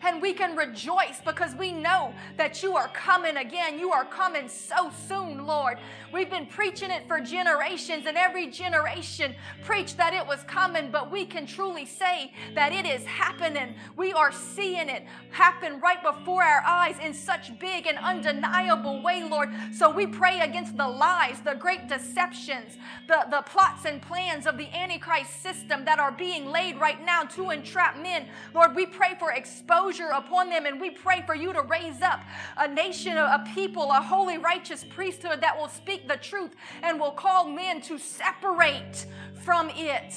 and 0.04 0.22
we 0.22 0.34
can 0.34 0.56
rejoice 0.56 1.22
because 1.24 1.54
we 1.56 1.72
know 1.72 2.14
that 2.38 2.64
you 2.64 2.76
are 2.76 2.88
coming 2.90 3.38
again. 3.38 3.78
You 3.80 3.92
are 3.92 4.06
coming 4.06 4.48
so 4.48 4.92
soon, 5.08 5.46
Lord. 5.46 5.78
We've 6.12 6.30
been 6.30 6.46
preaching 6.46 6.92
it 6.92 7.08
for 7.08 7.20
generations, 7.20 8.06
and 8.06 8.18
every 8.18 8.48
generation 8.48 9.36
preached 9.64 9.98
that 9.98 10.14
it 10.14 10.26
was 10.26 10.44
coming, 10.44 10.92
but 10.92 11.12
we 11.12 11.26
can 11.26 11.46
truly 11.46 11.86
say 11.86 12.34
that 12.56 12.74
it 12.74 12.86
is 12.86 13.06
happening. 13.06 13.76
We 13.96 14.12
are 14.14 14.32
seeing 14.32 14.90
it 14.90 15.06
happen 15.32 15.80
right 15.80 16.02
before 16.04 16.44
our 16.44 16.64
eyes 16.66 16.96
in 17.04 17.14
such 17.14 17.58
big 17.60 17.88
and 17.88 17.98
undeniable 17.98 19.02
way, 19.02 19.24
Lord. 19.24 19.50
So 19.74 19.90
we 19.90 20.08
pray 20.08 20.40
against 20.42 20.76
the 20.76 20.88
lies, 20.88 21.40
the 21.42 21.56
great 21.56 21.88
deceptions, 21.88 22.78
the, 23.08 23.26
the 23.30 23.42
plots 23.44 23.86
and 23.86 24.02
plans 24.02 24.46
of 24.48 24.58
the 24.58 24.68
Antichrist 24.76 25.42
system 25.42 25.86
that 25.86 26.00
are 26.00 26.12
being 26.12 26.52
laid 26.52 26.80
right 26.80 27.04
now 27.06 27.24
to 27.24 27.52
entrap 27.52 28.02
men. 28.02 28.28
Lord, 28.54 28.76
we 28.76 28.86
pray 28.86 29.16
for 29.20 29.32
exposure 29.32 29.91
exposure 29.92 30.12
upon 30.12 30.50
them. 30.50 30.66
And 30.66 30.80
we 30.80 30.90
pray 30.90 31.24
for 31.26 31.36
you 31.36 31.54
to 31.54 31.62
raise 31.62 32.02
up 32.02 32.22
a 32.58 32.68
nation, 32.68 33.18
a 33.18 33.44
people, 33.54 33.92
a 33.92 34.02
holy, 34.02 34.38
righteous 34.38 34.84
priesthood 34.84 35.42
that 35.42 35.58
will 35.58 35.68
speak 35.68 36.08
the 36.08 36.18
truth 36.18 36.56
and 36.82 37.00
will 37.00 37.12
call 37.12 37.48
men 37.48 37.82
to 37.82 37.98
separate 37.98 39.06
from 39.44 39.70
it 39.72 40.16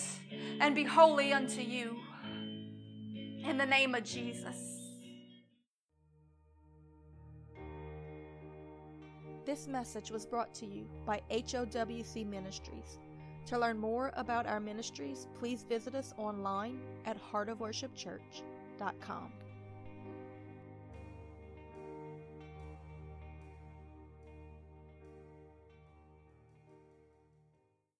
and 0.61 0.75
be 0.75 0.85
holy 0.85 1.33
unto 1.33 1.61
you. 1.61 1.99
In 3.45 3.59
the 3.59 3.67
name 3.67 3.95
of 3.95 4.05
Jesus. 4.05 4.71
This 9.45 9.69
message 9.69 10.11
was 10.11 10.25
brought 10.25 10.55
to 10.55 10.65
you 10.65 10.87
by 11.05 11.21
HOWC 11.31 12.27
Ministries. 12.27 12.99
To 13.47 13.59
learn 13.59 13.79
more 13.79 14.11
about 14.17 14.47
our 14.47 14.59
ministries, 14.59 15.27
please 15.39 15.67
visit 15.69 15.95
us 15.95 16.15
online 16.17 16.81
at 17.05 17.19
heartofworshipchurch.com. 17.31 19.44